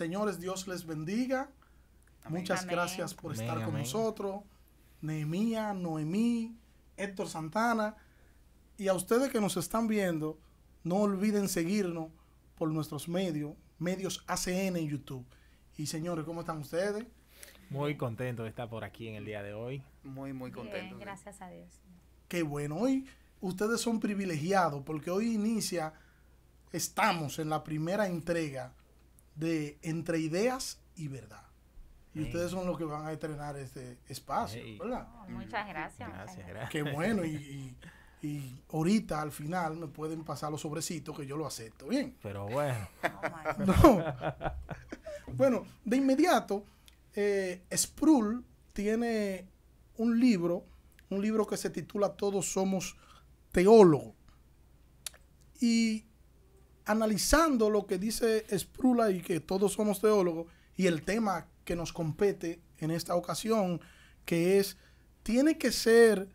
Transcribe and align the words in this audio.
Señores, 0.00 0.40
Dios 0.40 0.66
les 0.66 0.86
bendiga. 0.86 1.50
Muchas 2.30 2.64
gracias 2.64 3.12
por 3.12 3.34
estar 3.34 3.62
con 3.62 3.74
nosotros. 3.74 4.40
Nehemía, 5.02 5.74
Noemí, 5.74 6.56
Héctor 6.96 7.28
Santana. 7.28 7.96
Y 8.78 8.88
a 8.88 8.94
ustedes 8.94 9.30
que 9.30 9.42
nos 9.42 9.58
están 9.58 9.88
viendo, 9.88 10.40
no 10.84 11.02
olviden 11.02 11.50
seguirnos 11.50 12.08
por 12.54 12.70
nuestros 12.70 13.10
medios, 13.10 13.52
medios 13.78 14.24
ACN 14.26 14.78
en 14.78 14.88
YouTube. 14.88 15.26
Y 15.76 15.84
señores, 15.84 16.24
¿cómo 16.24 16.40
están 16.40 16.60
ustedes? 16.60 17.04
Muy 17.68 17.98
contento 17.98 18.44
de 18.44 18.48
estar 18.48 18.70
por 18.70 18.84
aquí 18.84 19.06
en 19.06 19.16
el 19.16 19.26
día 19.26 19.42
de 19.42 19.52
hoy. 19.52 19.84
Muy, 20.02 20.32
muy 20.32 20.50
contento. 20.50 20.96
gracias 20.98 21.42
a 21.42 21.50
Dios. 21.50 21.78
Qué 22.26 22.42
bueno. 22.42 22.76
Hoy 22.76 23.06
ustedes 23.42 23.82
son 23.82 24.00
privilegiados 24.00 24.82
porque 24.82 25.10
hoy 25.10 25.34
inicia, 25.34 25.92
estamos 26.72 27.38
en 27.38 27.50
la 27.50 27.62
primera 27.62 28.06
entrega 28.06 28.72
de 29.34 29.78
Entre 29.82 30.18
Ideas 30.18 30.80
y 30.96 31.08
Verdad. 31.08 31.42
Y 32.12 32.22
ustedes 32.22 32.50
son 32.50 32.66
los 32.66 32.76
que 32.76 32.84
van 32.84 33.06
a 33.06 33.12
estrenar 33.12 33.56
este 33.56 33.98
espacio, 34.08 34.60
¿verdad? 34.80 35.06
muchas 35.28 35.68
gracias. 35.68 36.08
Gracias, 36.08 36.70
Qué 36.70 36.82
bueno. 36.82 37.22
Y, 38.22 38.60
ahorita 38.70 39.22
al 39.22 39.32
final 39.32 39.78
me 39.78 39.86
pueden 39.86 40.24
pasar 40.24 40.50
los 40.50 40.60
sobrecitos 40.60 41.16
que 41.16 41.26
yo 41.26 41.38
lo 41.38 41.46
acepto. 41.46 41.86
Bien. 41.86 42.14
Pero 42.22 42.46
bueno. 42.46 42.86
no. 43.66 44.04
bueno, 45.32 45.64
de 45.86 45.96
inmediato, 45.96 46.66
eh, 47.14 47.62
Sproul 47.74 48.44
tiene 48.74 49.46
un 49.96 50.20
libro, 50.20 50.66
un 51.08 51.22
libro 51.22 51.46
que 51.46 51.56
se 51.56 51.70
titula 51.70 52.12
Todos 52.12 52.52
somos 52.52 52.94
teólogos. 53.52 54.14
Y 55.58 56.04
analizando 56.90 57.70
lo 57.70 57.86
que 57.86 57.98
dice 57.98 58.44
Sproul 58.56 59.14
y 59.14 59.20
que 59.22 59.38
todos 59.40 59.72
somos 59.74 60.00
teólogos, 60.00 60.46
y 60.76 60.86
el 60.86 61.02
tema 61.02 61.46
que 61.64 61.76
nos 61.76 61.92
compete 61.92 62.60
en 62.78 62.90
esta 62.90 63.14
ocasión, 63.14 63.80
que 64.24 64.58
es, 64.58 64.76
¿tiene 65.22 65.56
que 65.56 65.70
ser 65.70 66.28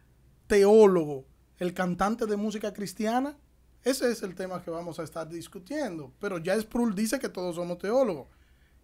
teólogo 0.47 1.25
el 1.57 1.73
cantante 1.73 2.25
de 2.25 2.37
música 2.37 2.71
cristiana? 2.71 3.37
Ese 3.83 4.11
es 4.11 4.23
el 4.23 4.33
tema 4.33 4.63
que 4.63 4.71
vamos 4.71 4.99
a 4.99 5.03
estar 5.03 5.27
discutiendo. 5.27 6.13
Pero 6.19 6.37
ya 6.37 6.59
Sproul 6.59 6.95
dice 6.95 7.19
que 7.19 7.29
todos 7.29 7.55
somos 7.55 7.77
teólogos. 7.77 8.27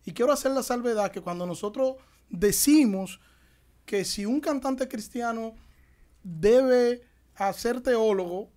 Y 0.04 0.12
quiero 0.14 0.34
hacer 0.34 0.52
la 0.52 0.64
salvedad 0.64 1.12
que 1.12 1.22
cuando 1.22 1.46
nosotros 1.46 1.96
decimos 2.30 3.20
que 3.86 4.04
si 4.04 4.26
un 4.26 4.42
cantante 4.42 4.88
cristiano 4.88 5.54
debe 6.24 7.02
hacer 7.36 7.82
teólogo 7.82 8.50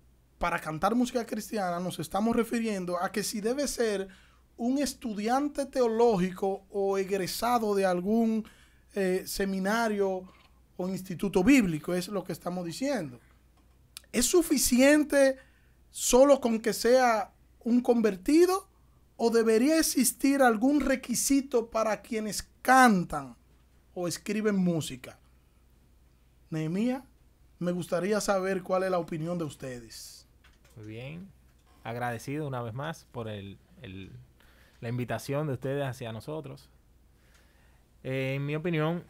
para 0.45 0.61
cantar 0.61 0.93
música 0.93 1.25
cristiana, 1.25 1.79
nos 1.79 1.97
estamos 1.97 2.35
refiriendo 2.35 3.01
a 3.01 3.11
que 3.11 3.23
si 3.23 3.41
debe 3.41 3.67
ser 3.67 4.07
un 4.57 4.77
estudiante 4.77 5.65
teológico 5.65 6.67
o 6.69 6.99
egresado 6.99 7.73
de 7.73 7.83
algún 7.83 8.47
eh, 8.93 9.23
seminario 9.25 10.31
o 10.77 10.87
instituto 10.87 11.43
bíblico, 11.43 11.95
es 11.95 12.09
lo 12.09 12.23
que 12.23 12.31
estamos 12.31 12.63
diciendo. 12.63 13.19
¿Es 14.11 14.27
suficiente 14.27 15.37
solo 15.89 16.39
con 16.39 16.59
que 16.59 16.73
sea 16.73 17.33
un 17.63 17.81
convertido 17.81 18.69
o 19.17 19.31
debería 19.31 19.79
existir 19.79 20.43
algún 20.43 20.79
requisito 20.79 21.71
para 21.71 22.03
quienes 22.03 22.47
cantan 22.61 23.35
o 23.95 24.07
escriben 24.07 24.57
música? 24.57 25.17
Nehemia, 26.51 27.03
me 27.57 27.71
gustaría 27.71 28.21
saber 28.21 28.61
cuál 28.61 28.83
es 28.83 28.91
la 28.91 28.99
opinión 28.99 29.39
de 29.39 29.45
ustedes. 29.45 30.14
Muy 30.75 30.85
bien. 30.85 31.29
Agradecido 31.83 32.47
una 32.47 32.61
vez 32.61 32.73
más 32.73 33.05
por 33.11 33.27
el 33.27 33.57
la 34.85 34.89
invitación 34.89 35.47
de 35.47 35.53
ustedes 35.53 35.83
hacia 35.83 36.11
nosotros. 36.11 36.69
Eh, 38.03 38.35
en 38.35 38.45
mi 38.45 38.55
opinión, 38.55 39.03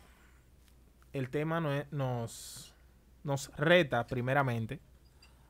el 1.12 1.29
tema 1.29 1.59
nos, 1.91 2.73
nos 3.25 3.51
reta 3.57 4.07
primeramente 4.07 4.79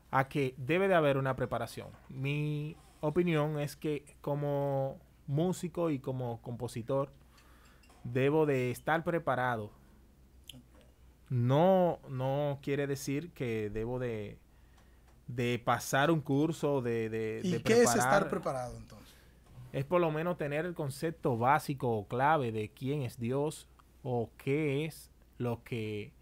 a 0.09 0.28
que 0.28 0.56
debe 0.57 0.88
de 0.88 0.95
haber 0.95 1.17
una 1.17 1.35
preparación. 1.35 1.90
Mi 2.09 2.75
opinión 3.01 3.59
es 3.59 3.75
que 3.75 4.03
como 4.22 4.97
músico 5.28 5.91
y 5.91 6.00
como 6.00 6.41
compositor 6.41 7.11
debo 8.03 8.47
de 8.47 8.72
estar 8.72 9.03
preparado. 9.03 9.72
No, 11.29 12.00
no 12.09 12.57
quiere 12.63 12.88
decir 12.88 13.31
que 13.31 13.69
debo 13.69 14.00
de, 14.00 14.40
de 15.28 15.62
pasar 15.63 16.12
un 16.12 16.22
curso 16.22 16.81
de, 16.81 17.09
de, 17.09 17.41
¿Y 17.44 17.59
qué 17.59 17.84
es 17.84 17.96
estar 17.96 18.30
preparado 18.30 18.78
entonces? 18.78 19.06
es 19.75 19.84
por 19.84 20.00
lo 20.00 20.09
menos 20.09 20.38
tener 20.38 20.66
el 20.66 20.74
concepto 20.74 21.38
básico 21.38 21.90
o 21.90 22.08
clave 22.08 22.53
de 22.53 22.69
quién 22.69 23.02
es 23.02 23.19
Dios 23.19 23.68
o 24.03 24.30
qué 24.38 24.85
es 24.85 25.12
lo 25.38 25.64
que 25.66 26.14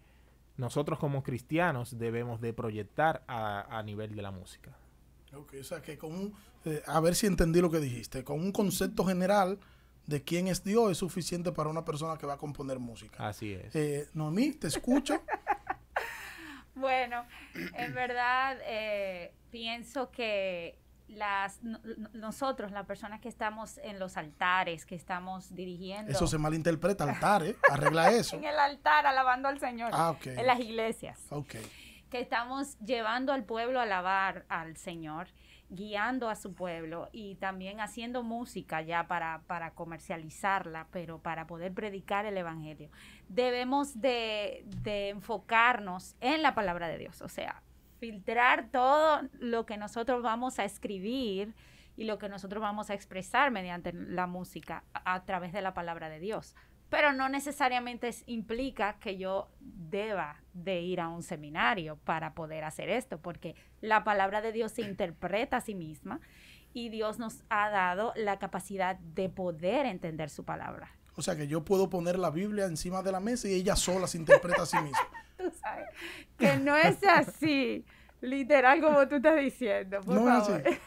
nosotros 0.56 0.98
como 0.98 1.22
cristianos 1.22 1.96
debemos 1.96 2.40
de 2.40 2.52
proyectar 2.52 3.22
a, 3.28 3.80
nivel 3.84 4.16
de 4.16 4.22
la 4.22 4.32
música. 4.32 4.76
Ok, 5.32 5.54
o 5.60 5.62
sea 5.62 5.80
que 5.80 5.96
con 5.96 6.12
un, 6.12 6.34
eh, 6.64 6.82
a 6.84 6.98
ver 6.98 7.14
si 7.14 7.28
entendí 7.28 7.60
lo 7.60 7.70
que 7.70 7.78
dijiste, 7.78 8.24
con 8.24 8.40
un 8.40 8.50
concepto 8.50 9.04
general 9.04 9.60
de 10.06 10.24
quién 10.24 10.48
es 10.48 10.64
Dios 10.64 10.90
es 10.90 10.98
suficiente 10.98 11.52
para 11.52 11.70
una 11.70 11.84
persona 11.84 12.18
que 12.18 12.26
va 12.26 12.34
a 12.34 12.38
componer 12.38 12.80
música. 12.80 13.28
Así 13.28 13.52
es. 13.52 13.72
Eh, 13.76 14.08
Noemí, 14.14 14.50
te 14.54 14.66
escucho. 14.66 15.22
bueno, 16.84 17.24
en 17.54 17.94
verdad 17.94 18.58
eh, 18.62 19.32
pienso 19.50 20.10
que 20.10 20.78
las 21.08 21.62
nosotros, 22.12 22.72
las 22.72 22.84
personas 22.84 23.20
que 23.20 23.28
estamos 23.28 23.78
en 23.78 23.98
los 23.98 24.18
altares, 24.18 24.84
que 24.84 24.94
estamos 24.94 25.54
dirigiendo. 25.54 26.12
Eso 26.12 26.26
se 26.26 26.36
malinterpreta, 26.36 27.04
altar, 27.04 27.42
¿eh? 27.42 27.56
Arregla 27.70 28.10
eso. 28.12 28.36
en 28.36 28.44
el 28.44 28.58
altar, 28.58 29.06
alabando 29.06 29.48
al 29.48 29.58
Señor. 29.58 29.92
Ah, 29.94 30.14
en 30.24 30.46
las 30.46 30.60
iglesias. 30.60 31.20
Ok. 31.30 31.54
Que 32.10 32.20
estamos 32.20 32.78
llevando 32.80 33.32
al 33.32 33.44
pueblo 33.44 33.80
a 33.80 33.84
alabar 33.84 34.44
al 34.50 34.76
Señor, 34.76 35.28
guiando 35.70 36.28
a 36.28 36.36
su 36.36 36.54
pueblo 36.54 37.08
y 37.12 37.36
también 37.36 37.80
haciendo 37.80 38.22
música 38.22 38.82
ya 38.82 39.06
para, 39.06 39.42
para 39.46 39.72
comercializarla, 39.72 40.88
pero 40.90 41.18
para 41.18 41.46
poder 41.46 41.72
predicar 41.72 42.26
el 42.26 42.36
Evangelio. 42.36 42.90
Debemos 43.28 44.00
de, 44.00 44.64
de 44.82 45.10
enfocarnos 45.10 46.16
en 46.20 46.42
la 46.42 46.54
palabra 46.54 46.88
de 46.88 46.98
Dios, 46.98 47.22
o 47.22 47.28
sea, 47.28 47.62
filtrar 47.98 48.68
todo 48.70 49.22
lo 49.38 49.66
que 49.66 49.76
nosotros 49.76 50.22
vamos 50.22 50.58
a 50.58 50.64
escribir 50.64 51.54
y 51.96 52.04
lo 52.04 52.18
que 52.18 52.28
nosotros 52.28 52.60
vamos 52.60 52.90
a 52.90 52.94
expresar 52.94 53.50
mediante 53.50 53.92
la 53.92 54.26
música 54.26 54.84
a, 54.92 55.24
través 55.24 55.52
de 55.52 55.62
la 55.62 55.74
palabra 55.74 56.08
de 56.08 56.18
Dios. 56.18 56.54
Pero 56.94 57.12
no 57.12 57.28
necesariamente 57.28 58.14
implica 58.26 59.00
que 59.00 59.16
yo 59.16 59.48
deba 59.58 60.40
de 60.52 60.80
ir 60.80 61.00
a 61.00 61.08
un 61.08 61.24
seminario 61.24 61.96
para 62.04 62.34
poder 62.34 62.62
hacer 62.62 62.88
esto, 62.88 63.18
porque 63.18 63.56
la 63.80 64.04
palabra 64.04 64.40
de 64.40 64.52
Dios 64.52 64.70
se 64.70 64.82
interpreta 64.82 65.56
a 65.56 65.60
sí 65.60 65.74
misma 65.74 66.20
y 66.72 66.90
Dios 66.90 67.18
nos 67.18 67.42
ha 67.50 67.68
dado 67.68 68.12
la 68.14 68.38
capacidad 68.38 68.94
de 68.94 69.28
poder 69.28 69.86
entender 69.86 70.30
su 70.30 70.44
palabra. 70.44 70.94
O 71.16 71.22
sea 71.22 71.34
que 71.34 71.48
yo 71.48 71.64
puedo 71.64 71.90
poner 71.90 72.16
la 72.16 72.30
Biblia 72.30 72.66
encima 72.66 73.02
de 73.02 73.10
la 73.10 73.18
mesa 73.18 73.48
y 73.48 73.54
ella 73.54 73.74
sola 73.74 74.06
se 74.06 74.18
interpreta 74.18 74.62
a 74.62 74.66
sí 74.66 74.76
misma. 74.76 74.98
tú 75.36 75.50
sabes 75.60 75.88
que 76.38 76.56
no 76.58 76.76
es 76.76 77.02
así, 77.02 77.84
literal 78.20 78.80
como 78.80 79.08
tú 79.08 79.16
estás 79.16 79.40
diciendo, 79.40 79.98
por 80.00 80.14
no 80.14 80.26
favor. 80.26 80.62
Es 80.64 80.76
así. 80.76 80.80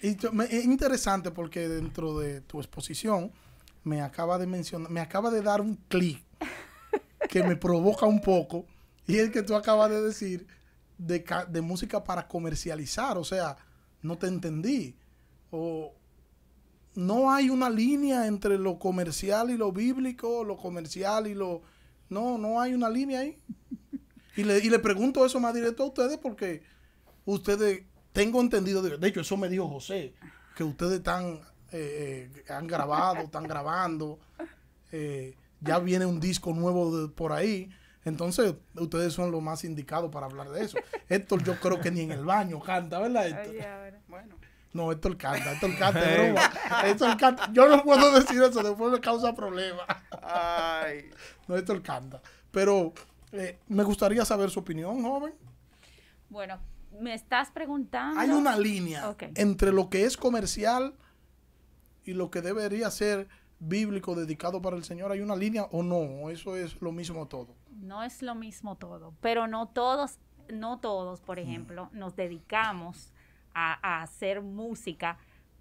Y 0.00 0.56
es 0.56 0.64
interesante 0.64 1.30
porque 1.30 1.68
dentro 1.68 2.18
de 2.18 2.40
tu 2.40 2.60
exposición 2.60 3.30
me 3.86 4.02
acaba 4.02 4.36
de 4.36 4.48
mencionar, 4.48 4.90
me 4.90 5.00
acaba 5.00 5.30
de 5.30 5.42
dar 5.42 5.60
un 5.60 5.76
clic 5.88 6.20
que 7.30 7.44
me 7.44 7.54
provoca 7.54 8.04
un 8.04 8.20
poco 8.20 8.66
y 9.06 9.18
es 9.18 9.30
que 9.30 9.44
tú 9.44 9.54
acabas 9.54 9.90
de 9.90 10.02
decir 10.02 10.46
de, 10.98 11.24
de 11.48 11.60
música 11.60 12.02
para 12.02 12.26
comercializar, 12.26 13.16
o 13.16 13.22
sea, 13.22 13.56
no 14.02 14.18
te 14.18 14.26
entendí. 14.26 14.96
O, 15.50 15.94
no 16.96 17.30
hay 17.30 17.48
una 17.48 17.70
línea 17.70 18.26
entre 18.26 18.58
lo 18.58 18.80
comercial 18.80 19.50
y 19.50 19.56
lo 19.56 19.70
bíblico, 19.70 20.42
lo 20.42 20.56
comercial 20.56 21.28
y 21.28 21.34
lo... 21.34 21.62
No, 22.08 22.38
no 22.38 22.60
hay 22.60 22.74
una 22.74 22.90
línea 22.90 23.20
ahí. 23.20 23.38
Y 24.36 24.42
le, 24.42 24.58
y 24.58 24.68
le 24.68 24.78
pregunto 24.80 25.24
eso 25.24 25.38
más 25.38 25.54
directo 25.54 25.84
a 25.84 25.86
ustedes 25.86 26.18
porque 26.18 26.62
ustedes, 27.24 27.84
tengo 28.12 28.40
entendido, 28.40 28.82
de, 28.82 29.08
hecho 29.08 29.20
eso 29.20 29.36
me 29.36 29.48
dijo 29.48 29.68
José, 29.68 30.14
que 30.56 30.64
ustedes 30.64 30.98
están, 30.98 31.40
eh, 31.76 32.30
eh, 32.34 32.52
han 32.52 32.66
grabado, 32.66 33.20
están 33.20 33.44
grabando, 33.44 34.18
eh, 34.92 35.36
ya 35.60 35.78
viene 35.78 36.06
un 36.06 36.20
disco 36.20 36.54
nuevo 36.54 37.10
por 37.10 37.32
ahí. 37.32 37.70
Entonces, 38.04 38.54
ustedes 38.76 39.12
son 39.12 39.30
los 39.30 39.42
más 39.42 39.62
indicados 39.64 40.10
para 40.10 40.26
hablar 40.26 40.48
de 40.48 40.64
eso. 40.64 40.78
Héctor, 41.08 41.42
yo 41.42 41.58
creo 41.60 41.78
que 41.80 41.90
ni 41.90 42.00
en 42.00 42.12
el 42.12 42.24
baño 42.24 42.60
canta, 42.60 42.98
¿verdad, 42.98 43.26
Héctor? 43.26 44.00
bueno. 44.08 44.36
No, 44.72 44.92
esto 44.92 45.08
el 45.08 45.16
canta, 45.16 45.52
esto 45.52 45.66
el 45.66 45.78
canta, 45.78 46.00
broma. 46.14 46.52
Esto 46.84 47.06
el 47.10 47.16
canta. 47.16 47.50
Yo 47.52 47.68
no 47.68 47.82
puedo 47.82 48.12
decir 48.12 48.42
eso, 48.42 48.62
después 48.62 48.92
me 48.92 49.00
causa 49.00 49.34
problemas. 49.34 49.86
Ay. 50.22 51.10
No, 51.48 51.56
esto 51.56 51.72
el 51.72 51.82
canta. 51.82 52.20
Pero 52.50 52.92
eh, 53.32 53.58
me 53.68 53.82
gustaría 53.84 54.24
saber 54.24 54.50
su 54.50 54.60
opinión, 54.60 55.02
joven. 55.02 55.34
Bueno, 56.28 56.58
me 57.00 57.14
estás 57.14 57.50
preguntando. 57.50 58.20
Hay 58.20 58.30
una 58.30 58.58
línea 58.58 59.14
entre 59.34 59.72
lo 59.72 59.88
que 59.88 60.04
es 60.04 60.16
comercial 60.16 60.94
y 62.06 62.14
lo 62.14 62.30
que 62.30 62.40
debería 62.40 62.90
ser 62.90 63.28
bíblico 63.58 64.14
dedicado 64.14 64.60
para 64.62 64.76
el 64.76 64.84
Señor, 64.84 65.12
¿hay 65.12 65.20
una 65.20 65.36
línea 65.36 65.64
o 65.64 65.82
no? 65.82 66.30
¿Eso 66.30 66.56
es 66.56 66.80
lo 66.80 66.92
mismo 66.92 67.26
todo? 67.26 67.54
No 67.70 68.02
es 68.02 68.22
lo 68.22 68.34
mismo 68.34 68.76
todo, 68.76 69.14
pero 69.20 69.46
no 69.46 69.68
todos, 69.68 70.18
no 70.48 70.78
todos, 70.78 71.20
por 71.20 71.38
ejemplo, 71.38 71.90
nos 71.92 72.16
dedicamos 72.16 73.12
a, 73.54 74.02
hacer 74.02 74.42
música 74.42 75.18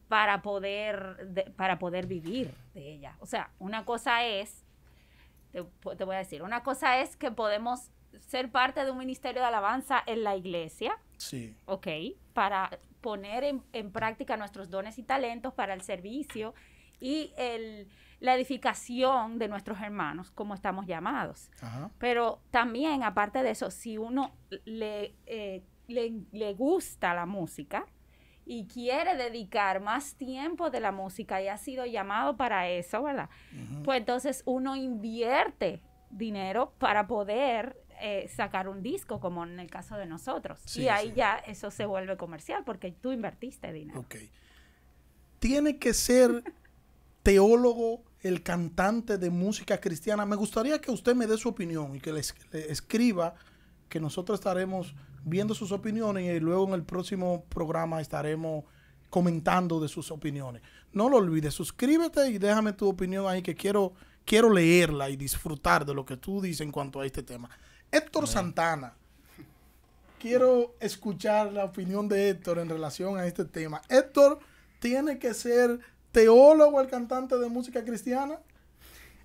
para 0.08 0.42
poder, 0.42 1.54
para 1.56 1.80
poder 1.80 2.08
vivir 2.08 2.54
de 2.74 2.94
ella. 2.94 3.16
O 3.20 3.26
sea, 3.26 3.52
una 3.58 3.86
cosa 3.86 4.26
es, 4.26 4.64
te, 5.52 5.64
te 5.98 6.04
voy 6.04 6.16
a 6.16 6.20
decir, 6.20 6.44
una 6.44 6.64
cosa 6.64 7.00
es 7.00 7.16
que 7.16 7.32
podemos 7.32 7.90
ser 8.20 8.52
parte 8.52 8.84
de 8.84 8.92
un 8.92 8.98
ministerio 8.98 9.42
de 9.42 9.48
alabanza 9.48 10.04
en 10.06 10.24
la 10.24 10.36
iglesia. 10.36 10.98
Sí. 11.18 11.56
Ok, 11.66 11.88
para 12.34 12.78
poner 13.06 13.44
en, 13.44 13.92
práctica 13.92 14.36
nuestros 14.36 14.72
dones 14.72 14.98
y 14.98 15.04
talentos 15.04 15.54
para 15.54 15.76
el 15.76 15.82
servicio 15.82 16.56
y 17.00 17.32
el, 17.38 17.88
la 18.20 18.34
edificación 18.34 19.38
de 19.38 19.48
nuestros 19.48 19.80
hermanos, 19.80 20.32
como 20.32 20.56
estamos 20.56 20.88
llamados. 20.88 21.52
Pero 22.00 22.42
también, 22.50 23.04
aparte 23.04 23.44
de 23.44 23.52
eso, 23.52 23.70
si 23.70 24.00
uno 24.00 24.34
le, 24.66 25.14
eh, 25.28 25.62
le, 25.88 26.54
gusta 26.54 27.14
la 27.14 27.28
música 27.28 27.86
y 28.44 28.66
quiere 28.66 29.16
dedicar 29.16 29.82
más 29.82 30.16
tiempo 30.16 30.72
de 30.72 30.80
la 30.80 30.92
música 30.92 31.44
y 31.44 31.48
ha 31.48 31.58
sido 31.58 31.86
llamado 31.86 32.36
para 32.38 32.70
eso, 32.70 33.04
¿verdad? 33.04 33.30
Pues 33.84 34.00
entonces 34.00 34.42
uno 34.48 34.76
invierte 34.76 35.84
dinero 36.10 36.74
para 36.80 37.06
poder 37.06 37.85
eh, 38.02 38.30
sacar 38.36 38.68
un 38.68 38.82
disco, 38.82 39.20
como 39.20 39.44
en 39.44 39.60
el 39.60 39.70
caso 39.70 39.96
de 39.96 40.06
nosotros. 40.06 40.60
y 40.76 40.88
ahí 40.88 41.14
ya 41.16 41.38
eso 41.38 41.72
se 41.72 41.86
vuelve 41.86 42.18
comercial 42.18 42.64
porque 42.66 42.92
tú 42.92 43.12
invertiste 43.12 43.72
dinero. 43.72 44.00
Ok. 44.02 44.16
Tiene 45.40 45.78
que 45.78 45.94
ser 45.94 46.44
teólogo 47.24 48.04
el 48.22 48.42
cantante 48.44 49.18
de 49.18 49.30
música 49.30 49.80
cristiana. 49.80 50.26
Me 50.26 50.36
gustaría 50.36 50.80
que 50.80 50.92
usted 50.92 51.16
me 51.16 51.28
dé 51.28 51.38
su 51.38 51.50
opinión 51.50 51.96
y 51.96 52.00
que 52.00 52.12
le, 52.12 52.22
escriba, 52.70 53.36
que 53.90 54.00
nosotros 54.00 54.40
estaremos 54.40 54.96
viendo 55.24 55.54
sus 55.54 55.72
opiniones 55.72 56.36
y 56.36 56.40
luego 56.40 56.68
en 56.68 56.74
el 56.74 56.84
próximo 56.84 57.46
programa 57.50 58.02
estaremos 58.02 58.66
comentando 59.10 59.80
de 59.80 59.88
sus 59.88 60.12
opiniones. 60.12 60.62
No 60.92 61.10
lo 61.10 61.18
olvides, 61.18 61.54
suscríbete 61.54 62.30
y 62.30 62.38
déjame 62.38 62.74
tu 62.74 62.88
opinión 62.90 63.28
ahí 63.28 63.42
que 63.42 63.56
quiero, 63.56 63.94
quiero 64.26 64.52
leerla 64.52 65.10
y 65.10 65.16
disfrutar 65.16 65.86
de 65.86 65.94
lo 65.94 66.06
que 66.06 66.18
tú 66.18 66.42
dices 66.42 66.62
en 66.62 66.72
cuanto 66.72 67.00
a 67.00 67.06
este 67.06 67.24
tema. 67.24 67.50
Héctor 67.96 68.28
Santana. 68.28 68.94
Quiero 70.20 70.76
escuchar 70.82 71.54
la 71.54 71.64
opinión 71.64 72.10
de 72.10 72.30
Héctor 72.30 72.60
en 72.60 72.68
relación 72.68 73.18
a 73.18 73.26
este 73.26 73.46
tema. 73.46 73.82
Héctor, 73.88 74.40
¿tiene 74.80 75.18
que 75.18 75.34
ser 75.34 75.80
teólogo 76.12 76.82
el 76.82 76.90
cantante 76.90 77.38
de 77.38 77.48
música 77.48 77.86
cristiana? 77.86 78.42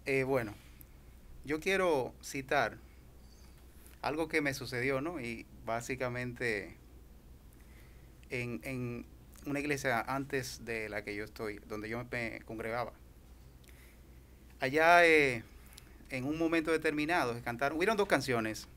Eh, 0.07 0.23
bueno, 0.23 0.55
yo 1.45 1.59
quiero 1.59 2.15
citar 2.23 2.79
algo 4.03 4.29
que 4.29 4.41
me 4.41 4.55
sucedió, 4.55 5.01
¿no? 5.01 5.21
Y 5.21 5.47
básicamente 5.67 6.77
en, 8.29 8.61
en 8.63 9.05
una 9.47 9.59
iglesia 9.59 10.01
antes 10.01 10.65
de 10.65 10.89
la 10.89 11.03
que 11.03 11.17
yo 11.17 11.25
estoy, 11.25 11.59
donde 11.67 11.89
yo 11.89 12.05
me 12.09 12.41
congregaba. 12.45 12.93
Allá 14.61 15.05
eh, 15.05 15.43
en 16.11 16.25
un 16.25 16.39
momento 16.39 16.71
determinado 16.71 17.35
se 17.35 17.41
cantaron, 17.41 17.79
hubieron 17.79 17.97
dos 17.97 18.09
canciones 18.09 18.69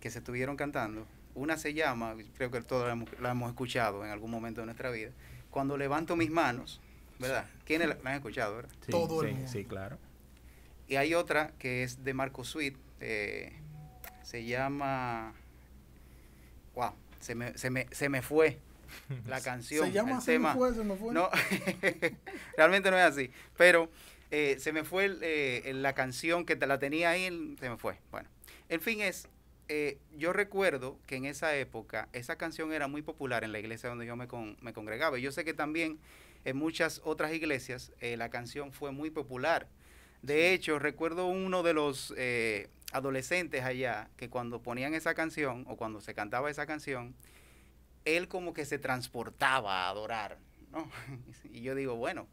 que 0.00 0.10
se 0.10 0.18
estuvieron 0.18 0.56
cantando. 0.56 1.06
Una 1.34 1.56
se 1.56 1.72
llama, 1.72 2.14
creo 2.36 2.50
que 2.50 2.60
todos 2.60 2.86
la 3.20 3.30
hemos, 3.30 3.48
escuchado 3.48 4.04
en 4.04 4.10
algún 4.10 4.30
momento 4.30 4.60
de 4.60 4.66
nuestra 4.66 4.90
vida, 4.90 5.10
Cuando 5.50 5.76
levanto 5.76 6.16
mis 6.16 6.30
manos, 6.30 6.80
¿verdad? 7.18 7.46
¿Quiénes 7.64 7.88
la, 7.88 7.96
han 8.04 8.16
escuchado, 8.16 8.56
verdad? 8.56 8.72
Sí, 8.84 8.90
Todo 8.90 9.22
el 9.22 9.34
mundo. 9.34 9.48
Sí, 9.48 9.64
claro. 9.64 9.98
Y 10.88 10.96
hay 10.96 11.14
otra 11.14 11.52
que 11.58 11.84
es 11.84 12.04
de 12.04 12.12
Marco 12.12 12.44
Sweet, 12.44 12.76
eh, 13.00 13.52
se 14.22 14.44
llama, 14.44 15.34
wow, 16.74 16.92
se 17.20 17.34
me, 17.34 17.56
se 17.56 17.70
me, 17.70 17.86
se 17.92 18.08
me 18.08 18.22
fue 18.22 18.58
la 19.26 19.40
canción. 19.42 19.86
Se 19.86 19.92
llama 19.92 20.20
se 20.20 20.38
Me 20.38 20.52
fue, 20.52 20.74
se 20.74 20.84
me 20.84 20.96
fue. 20.96 21.14
No, 21.14 21.30
realmente 22.56 22.90
no 22.90 22.98
es 22.98 23.04
así, 23.04 23.30
pero 23.56 23.88
eh, 24.34 24.56
se 24.58 24.72
me 24.72 24.82
fue 24.82 25.18
eh, 25.20 25.70
la 25.74 25.92
canción 25.92 26.46
que 26.46 26.56
te 26.56 26.66
la 26.66 26.78
tenía 26.78 27.10
ahí, 27.10 27.54
se 27.60 27.68
me 27.68 27.76
fue. 27.76 27.98
Bueno, 28.10 28.30
el 28.70 28.80
fin 28.80 29.02
es, 29.02 29.28
eh, 29.68 29.98
yo 30.16 30.32
recuerdo 30.32 30.98
que 31.06 31.16
en 31.16 31.26
esa 31.26 31.54
época 31.54 32.08
esa 32.14 32.36
canción 32.36 32.72
era 32.72 32.88
muy 32.88 33.02
popular 33.02 33.44
en 33.44 33.52
la 33.52 33.58
iglesia 33.58 33.90
donde 33.90 34.06
yo 34.06 34.16
me, 34.16 34.26
me 34.62 34.72
congregaba. 34.72 35.18
Y 35.18 35.22
yo 35.22 35.32
sé 35.32 35.44
que 35.44 35.52
también 35.52 35.98
en 36.46 36.56
muchas 36.56 37.02
otras 37.04 37.34
iglesias 37.34 37.92
la 38.00 38.30
canción 38.30 38.72
fue 38.72 38.90
muy 38.90 39.10
popular. 39.10 39.68
De 40.22 40.54
hecho, 40.54 40.78
recuerdo 40.78 41.26
uno 41.26 41.62
de 41.62 41.74
los 41.74 42.14
adolescentes 42.92 43.64
allá 43.64 44.08
que 44.16 44.30
cuando 44.30 44.62
ponían 44.62 44.94
esa 44.94 45.12
canción 45.12 45.66
o 45.68 45.76
cuando 45.76 46.00
se 46.00 46.14
cantaba 46.14 46.50
esa 46.50 46.64
canción, 46.64 47.14
él 48.06 48.28
como 48.28 48.54
que 48.54 48.64
se 48.64 48.78
transportaba 48.78 49.84
a 49.84 49.90
adorar. 49.90 50.38
¿no? 50.70 50.90
y 51.52 51.60
yo 51.60 51.74
digo, 51.74 51.96
bueno, 51.96 52.26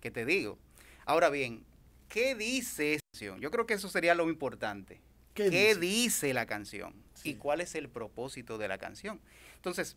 ¿qué 0.00 0.12
te 0.12 0.24
digo? 0.24 0.58
Ahora 1.04 1.30
bien, 1.30 1.64
¿qué 2.08 2.34
dice 2.34 2.94
esa 2.94 3.02
canción? 3.12 3.40
Yo 3.40 3.50
creo 3.50 3.66
que 3.66 3.74
eso 3.74 3.88
sería 3.88 4.14
lo 4.14 4.28
importante. 4.28 5.00
¿Qué, 5.34 5.74
dice? 5.74 6.34
la 6.34 6.46
canción? 6.46 6.94
¿Y 7.24 7.34
cuál 7.34 7.60
es 7.60 7.74
el 7.74 7.88
propósito 7.88 8.58
de 8.58 8.68
la 8.68 8.78
canción? 8.78 9.20
Entonces, 9.56 9.96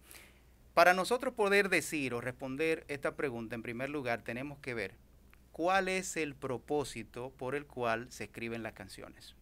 para 0.74 0.94
nosotros 0.94 1.34
poder 1.34 1.69
decir 1.69 2.13
o 2.13 2.22
responder 2.22 2.86
esta 2.88 3.16
pregunta, 3.16 3.56
en 3.56 3.63
primer 3.63 3.90
lugar, 3.90 4.22
tenemos 4.22 4.60
que 4.60 4.74
ver 4.74 4.96
cuál 5.52 5.88
es 5.88 6.18
el 6.18 6.36
propósito 6.36 7.31
por 7.31 7.56
el 7.56 7.66
cual 7.66 8.12
se 8.12 8.25
escriben 8.25 8.63
las 8.63 8.74
canciones. 8.74 9.36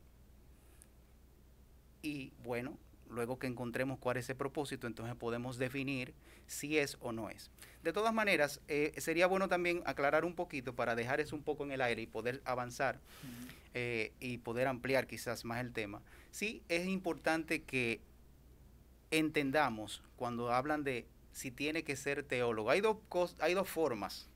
Y 2.01 2.33
bueno, 2.44 2.77
luego 3.09 3.39
que 3.39 3.47
encontremos 3.47 4.00
cuál 4.00 4.17
es 4.17 4.25
ese 4.25 4.35
propósito, 4.35 4.88
entonces 4.88 5.15
podemos 5.15 5.57
definir 5.57 6.13
si 6.47 6.77
es 6.77 6.97
o 7.00 7.11
no 7.11 7.29
es. 7.29 7.51
De 7.83 7.94
todas 7.94 8.13
maneras, 8.13 8.61
eh, 8.67 8.94
sería 8.97 9.27
bueno 9.27 9.47
también 9.47 9.81
aclarar 9.85 10.25
un 10.25 10.35
poquito 10.35 10.73
para 10.73 10.95
dejar 10.95 11.19
eso 11.19 11.35
un 11.35 11.44
poco 11.44 11.63
en 11.63 11.71
el 11.71 11.81
aire 11.81 12.01
y 12.01 12.07
poder 12.07 12.41
avanzar 12.45 13.00
eh, 13.73 14.13
y 14.19 14.38
poder 14.38 14.67
ampliar 14.67 15.07
quizás 15.07 15.45
más 15.45 15.59
el 15.59 15.73
tema. 15.73 16.01
Sí, 16.31 16.63
es 16.69 16.88
importante 16.88 17.63
que 17.63 18.01
entendamos 19.11 20.01
cuando 20.15 20.51
hablan 20.51 20.83
de 20.83 21.06
si 21.33 21.51
tiene 21.51 21.83
que 21.83 21.95
ser 21.95 22.23
teólogo. 22.23 22.69
Hay 22.69 22.81
dos, 22.81 22.97
hay 23.39 23.54
dos 23.54 23.69
formas, 23.69 24.30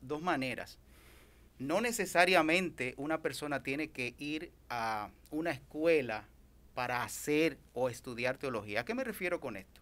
dos 0.00 0.22
maneras. 0.22 0.78
No 1.58 1.80
necesariamente 1.80 2.94
una 2.96 3.20
persona 3.20 3.62
tiene 3.62 3.90
que 3.90 4.14
ir 4.18 4.52
a 4.68 5.10
una 5.30 5.50
escuela 5.50 6.28
para 6.78 7.02
hacer 7.02 7.58
o 7.72 7.88
estudiar 7.88 8.38
teología. 8.38 8.82
¿A 8.82 8.84
qué 8.84 8.94
me 8.94 9.02
refiero 9.02 9.40
con 9.40 9.56
esto? 9.56 9.80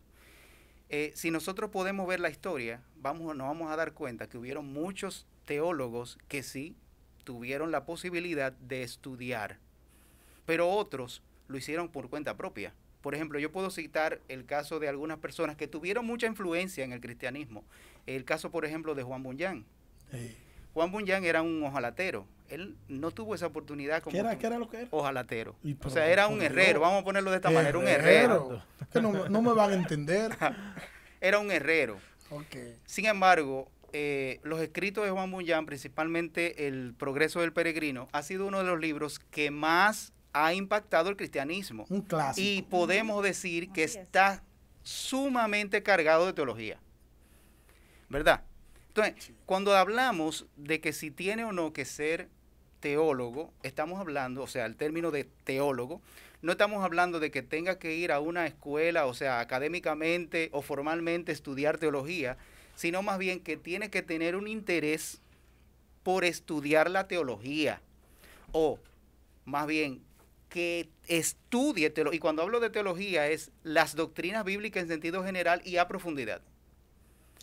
Eh, 0.89 1.13
si 1.15 1.31
nosotros 1.31 1.69
podemos 1.71 2.09
ver 2.09 2.21
la 2.21 2.31
historia, 2.31 2.81
vamos, 2.97 3.37
nos 3.37 3.49
vamos 3.49 3.71
a 3.71 3.77
dar 3.77 3.93
cuenta 3.93 4.31
que 4.31 4.39
hubieron 4.39 4.73
muchos 4.73 5.27
teólogos 5.45 6.17
que 6.27 6.43
sí 6.43 6.75
tuvieron 7.23 7.71
la 7.71 7.85
posibilidad 7.85 8.53
de 8.53 8.83
estudiar, 8.83 9.59
pero 10.47 10.71
otros 10.71 11.23
lo 11.49 11.59
hicieron 11.59 11.91
por 11.91 12.09
cuenta 12.09 12.39
propia. 12.39 12.73
Por 13.03 13.15
ejemplo, 13.15 13.39
yo 13.39 13.53
puedo 13.53 13.69
citar 13.69 14.23
el 14.29 14.47
caso 14.47 14.79
de 14.79 14.89
algunas 14.89 15.19
personas 15.19 15.57
que 15.57 15.69
tuvieron 15.69 16.07
mucha 16.07 16.27
influencia 16.27 16.83
en 16.83 16.93
el 16.93 17.03
cristianismo. 17.03 17.63
El 18.07 18.25
caso, 18.25 18.51
por 18.51 18.65
ejemplo, 18.65 18.95
de 18.95 19.03
Juan 19.03 19.23
Bunyan. 19.23 19.67
Juan 20.77 20.93
Bunyan 20.93 21.25
era 21.25 21.41
un 21.41 21.65
ojalatero. 21.65 22.27
Él 22.51 22.77
no 22.87 23.11
tuvo 23.11 23.35
esa 23.35 23.47
oportunidad 23.47 24.03
como. 24.03 24.13
¿Qué 24.13 24.19
era, 24.19 24.37
¿qué 24.37 24.47
era 24.47 24.59
lo 24.59 24.69
que 24.69 24.83
era? 24.83 24.89
Ojalatero. 24.91 25.57
o 25.83 25.89
sea, 25.89 26.07
era 26.07 26.29
un 26.29 26.43
herrero, 26.43 26.81
vamos 26.81 27.01
a 27.01 27.05
ponerlo 27.05 27.31
de 27.31 27.37
esta 27.37 27.49
manera, 27.49 27.79
un 27.79 27.89
herrero. 27.89 28.63
Que 28.93 29.01
no, 29.01 29.27
no, 29.27 29.41
me 29.41 29.55
van 29.55 29.71
a 29.71 29.75
entender. 29.75 30.37
era 31.23 31.39
un 31.39 31.51
herrero. 31.51 31.97
Okay. 32.29 32.79
Sin 32.85 33.07
embargo, 33.07 33.71
eh, 33.95 34.39
los 34.43 34.61
escritos 34.61 35.07
de 35.07 35.13
Juan 35.13 35.31
Bunyan, 35.31 35.65
principalmente 35.65 36.67
El 36.67 36.93
Progreso 36.93 37.41
del 37.41 37.55
Peregrino, 37.55 38.09
ha 38.13 38.23
sido 38.23 38.47
uno 38.47 38.59
de 38.59 38.65
los 38.65 38.79
libros 38.79 39.19
que 39.19 39.51
más 39.51 40.13
ha 40.35 40.53
impactado 40.53 41.09
el 41.09 41.17
cristianismo. 41.17 41.87
Un 41.89 42.03
clásico. 42.03 42.47
Y 42.47 42.61
podemos 42.61 43.23
decir 43.23 43.71
que 43.73 43.85
está 43.85 44.43
sumamente 44.83 45.83
cargado 45.83 46.27
de 46.27 46.35
teología. 46.35 46.79
¿Verdad? 48.11 48.45
Entonces, 48.97 49.33
cuando 49.45 49.77
hablamos 49.77 50.47
de 50.57 50.81
que 50.81 50.95
si 50.95 51.11
tiene 51.11 51.45
o 51.45 51.53
no 51.53 51.75
que 51.75 51.85
ser 51.85 52.29
teólogo, 52.81 53.53
estamos 53.63 54.01
hablando, 54.01 54.43
o 54.43 54.47
sea, 54.47 54.65
el 54.65 54.77
término 54.77 55.11
de 55.11 55.25
teólogo, 55.45 56.01
no 56.41 56.53
estamos 56.53 56.83
hablando 56.83 57.21
de 57.21 57.31
que 57.31 57.43
tenga 57.43 57.79
que 57.79 57.95
ir 57.95 58.11
a 58.11 58.21
una 58.21 58.47
escuela, 58.47 59.05
o 59.05 59.13
sea, 59.13 59.41
académicamente 59.41 60.49
o 60.53 60.63
formalmente 60.63 61.31
estudiar 61.31 61.77
teología, 61.77 62.39
sino 62.75 63.03
más 63.03 63.19
bien 63.19 63.41
que 63.41 63.59
tiene 63.59 63.91
que 63.91 64.01
tener 64.01 64.35
un 64.35 64.49
interés 64.49 65.21
por 66.03 66.25
estudiar 66.25 66.91
la 66.91 67.07
teología, 67.07 67.83
o 68.53 68.79
más 69.45 69.67
bien 69.67 70.01
que 70.49 70.89
estudie 71.07 71.91
teología. 71.91 72.17
Y 72.17 72.21
cuando 72.21 72.41
hablo 72.41 72.61
de 72.61 72.71
teología 72.71 73.29
es 73.29 73.51
las 73.63 73.95
doctrinas 73.95 74.45
bíblicas 74.45 74.85
en 74.85 74.89
sentido 74.89 75.23
general 75.23 75.61
y 75.67 75.77
a 75.77 75.87
profundidad. 75.87 76.41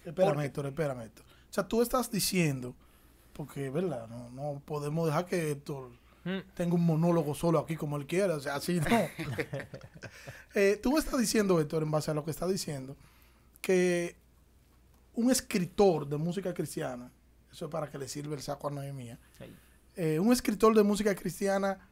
Espérame, 0.04 0.40
Héctor, 0.42 0.66
espérame, 0.66 1.02
Héctor 1.02 1.33
O 1.54 1.56
sea, 1.56 1.68
tú 1.68 1.84
estás 1.84 2.10
diciendo, 2.10 2.76
porque, 3.34 3.70
¿verdad? 3.70 4.08
No, 4.08 4.30
no 4.32 4.62
podemos 4.66 5.06
dejar 5.06 5.26
que 5.26 5.52
Héctor 5.52 5.92
Mm, 6.26 6.40
tenga 6.54 6.76
un 6.76 6.86
monólogo 6.86 7.36
solo 7.36 7.60
aquí 7.60 7.76
como 7.76 7.98
él 7.98 8.06
quiera. 8.06 8.36
O 8.36 8.40
sea, 8.40 8.56
así 8.56 8.80
no. 8.80 8.86
Eh, 10.56 10.80
tú 10.84 10.92
me 10.92 11.00
estás 11.00 11.20
diciendo, 11.20 11.60
Héctor, 11.60 11.82
en 11.82 11.90
base 11.90 12.12
a 12.12 12.14
lo 12.14 12.24
que 12.24 12.30
estás 12.30 12.48
diciendo, 12.48 12.96
que 13.60 14.16
un 15.16 15.32
escritor 15.32 16.08
de 16.08 16.18
música 16.18 16.54
cristiana, 16.54 17.12
eso 17.52 17.66
es 17.66 17.72
para 17.72 17.90
que 17.90 17.98
le 17.98 18.08
sirva 18.08 18.36
el 18.36 18.42
saco 18.44 18.68
a 18.68 18.70
Noemía, 18.70 19.18
eh, 19.96 20.20
un 20.20 20.32
escritor 20.32 20.76
de 20.76 20.84
música 20.84 21.16
cristiana 21.16 21.90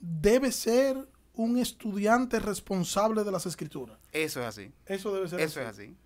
debe 0.00 0.50
ser 0.50 0.96
un 1.34 1.56
estudiante 1.56 2.40
responsable 2.40 3.22
de 3.22 3.30
las 3.30 3.46
escrituras. 3.46 3.96
Eso 4.10 4.40
es 4.40 4.46
así. 4.46 4.72
Eso 4.86 5.14
debe 5.14 5.28
ser 5.28 5.38
Eso 5.38 5.60
es 5.60 5.68
así. 5.68 5.96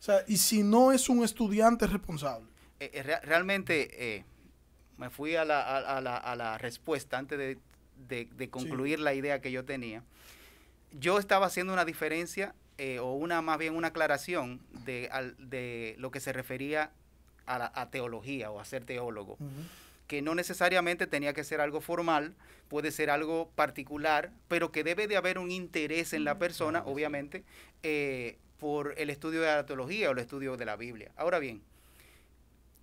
O 0.00 0.02
sea, 0.02 0.24
y 0.26 0.38
si 0.38 0.64
no 0.64 0.90
es 0.90 1.08
un 1.08 1.22
estudiante 1.22 1.86
responsable. 1.86 2.48
Eh, 2.82 2.90
eh, 2.94 3.02
rea- 3.04 3.20
realmente 3.20 4.16
eh, 4.16 4.24
me 4.98 5.08
fui 5.08 5.36
a 5.36 5.44
la, 5.44 5.62
a, 5.62 5.98
a 5.98 6.00
la, 6.00 6.16
a 6.16 6.34
la 6.34 6.58
respuesta 6.58 7.16
antes 7.16 7.38
de, 7.38 7.56
de- 8.08 8.28
de 8.36 8.50
concluir 8.50 8.98
la 8.98 9.14
idea 9.14 9.40
que 9.40 9.52
yo 9.52 9.64
tenía. 9.64 10.02
Yo 10.90 11.20
estaba 11.20 11.46
haciendo 11.46 11.72
una 11.72 11.84
diferencia 11.84 12.56
eh, 12.78 12.98
o 12.98 13.12
una 13.12 13.40
más 13.40 13.58
bien 13.58 13.76
una 13.76 13.88
aclaración 13.88 14.60
de, 14.84 15.08
al- 15.12 15.36
de 15.38 15.94
lo 15.98 16.10
que 16.10 16.18
se 16.18 16.32
refería 16.32 16.90
a, 17.46 17.58
la, 17.60 17.72
a 17.72 17.88
teología 17.90 18.50
o 18.50 18.58
a 18.58 18.64
ser 18.64 18.84
teólogo. 18.84 19.38
que 20.08 20.20
no 20.20 20.34
necesariamente 20.34 21.06
tenía 21.06 21.32
que 21.32 21.42
ser 21.44 21.60
algo 21.60 21.80
formal, 21.80 22.34
puede 22.68 22.90
ser 22.90 23.08
algo 23.10 23.48
particular, 23.54 24.30
pero 24.48 24.70
que 24.72 24.82
debe 24.84 25.06
de 25.06 25.16
haber 25.16 25.38
un 25.38 25.50
interés 25.52 26.12
en 26.12 26.24
la 26.24 26.36
persona, 26.38 26.82
obviamente, 26.84 27.44
eh, 27.84 28.36
por 28.58 28.94
el 28.98 29.08
estudio 29.08 29.40
de 29.40 29.46
la 29.46 29.64
teología 29.66 30.08
o 30.08 30.12
el 30.12 30.18
estudio 30.18 30.56
de 30.56 30.64
la 30.66 30.76
Biblia. 30.76 31.12
Ahora 31.16 31.38
bien, 31.38 31.62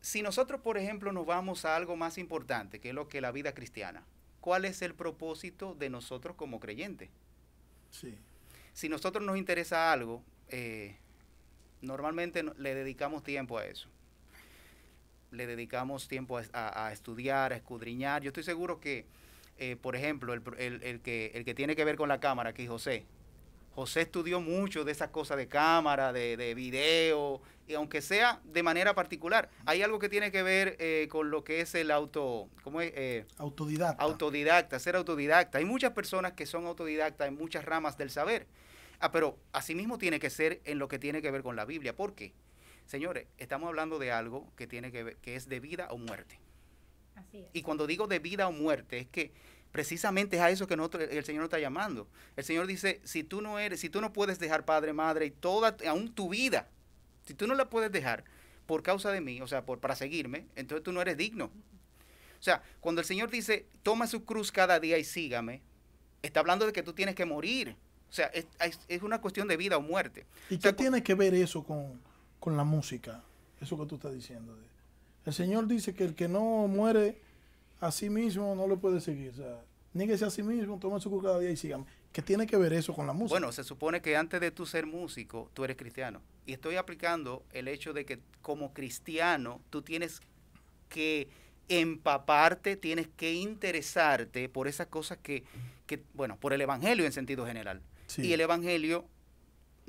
si 0.01 0.21
nosotros, 0.21 0.61
por 0.61 0.77
ejemplo, 0.77 1.11
nos 1.11 1.25
vamos 1.25 1.65
a 1.65 1.75
algo 1.75 1.95
más 1.95 2.17
importante, 2.17 2.79
que 2.79 2.89
es 2.89 2.95
lo 2.95 3.07
que 3.09 3.17
es 3.17 3.21
la 3.21 3.31
vida 3.31 3.53
cristiana, 3.53 4.03
¿cuál 4.41 4.65
es 4.65 4.81
el 4.81 4.93
propósito 4.95 5.75
de 5.75 5.89
nosotros 5.89 6.35
como 6.35 6.59
creyentes? 6.59 7.09
Sí. 7.91 8.15
Si 8.73 8.87
nosotros 8.89 9.23
nos 9.25 9.37
interesa 9.37 9.91
algo, 9.91 10.23
eh, 10.49 10.95
normalmente 11.81 12.43
no- 12.43 12.53
le 12.57 12.73
dedicamos 12.75 13.23
tiempo 13.23 13.57
a 13.57 13.65
eso. 13.65 13.89
Le 15.31 15.45
dedicamos 15.45 16.07
tiempo 16.07 16.37
a, 16.37 16.43
a- 16.53 16.87
a 16.87 16.93
estudiar, 16.93 17.53
a 17.53 17.55
escudriñar. 17.55 18.21
Yo 18.23 18.29
estoy 18.29 18.43
seguro 18.43 18.79
que, 18.79 19.05
eh, 19.57 19.75
por 19.75 19.95
ejemplo, 19.95 20.33
el, 20.33 20.41
el- 20.57 20.83
el 20.83 21.01
que, 21.01 21.31
el 21.35 21.45
que 21.45 21.53
tiene 21.53 21.75
que 21.75 21.83
ver 21.85 21.97
con 21.97 22.09
la 22.09 22.19
cámara, 22.19 22.51
aquí 22.51 22.65
José, 22.67 23.05
José 23.79 24.01
estudió 24.01 24.41
mucho 24.41 24.83
de 24.83 24.91
esas 24.91 25.09
cosas 25.09 25.37
de 25.37 25.47
cámara, 25.47 26.11
de, 26.11 26.35
de 26.35 26.53
video, 26.53 27.41
y 27.65 27.75
aunque 27.75 28.01
sea 28.01 28.41
de 28.43 28.61
manera 28.61 28.93
particular, 28.93 29.49
hay 29.65 29.81
algo 29.81 29.99
que 29.99 30.09
tiene 30.09 30.33
que 30.33 30.43
ver 30.43 30.75
eh, 30.79 31.07
con 31.09 31.31
lo 31.31 31.45
que 31.45 31.61
es 31.61 31.73
el 31.75 31.89
auto, 31.89 32.49
¿cómo 32.61 32.81
es? 32.81 32.91
Eh, 32.93 33.25
Autodidacta. 33.37 34.03
autodidacta, 34.03 34.79
ser 34.79 34.97
autodidacta. 34.97 35.59
Hay 35.59 35.63
muchas 35.63 35.93
personas 35.93 36.33
que 36.33 36.45
son 36.45 36.65
autodidactas 36.65 37.29
en 37.29 37.37
muchas 37.37 37.63
ramas 37.63 37.97
del 37.97 38.09
saber. 38.09 38.47
Ah, 38.99 39.13
pero 39.13 39.37
asimismo 39.53 39.97
tiene 39.97 40.19
que 40.19 40.29
ser 40.29 40.59
en 40.65 40.77
lo 40.77 40.89
que 40.89 40.99
tiene 40.99 41.21
que 41.21 41.31
ver 41.31 41.41
con 41.41 41.55
la 41.55 41.63
Biblia. 41.63 41.95
¿Por 41.95 42.15
qué? 42.15 42.33
Señores, 42.85 43.27
estamos 43.37 43.69
hablando 43.69 43.97
de 43.97 44.11
algo 44.11 44.51
que 44.57 44.67
tiene 44.67 44.91
que 44.91 45.03
ver, 45.03 45.15
que 45.21 45.37
es 45.37 45.47
de 45.47 45.61
vida 45.61 45.87
o 45.91 45.97
muerte. 45.97 46.37
Así 47.15 47.37
es. 47.37 47.49
Y 47.53 47.61
cuando 47.61 47.87
digo 47.87 48.07
de 48.07 48.19
vida 48.19 48.45
o 48.49 48.51
muerte, 48.51 48.97
es 48.97 49.07
que 49.07 49.31
precisamente 49.71 50.37
es 50.37 50.41
a 50.41 50.49
eso 50.49 50.67
que 50.67 50.75
nosotros, 50.75 51.07
el 51.11 51.23
Señor 51.25 51.41
nos 51.41 51.47
está 51.47 51.59
llamando. 51.59 52.07
El 52.35 52.43
Señor 52.43 52.67
dice, 52.67 53.01
si 53.03 53.23
tú 53.23 53.41
no 53.41 53.59
eres, 53.59 53.79
si 53.79 53.89
tú 53.89 54.01
no 54.01 54.11
puedes 54.13 54.39
dejar 54.39 54.65
padre, 54.65 54.93
madre 54.93 55.25
y 55.27 55.31
toda, 55.31 55.75
aún 55.87 56.13
tu 56.13 56.29
vida, 56.29 56.67
si 57.25 57.33
tú 57.33 57.47
no 57.47 57.53
la 57.55 57.69
puedes 57.69 57.91
dejar 57.91 58.23
por 58.65 58.83
causa 58.83 59.11
de 59.11 59.21
mí, 59.21 59.41
o 59.41 59.47
sea, 59.47 59.65
por, 59.65 59.79
para 59.79 59.95
seguirme, 59.95 60.45
entonces 60.55 60.83
tú 60.83 60.91
no 60.91 61.01
eres 61.01 61.17
digno. 61.17 61.45
O 61.45 62.41
sea, 62.41 62.63
cuando 62.79 63.01
el 63.01 63.05
Señor 63.07 63.29
dice, 63.29 63.67
toma 63.83 64.07
su 64.07 64.23
cruz 64.23 64.51
cada 64.51 64.79
día 64.79 64.97
y 64.97 65.03
sígame, 65.03 65.61
está 66.21 66.39
hablando 66.39 66.65
de 66.65 66.71
que 66.73 66.83
tú 66.83 66.93
tienes 66.93 67.15
que 67.15 67.25
morir. 67.25 67.75
O 68.09 68.13
sea, 68.13 68.27
es, 68.27 68.47
es- 68.87 69.01
una 69.03 69.21
cuestión 69.21 69.47
de 69.47 69.57
vida 69.57 69.77
o 69.77 69.81
muerte. 69.81 70.25
¿Y 70.49 70.55
O 70.55 70.61
sea, 70.61 70.71
qué 70.71 70.77
tiene 70.77 71.03
que 71.03 71.13
ver 71.13 71.33
eso 71.33 71.63
con, 71.63 72.01
con 72.39 72.55
la 72.57 72.63
música? 72.63 73.23
Eso 73.61 73.77
que 73.77 73.85
tú 73.85 73.95
estás 73.95 74.13
diciendo. 74.13 74.57
El 75.25 75.33
Señor 75.33 75.67
dice 75.67 75.93
que 75.93 76.05
el 76.05 76.15
que 76.15 76.27
no 76.27 76.67
muere 76.67 77.21
a 77.79 77.91
sí 77.91 78.09
mismo 78.09 78.55
no 78.55 78.67
lo 78.67 78.79
puede 78.79 79.01
seguir. 79.01 79.31
O 79.31 79.35
sea, 79.35 79.61
níguese 79.93 80.25
a 80.25 80.29
sí 80.29 80.43
mismo, 80.43 80.77
tome 80.79 80.99
su 80.99 81.21
cada 81.21 81.39
día 81.39 81.51
y 81.51 81.57
sígame. 81.57 81.85
¿Qué 82.11 82.21
tiene 82.21 82.47
que 82.47 82.57
ver 82.57 82.73
eso 82.73 82.93
con 82.93 83.05
la 83.05 83.13
música? 83.13 83.39
Bueno, 83.39 83.51
se 83.51 83.63
supone 83.63 84.01
que 84.01 84.17
antes 84.17 84.41
de 84.41 84.51
tú 84.51 84.65
ser 84.65 84.85
músico, 84.85 85.49
tú 85.53 85.63
eres 85.63 85.77
cristiano. 85.77 86.21
Y 86.45 86.53
estoy 86.53 86.75
aplicando 86.75 87.43
el 87.51 87.67
hecho 87.67 87.93
de 87.93 88.05
que 88.05 88.19
como 88.41 88.73
cristiano, 88.73 89.61
tú 89.69 89.83
tienes 89.83 90.21
que 90.89 91.29
empaparte, 91.67 92.75
tienes 92.75 93.07
que 93.15 93.33
interesarte 93.33 94.49
por 94.49 94.67
esas 94.67 94.87
cosas 94.87 95.19
que, 95.21 95.43
que, 95.85 96.01
bueno, 96.13 96.37
por 96.37 96.51
el 96.51 96.61
Evangelio 96.61 97.05
en 97.05 97.11
sentido 97.11 97.45
general. 97.45 97.81
Sí. 98.07 98.23
Y 98.23 98.33
el 98.33 98.41
Evangelio, 98.41 99.05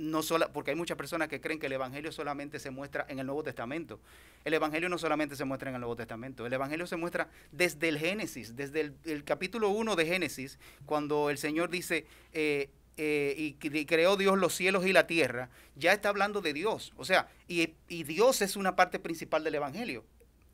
no 0.00 0.22
solo, 0.22 0.50
porque 0.52 0.70
hay 0.70 0.76
muchas 0.76 0.96
personas 0.96 1.28
que 1.28 1.40
creen 1.40 1.58
que 1.60 1.66
el 1.66 1.72
Evangelio 1.72 2.10
solamente 2.10 2.58
se 2.58 2.70
muestra 2.70 3.04
en 3.08 3.18
el 3.18 3.26
Nuevo 3.26 3.42
Testamento. 3.42 4.00
El 4.44 4.54
Evangelio 4.54 4.88
no 4.88 4.96
solamente 4.96 5.36
se 5.36 5.44
muestra 5.44 5.68
en 5.68 5.74
el 5.76 5.80
Nuevo 5.82 5.94
Testamento, 5.96 6.46
el 6.46 6.52
Evangelio 6.52 6.86
se 6.86 6.96
muestra 6.96 7.28
desde 7.52 7.88
el 7.88 7.98
Génesis, 7.98 8.56
desde 8.56 8.92
el, 9.04 9.24
capítulo 9.24 9.68
1 9.68 9.96
de 9.96 10.06
Génesis, 10.06 10.58
cuando 10.86 11.28
el 11.28 11.36
Señor 11.36 11.68
dice, 11.68 12.06
eh, 12.32 12.70
eh, 12.96 13.34
y 13.36 13.54
cre- 13.56 13.86
creó 13.86 14.16
Dios 14.16 14.38
los 14.38 14.54
cielos 14.54 14.86
y 14.86 14.92
la 14.94 15.06
tierra, 15.06 15.50
ya 15.76 15.92
está 15.92 16.08
hablando 16.08 16.40
de 16.40 16.54
Dios. 16.54 16.92
O 16.96 17.04
sea, 17.04 17.28
y, 17.46 17.74
y 17.88 18.04
Dios 18.04 18.40
es 18.40 18.56
una 18.56 18.76
parte 18.76 18.98
principal 18.98 19.44
del 19.44 19.56
Evangelio. 19.56 20.04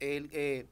El, 0.01 0.29
eh, 0.33 0.67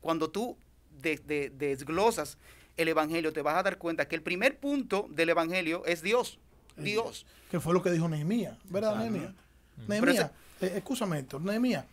cuando 0.00 0.28
tú 0.30 0.56
de- 1.00 1.50
desglosas 1.54 2.36
el 2.76 2.88
Evangelio, 2.88 3.32
te 3.32 3.42
vas 3.42 3.56
a 3.56 3.62
dar 3.62 3.78
cuenta 3.78 4.08
que 4.08 4.16
el 4.16 4.22
primer 4.22 4.58
punto 4.58 5.06
del 5.10 5.28
Evangelio 5.30 5.84
es 5.86 6.02
Dios. 6.02 6.38
Dios. 6.82 7.26
Que 7.50 7.60
fue 7.60 7.72
lo 7.74 7.82
que 7.82 7.90
dijo 7.90 8.08
Nehemías, 8.08 8.56
¿verdad. 8.70 8.96
Nehemías? 8.98 9.32
Pero 9.76 9.88
Nehemías, 10.06 10.30
eh, 10.60 10.72
escúchame, 10.76 11.18
Héctor, 11.20 11.40
Nehemías, 11.42 11.84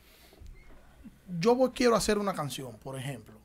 yo 1.40 1.56
voy- 1.56 1.72
quiero 1.72 1.96
hacer 1.96 2.18
una 2.18 2.34
canción, 2.34 2.78
por 2.78 2.98
ejemplo. 3.00 3.36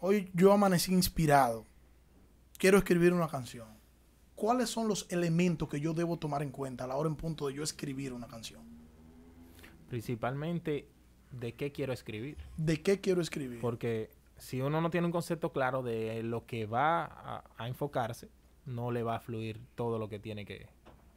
Hoy 0.00 0.30
yo 0.34 0.52
amanecí 0.52 0.92
inspirado. 0.92 1.64
Quiero 2.58 2.78
escribir 2.78 3.12
una 3.12 3.28
canción. 3.28 3.68
¿Cuáles 4.34 4.70
son 4.70 4.88
los 4.88 5.06
elementos 5.10 5.68
que 5.68 5.80
yo 5.80 5.92
debo 5.92 6.16
tomar 6.18 6.42
en 6.42 6.50
cuenta 6.50 6.84
a 6.84 6.86
la 6.86 6.96
hora 6.96 7.08
en 7.08 7.16
punto 7.16 7.46
de 7.48 7.54
yo 7.54 7.62
escribir 7.62 8.12
una 8.12 8.26
canción? 8.26 8.62
Principalmente, 9.88 10.88
¿de 11.30 11.52
qué 11.54 11.72
quiero 11.72 11.92
escribir? 11.92 12.36
¿De 12.56 12.80
qué 12.82 13.00
quiero 13.00 13.20
escribir? 13.20 13.60
Porque 13.60 14.10
si 14.38 14.60
uno 14.60 14.80
no 14.80 14.90
tiene 14.90 15.06
un 15.06 15.12
concepto 15.12 15.52
claro 15.52 15.82
de 15.82 16.22
lo 16.22 16.46
que 16.46 16.66
va 16.66 17.04
a, 17.04 17.44
a 17.58 17.68
enfocarse, 17.68 18.28
no 18.66 18.90
le 18.90 19.02
va 19.02 19.16
a 19.16 19.20
fluir 19.20 19.58
todo 19.74 19.98
lo 19.98 20.08
que 20.08 20.18
tiene 20.18 20.44
que, 20.44 20.66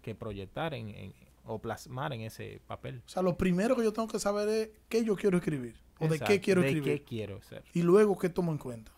que 0.01 0.15
proyectar 0.15 0.73
en, 0.73 0.89
en- 0.89 1.13
o 1.45 1.59
plasmar 1.59 2.13
en 2.13 2.21
ese 2.21 2.61
papel. 2.67 3.01
O 3.05 3.09
sea, 3.09 3.21
lo 3.21 3.35
primero 3.37 3.75
que 3.75 3.83
yo 3.83 3.91
tengo 3.91 4.07
que 4.07 4.19
saber 4.19 4.47
es 4.49 4.69
qué 4.87 5.03
yo 5.03 5.15
quiero 5.17 5.37
escribir 5.37 5.75
o 5.99 6.07
de 6.07 6.17
qué 6.19 6.39
quiero 6.39 6.61
de 6.61 6.67
escribir. 6.69 6.99
qué 6.99 7.03
quiero 7.03 7.41
ser. 7.41 7.63
Y 7.73 7.81
luego 7.81 8.17
qué 8.17 8.29
tomo 8.29 8.51
en 8.53 8.57
cuenta. 8.57 8.91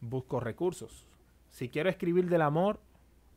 Busco 0.00 0.40
recursos. 0.40 1.06
Si 1.48 1.68
quiero 1.68 1.88
escribir 1.88 2.28
del 2.28 2.42
amor, 2.42 2.80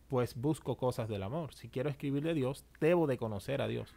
pues 0.07 0.35
busco 0.35 0.77
cosas 0.77 1.07
del 1.07 1.23
amor. 1.23 1.53
Si 1.53 1.69
quiero 1.69 1.89
escribir 1.89 2.23
de 2.23 2.33
Dios, 2.33 2.65
debo 2.81 3.07
de 3.07 3.17
conocer 3.17 3.61
a 3.61 3.67
Dios. 3.67 3.93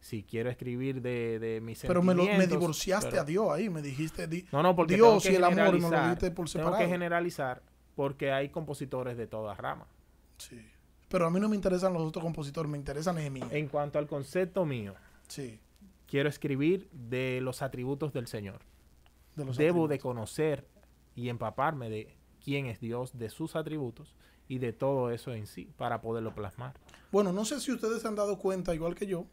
Si 0.00 0.22
quiero 0.22 0.48
escribir 0.50 1.02
de, 1.02 1.38
de 1.38 1.60
mis 1.60 1.80
Pero 1.80 2.02
me, 2.02 2.14
lo- 2.14 2.22
me 2.22 2.28
sentimientos, 2.28 2.60
divorciaste 2.60 3.10
pero- 3.10 3.22
a 3.22 3.24
Dios 3.24 3.50
ahí, 3.50 3.68
me 3.70 3.82
dijiste 3.82 4.26
di- 4.28 4.46
No, 4.52 4.62
no, 4.62 4.76
porque 4.76 4.94
Dios 4.94 5.08
tengo 5.08 5.20
que 5.22 5.32
y 5.32 5.34
el 5.36 5.44
amor 5.44 5.74
y 5.76 5.80
me 5.80 5.90
lo 5.90 6.00
dijiste 6.02 6.30
por 6.30 6.46
Tengo 6.48 6.64
separado. 6.66 6.78
que 6.78 6.86
generalizar 6.88 7.62
porque 7.96 8.30
hay 8.30 8.50
compositores 8.50 9.16
de 9.16 9.26
todas 9.26 9.58
ramas. 9.58 9.88
Sí. 10.38 10.64
Pero 11.08 11.26
a 11.26 11.30
mí 11.30 11.40
no 11.40 11.48
me 11.48 11.56
interesan 11.56 11.92
los 11.92 12.02
otros 12.02 12.22
compositores, 12.22 12.70
me 12.70 12.78
interesa 12.78 13.12
Nehemías. 13.12 13.50
En 13.52 13.66
cuanto 13.68 13.98
al 13.98 14.06
concepto 14.06 14.64
mío, 14.64 14.94
Sí. 15.26 15.58
quiero 16.06 16.28
escribir 16.28 16.88
de 16.92 17.40
los 17.42 17.62
atributos 17.62 18.12
del 18.12 18.28
Señor. 18.28 18.60
De 19.34 19.44
los 19.44 19.56
Debo 19.56 19.88
de 19.88 19.94
atributos. 19.96 20.02
conocer 20.02 20.68
y 21.16 21.28
empaparme 21.28 21.88
de 21.90 22.16
quién 22.44 22.66
es 22.66 22.78
Dios, 22.80 23.18
de 23.18 23.28
sus 23.30 23.56
atributos 23.56 24.14
y 24.48 24.58
de 24.58 24.72
todo 24.72 25.10
eso 25.10 25.32
en 25.32 25.46
sí 25.46 25.72
para 25.76 26.00
poderlo 26.00 26.34
plasmar. 26.34 26.74
Bueno, 27.10 27.32
no 27.32 27.44
sé 27.44 27.60
si 27.60 27.72
ustedes 27.72 28.02
se 28.02 28.08
han 28.08 28.14
dado 28.14 28.38
cuenta, 28.38 28.74
igual 28.74 28.94
que 28.94 29.06
yo, 29.06 29.26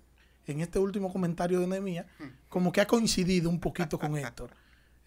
en 0.47 0.61
este 0.61 0.79
último 0.79 1.11
comentario 1.11 1.59
de 1.59 1.67
Nehemías, 1.67 2.05
como 2.49 2.71
que 2.71 2.81
ha 2.81 2.87
coincidido 2.87 3.49
un 3.49 3.59
poquito 3.59 3.97
con 3.99 4.17
Héctor. 4.17 4.51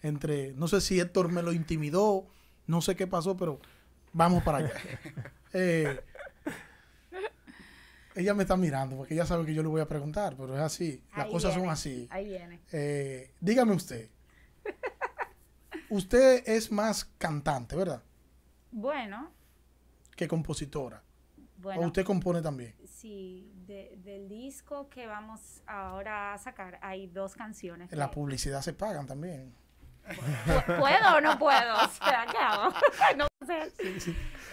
Entre, 0.01 0.53
no 0.53 0.67
sé 0.67 0.79
si 0.81 0.99
Héctor 0.99 1.31
me 1.31 1.41
lo 1.43 1.51
intimidó, 1.53 2.27
no 2.67 2.81
sé 2.81 2.95
qué 2.95 3.07
pasó, 3.07 3.35
pero 3.35 3.59
vamos 4.13 4.43
para 4.43 4.59
allá. 4.59 4.73
Eh, 5.53 6.01
ella 8.15 8.33
me 8.33 8.43
está 8.43 8.57
mirando 8.57 8.97
porque 8.97 9.13
ella 9.13 9.25
sabe 9.25 9.45
que 9.45 9.53
yo 9.53 9.61
le 9.63 9.69
voy 9.69 9.79
a 9.79 9.87
preguntar, 9.87 10.35
pero 10.35 10.53
es 10.55 10.61
así. 10.61 11.01
Las 11.15 11.25
Ahí 11.27 11.31
cosas 11.31 11.53
son 11.53 11.69
así. 11.69 12.07
Ahí 12.11 12.25
viene. 12.27 12.59
Eh, 12.71 13.33
dígame 13.39 13.73
usted. 13.73 14.09
Usted 15.89 16.43
es 16.47 16.71
más 16.71 17.05
cantante, 17.17 17.75
¿verdad? 17.75 18.03
Bueno, 18.71 19.31
Que 20.15 20.27
compositora. 20.27 21.01
bueno. 21.57 21.81
O 21.81 21.85
usted 21.87 22.03
compone 22.03 22.41
también. 22.41 22.75
Sí, 22.85 23.49
de- 23.65 23.97
del 24.03 24.27
disco 24.27 24.89
que 24.89 25.07
vamos 25.07 25.61
ahora 25.65 26.33
a 26.33 26.37
sacar 26.39 26.77
hay 26.81 27.07
dos 27.07 27.35
canciones. 27.35 27.89
La 27.93 28.09
que- 28.09 28.15
publicidad 28.15 28.61
se 28.61 28.73
pagan 28.73 29.07
también. 29.07 29.53
¿Pu- 30.07 30.79
¿Puedo 30.79 31.15
o 31.17 31.21
no 31.21 31.37
puedo? 31.39 31.75
O 31.75 31.87
sea, 31.89 32.25
¿qué 32.31 32.37
hago? 32.37 32.73
no 33.17 33.27
sé. 33.45 33.71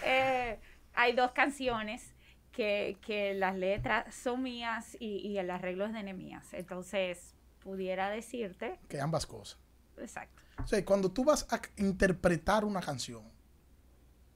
Eh, 0.03 0.59
hay 0.93 1.13
dos 1.13 1.31
canciones 1.31 2.13
que, 2.51 2.97
que 3.05 3.33
las 3.33 3.55
letras 3.55 4.13
son 4.15 4.41
mías 4.43 4.95
y, 4.99 5.17
y 5.27 5.37
el 5.37 5.49
arreglo 5.51 5.85
es 5.85 5.93
de 5.93 6.03
Nehemías. 6.03 6.53
Entonces, 6.53 7.33
pudiera 7.59 8.09
decirte, 8.09 8.79
Que 8.87 8.99
ambas 9.01 9.25
cosas. 9.25 9.59
exacto. 9.97 10.41
O 10.63 10.67
sea, 10.67 10.83
cuando 10.85 11.11
tú 11.11 11.25
vas 11.25 11.45
a 11.51 11.59
interpretar 11.77 12.63
una 12.63 12.79
canción, 12.81 13.23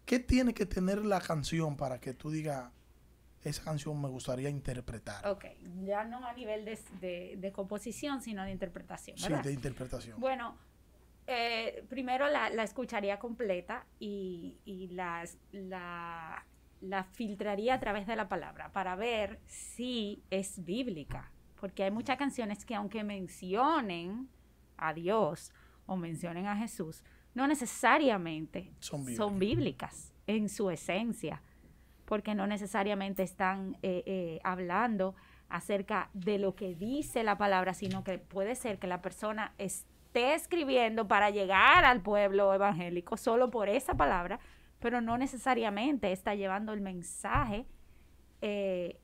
¿qué 0.05 0.19
tiene 0.19 0.53
que 0.53 0.65
tener 0.65 1.05
la 1.05 1.21
canción 1.21 1.77
para 1.77 1.99
que 1.99 2.13
tú 2.13 2.29
digas, 2.29 2.71
esa 3.43 3.63
canción 3.63 4.01
me 4.01 4.09
gustaría 4.09 4.49
interpretar? 4.49 5.25
Ok, 5.27 5.45
ya 5.85 6.03
no 6.03 6.25
a 6.27 6.33
nivel 6.33 6.65
de, 6.65 6.77
de- 6.99 7.35
de 7.37 7.51
composición, 7.53 8.21
sino 8.21 8.43
de 8.43 8.51
interpretación. 8.51 9.17
Sí, 9.17 9.31
de 9.31 9.53
interpretación. 9.53 10.19
Bueno, 10.19 10.57
eh, 11.31 11.85
primero 11.89 12.27
la, 12.27 12.49
la 12.49 12.63
escucharía 12.63 13.19
completa 13.19 13.85
y, 13.99 14.57
y 14.65 14.87
las- 14.89 15.37
la, 15.51 16.45
la 16.81 17.03
filtraría 17.03 17.75
a 17.75 17.79
través 17.79 18.07
de 18.07 18.15
la 18.15 18.27
palabra 18.27 18.71
para 18.71 18.95
ver 18.95 19.39
si 19.45 20.23
es 20.29 20.63
bíblica. 20.65 21.31
Porque 21.59 21.83
hay 21.83 21.91
muchas 21.91 22.17
canciones 22.17 22.65
que 22.65 22.73
aunque 22.75 23.03
mencionen 23.03 24.29
a 24.77 24.93
Dios 24.93 25.51
o 25.85 25.95
mencionen 25.97 26.47
a 26.47 26.55
Jesús, 26.55 27.03
no 27.33 27.47
necesariamente 27.47 28.71
Son 28.79 29.01
bíblicas. 29.05 29.17
son 29.17 29.39
bíblicas 29.39 30.13
en 30.27 30.49
su 30.49 30.69
esencia, 30.71 31.41
porque 32.05 32.33
no 32.33 32.47
necesariamente 32.47 33.23
están 33.23 33.77
eh, 33.83 34.03
eh, 34.05 34.39
hablando 34.43 35.15
acerca 35.49 36.09
de 36.13 36.37
lo 36.39 36.55
que 36.55 36.75
dice 36.75 37.23
la 37.23 37.37
palabra, 37.37 37.73
sino 37.73 38.03
que 38.03 38.19
puede 38.19 38.55
ser 38.55 38.79
que 38.79 38.87
la 38.87 39.01
persona 39.01 39.53
esté 40.09 40.33
escribiendo 40.33 41.07
para 41.07 41.29
llegar 41.29 41.85
al 41.85 42.01
pueblo 42.01 42.51
evangélico 42.51 43.15
solo 43.15 43.51
por 43.51 43.69
esa 43.69 43.93
palabra, 43.93 44.39
pero 44.79 45.01
no 45.01 45.19
necesariamente 45.19 46.11
está 46.11 46.33
llevando 46.33 46.73
el 46.73 46.81
mensaje 46.81 47.67
eh, 48.41 48.99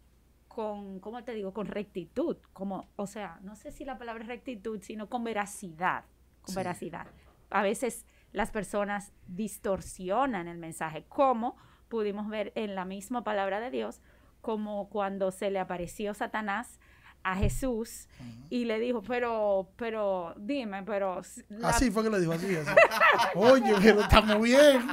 con, 0.47 0.99
¿cómo 0.99 1.23
te 1.23 1.33
digo? 1.35 1.53
Con 1.53 1.67
rectitud, 1.67 2.37
como, 2.53 2.87
o 2.95 3.05
sea, 3.05 3.39
no 3.43 3.55
sé 3.55 3.71
si 3.71 3.85
la 3.85 3.99
palabra 3.99 4.23
es 4.23 4.27
rectitud, 4.29 4.81
sino 4.81 5.07
con 5.07 5.23
veracidad, 5.23 6.05
con 6.41 6.53
Sí. 6.53 6.57
veracidad. 6.57 7.05
A 7.51 7.61
veces 7.61 8.05
las 8.31 8.49
personas 8.49 9.13
distorsionan 9.27 10.47
el 10.47 10.57
mensaje, 10.57 11.03
como 11.07 11.55
pudimos 11.87 12.27
ver 12.29 12.51
en 12.55 12.73
la 12.73 12.83
misma 12.85 13.23
palabra 13.23 13.59
de 13.59 13.69
Dios, 13.69 14.01
como 14.41 14.89
cuando 14.89 15.29
se 15.31 15.51
le 15.51 15.59
apareció 15.59 16.15
Satanás 16.15 16.79
a 17.25 17.35
Jesús 17.35 18.07
y 18.51 18.65
le 18.65 18.79
dijo, 18.79 19.01
pero, 19.01 19.67
pero, 19.77 20.35
dime, 20.37 20.83
pero... 20.83 21.21
la- 21.49 21.69
Así 21.69 21.89
fue 21.89 22.03
que 22.03 22.11
le 22.11 22.19
dijo 22.19 22.33
así. 22.33 22.55
así. 22.55 22.69
Oye, 23.35 23.73
pero 23.81 24.01
estamos 24.01 24.39
bien. 24.41 24.87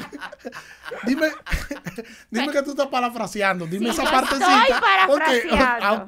dime, 1.07 1.29
dime 2.31 2.49
que 2.51 2.63
tú 2.63 2.71
estás 2.71 2.87
parafraseando. 2.87 3.67
Dime 3.67 3.93
Sí, 3.93 4.01
esa 4.01 4.11
partecita. 4.11 4.63
estoy 4.63 4.81
parafraseando. 4.81 5.87
Ah. 5.87 6.07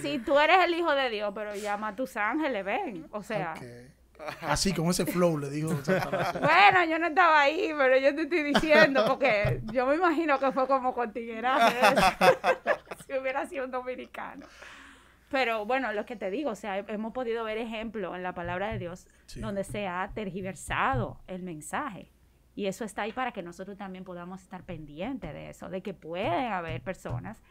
Si 0.00 0.18
tú 0.20 0.38
eres 0.38 0.64
el 0.64 0.74
hijo 0.74 0.94
de 0.94 1.10
Dios, 1.10 1.30
pero 1.34 1.54
llama 1.54 1.88
a 1.88 1.94
tus 1.94 2.16
ángeles, 2.16 2.64
ven. 2.64 3.06
O 3.10 3.22
sea. 3.22 3.52
Así, 4.40 4.72
con 4.72 4.88
ese 4.88 5.04
flow, 5.04 5.36
le 5.36 5.50
dijo 5.50 5.68
bueno, 5.68 6.84
yo 6.88 6.98
no 6.98 7.08
estaba 7.08 7.42
ahí, 7.42 7.70
pero 7.76 7.98
yo 7.98 8.14
te 8.14 8.22
estoy 8.22 8.44
diciendo, 8.44 9.04
porque 9.06 9.60
yo 9.64 9.84
me 9.84 9.96
imagino 9.96 10.38
que 10.38 10.52
fue 10.52 10.66
como 10.66 10.94
con 10.94 11.12
tigueraje 11.12 11.76
eso, 11.80 12.78
si 13.06 13.18
hubiera 13.18 13.46
sido 13.46 13.66
un 13.66 13.70
dominicano. 13.70 14.46
Pero 15.36 15.66
bueno, 15.66 15.92
lo 15.92 16.06
que 16.06 16.16
te 16.16 16.30
digo, 16.30 16.48
o 16.52 16.54
sea, 16.54 16.78
hemos 16.78 17.12
podido 17.12 17.44
ver 17.44 17.58
ejemplos 17.58 18.14
en 18.16 18.22
la 18.22 18.32
palabra 18.32 18.72
de 18.72 18.78
Dios 18.78 19.06
Sí. 19.26 19.42
donde 19.42 19.64
se 19.64 19.86
ha 19.86 20.10
tergiversado 20.14 21.20
el 21.26 21.42
mensaje. 21.42 22.10
Y 22.54 22.68
eso 22.68 22.84
está 22.86 23.02
ahí 23.02 23.12
para 23.12 23.32
que 23.32 23.42
nosotros 23.42 23.76
también 23.76 24.02
podamos 24.02 24.40
estar 24.42 24.62
pendientes 24.62 25.34
de 25.34 25.50
eso, 25.50 25.68
de 25.68 25.82
que 25.82 25.92
pueden 25.92 26.50
haber 26.52 26.80
personas 26.80 27.42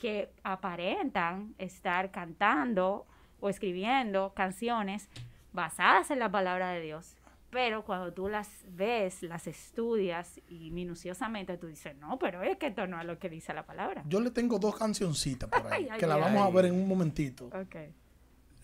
que 0.00 0.32
aparentan 0.44 1.54
estar 1.58 2.10
cantando 2.10 3.04
o 3.38 3.50
escribiendo 3.50 4.32
canciones 4.32 5.10
basadas 5.52 6.10
en 6.10 6.20
la 6.20 6.30
palabra 6.30 6.70
de 6.70 6.80
Dios, 6.80 7.18
pero 7.50 7.84
cuando 7.84 8.12
tú 8.12 8.28
las 8.28 8.48
ves, 8.68 9.22
las 9.22 9.46
estudias 9.46 10.40
y 10.48 10.70
minuciosamente 10.70 11.56
tú 11.58 11.66
dices, 11.66 11.96
no, 11.96 12.18
pero 12.18 12.42
es 12.42 12.56
que 12.58 12.68
esto 12.68 12.86
no 12.86 13.00
es 13.00 13.06
lo 13.06 13.18
que 13.18 13.28
dice 13.28 13.52
la 13.52 13.66
palabra. 13.66 14.02
Yo 14.06 14.20
le 14.20 14.30
tengo 14.30 14.58
dos 14.58 14.76
cancioncitas 14.76 15.48
por 15.48 15.66
ahí, 15.72 15.84
Ay, 15.84 15.88
ay, 15.92 15.98
que 16.00 16.06
la 16.06 16.14
ay. 16.14 16.20
vamos 16.20 16.46
a 16.46 16.50
ver 16.50 16.66
en 16.66 16.74
un 16.74 16.86
momentito. 16.88 17.46
Ok, 17.46 17.76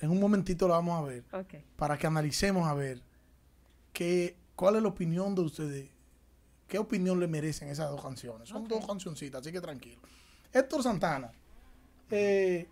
En 0.01 0.11
un 0.11 0.21
momentito 0.21 0.69
la 0.69 0.75
vamos 0.75 1.03
a 1.03 1.07
ver. 1.07 1.25
ok. 1.33 1.55
Para 1.77 1.97
que 1.99 2.07
analicemos 2.07 2.67
a 2.69 2.75
ver 2.75 3.01
qué, 3.93 4.37
cuál 4.55 4.77
es 4.77 4.83
la 4.83 4.89
opinión 4.89 5.35
de 5.35 5.41
ustedes. 5.43 5.91
¿Qué 6.69 6.79
opinión 6.79 7.21
le 7.21 7.29
merecen 7.29 7.69
esas 7.69 7.91
dos 7.91 8.03
canciones? 8.03 8.49
Son 8.49 8.67
dos 8.67 8.85
cancioncitas, 8.87 9.41
así 9.41 9.53
que 9.53 9.61
tranquilo. 9.61 10.01
Héctor 10.53 10.83
Santana. 10.83 11.31
eh, 12.11 12.67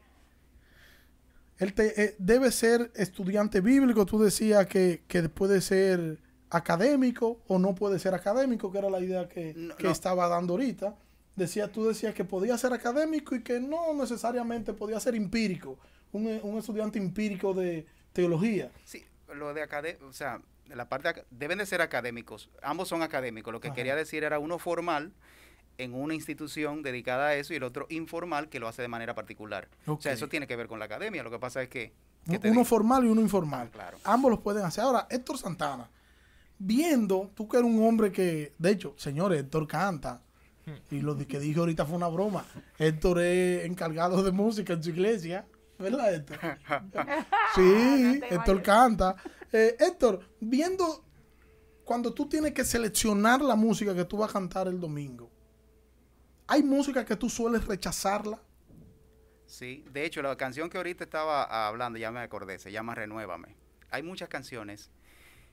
él 1.59 1.73
te- 1.75 2.03
eh, 2.03 2.15
debe 2.19 2.51
ser 2.51 2.91
estudiante 2.95 3.61
bíblico. 3.61 4.05
Tú 4.07 4.19
decías 4.23 4.67
que, 4.67 5.03
que 5.09 5.29
puede 5.29 5.61
ser 5.61 6.19
académico 6.51 7.41
o 7.47 7.59
no 7.59 7.75
puede 7.75 7.99
ser 7.99 8.15
académico, 8.15 8.71
que 8.73 8.79
era 8.79 8.91
la 8.91 9.01
idea 9.01 9.29
que, 9.29 9.53
No, 9.57 9.77
que 9.77 9.85
no. 9.85 9.91
estaba 9.91 10.29
dando 10.29 10.55
ahorita. 10.55 10.97
Decía, 11.37 11.71
tú 11.71 11.87
decías 11.89 12.15
que 12.15 12.25
podía 12.25 12.57
ser 12.59 12.73
académico 12.73 13.35
y 13.35 13.43
que 13.43 13.59
no 13.61 13.93
necesariamente 13.95 14.73
podía 14.73 15.01
ser 15.01 15.15
empírico, 15.17 15.79
un, 16.13 16.27
un 16.43 16.59
estudiante 16.59 16.99
empírico 16.99 17.53
de 17.55 17.87
teología. 18.13 18.71
Sí, 18.85 19.05
lo 19.35 19.53
de 19.53 19.63
académico, 19.63 20.07
o 20.07 20.13
sea, 20.13 20.41
la 20.69 20.89
parte 20.89 21.25
deben 21.31 21.59
de 21.59 21.67
ser 21.67 21.81
académicos. 21.83 22.51
Ambos 22.63 22.89
son 22.89 23.03
académicos. 23.03 23.53
Lo 23.53 23.61
que 23.61 23.69
Ajá. 23.69 23.75
quería 23.75 23.97
decir 23.97 24.23
era 24.23 24.39
uno 24.39 24.59
formal 24.61 25.13
en 25.79 25.95
una 25.95 26.15
institución 26.15 26.83
dedicada 26.83 27.29
a 27.29 27.35
eso 27.37 27.53
y 27.53 27.57
el 27.57 27.63
otro 27.65 27.87
informal 27.91 28.49
que 28.49 28.61
lo 28.61 28.69
hace 28.69 28.83
de 28.83 28.89
manera 28.89 29.15
particular. 29.15 29.69
O 29.87 29.99
sea, 30.01 30.13
eso 30.13 30.29
tiene 30.29 30.47
que 30.47 30.57
ver 30.57 30.69
con 30.69 30.79
la 30.79 30.85
academia. 30.85 31.23
Lo 31.23 31.31
que 31.31 31.39
pasa 31.39 31.63
es 31.63 31.69
que... 31.69 31.93
¿qué 32.27 32.37
Un- 32.37 32.41
te 32.41 32.49
uno 32.49 32.61
digo? 32.61 32.65
formal 32.65 33.05
y 33.05 33.09
uno 33.09 33.21
informal. 33.21 33.67
Ah, 33.69 33.73
claro. 33.73 33.99
Ambos 34.05 34.31
los 34.31 34.41
pueden 34.41 34.65
hacer. 34.65 34.85
Ahora, 34.85 35.07
Héctor 35.11 35.39
Santana, 35.39 35.91
viendo, 36.59 37.31
tú 37.35 37.49
que 37.49 37.59
eres 37.59 37.69
un 37.71 37.85
hombre 37.87 38.13
que, 38.13 38.53
de 38.59 38.71
hecho, 38.71 38.95
señores, 38.97 39.41
Héctor 39.41 39.67
canta. 39.67 40.23
Y 40.91 41.01
lo 41.03 41.15
que 41.19 41.39
dije 41.39 41.59
ahorita 41.61 41.85
fue 41.85 41.97
una 41.97 42.09
broma. 42.09 42.47
Héctor 42.79 43.21
es 43.21 43.67
encargado 43.67 44.23
de 44.23 44.33
música 44.33 44.73
en 44.73 44.83
su 44.83 44.91
iglesia. 44.91 45.47
¿Verdad, 45.79 46.15
Héctor? 46.15 46.39
Sí, 47.55 48.21
No 48.21 48.27
Héctor 48.31 48.63
canta. 48.63 49.17
Eh, 49.53 49.77
Héctor, 49.79 50.21
viendo 50.41 51.05
cuando 51.85 52.15
tú 52.15 52.27
tienes 52.29 52.53
que 52.55 52.65
seleccionar 52.65 53.43
la 53.43 53.57
música 53.57 53.95
que 53.95 54.05
tú 54.07 54.17
vas 54.17 54.31
a 54.31 54.33
cantar 54.33 54.69
el 54.69 54.81
domingo, 54.81 55.31
¿hay 56.47 56.63
música 56.63 57.05
que 57.05 57.17
tú 57.17 57.29
sueles 57.29 57.67
rechazarla? 57.67 58.41
Sí, 59.47 59.85
de 59.93 60.05
hecho, 60.05 60.23
la 60.23 60.37
canción 60.37 60.69
que 60.71 60.79
ahorita 60.79 61.05
estaba 61.05 61.67
hablando, 61.69 61.99
ya 61.99 62.11
me 62.11 62.21
acordé, 62.21 62.59
se 62.59 62.73
llama 62.73 62.95
Renuévame. 62.95 63.57
Hay 63.91 64.03
muchas 64.03 64.29
canciones, 64.29 64.91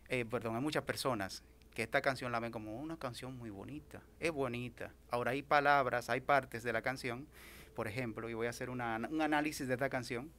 eh, 0.08 0.26
perdón, 0.26 0.56
hay 0.56 0.62
muchas 0.62 0.84
personas 0.84 1.44
que 1.76 1.84
esta 1.84 2.02
canción 2.02 2.32
la 2.32 2.40
ven 2.40 2.52
como 2.52 2.80
una 2.80 2.98
canción 2.98 3.38
muy 3.38 3.50
bonita, 3.50 4.02
es 4.20 4.32
bonita. 4.32 4.92
Ahora 5.10 5.32
hay 5.32 5.42
palabras, 5.44 6.10
hay 6.10 6.22
partes 6.22 6.64
de 6.64 6.74
la 6.74 6.82
canción, 6.82 7.28
por 7.76 7.88
ejemplo, 7.88 8.30
y 8.30 8.34
voy 8.34 8.48
a 8.48 8.50
hacer 8.50 8.70
una- 8.70 9.08
un 9.10 9.22
análisis 9.22 9.68
de 9.68 9.76
esta 9.76 9.90
canción. 9.90 10.32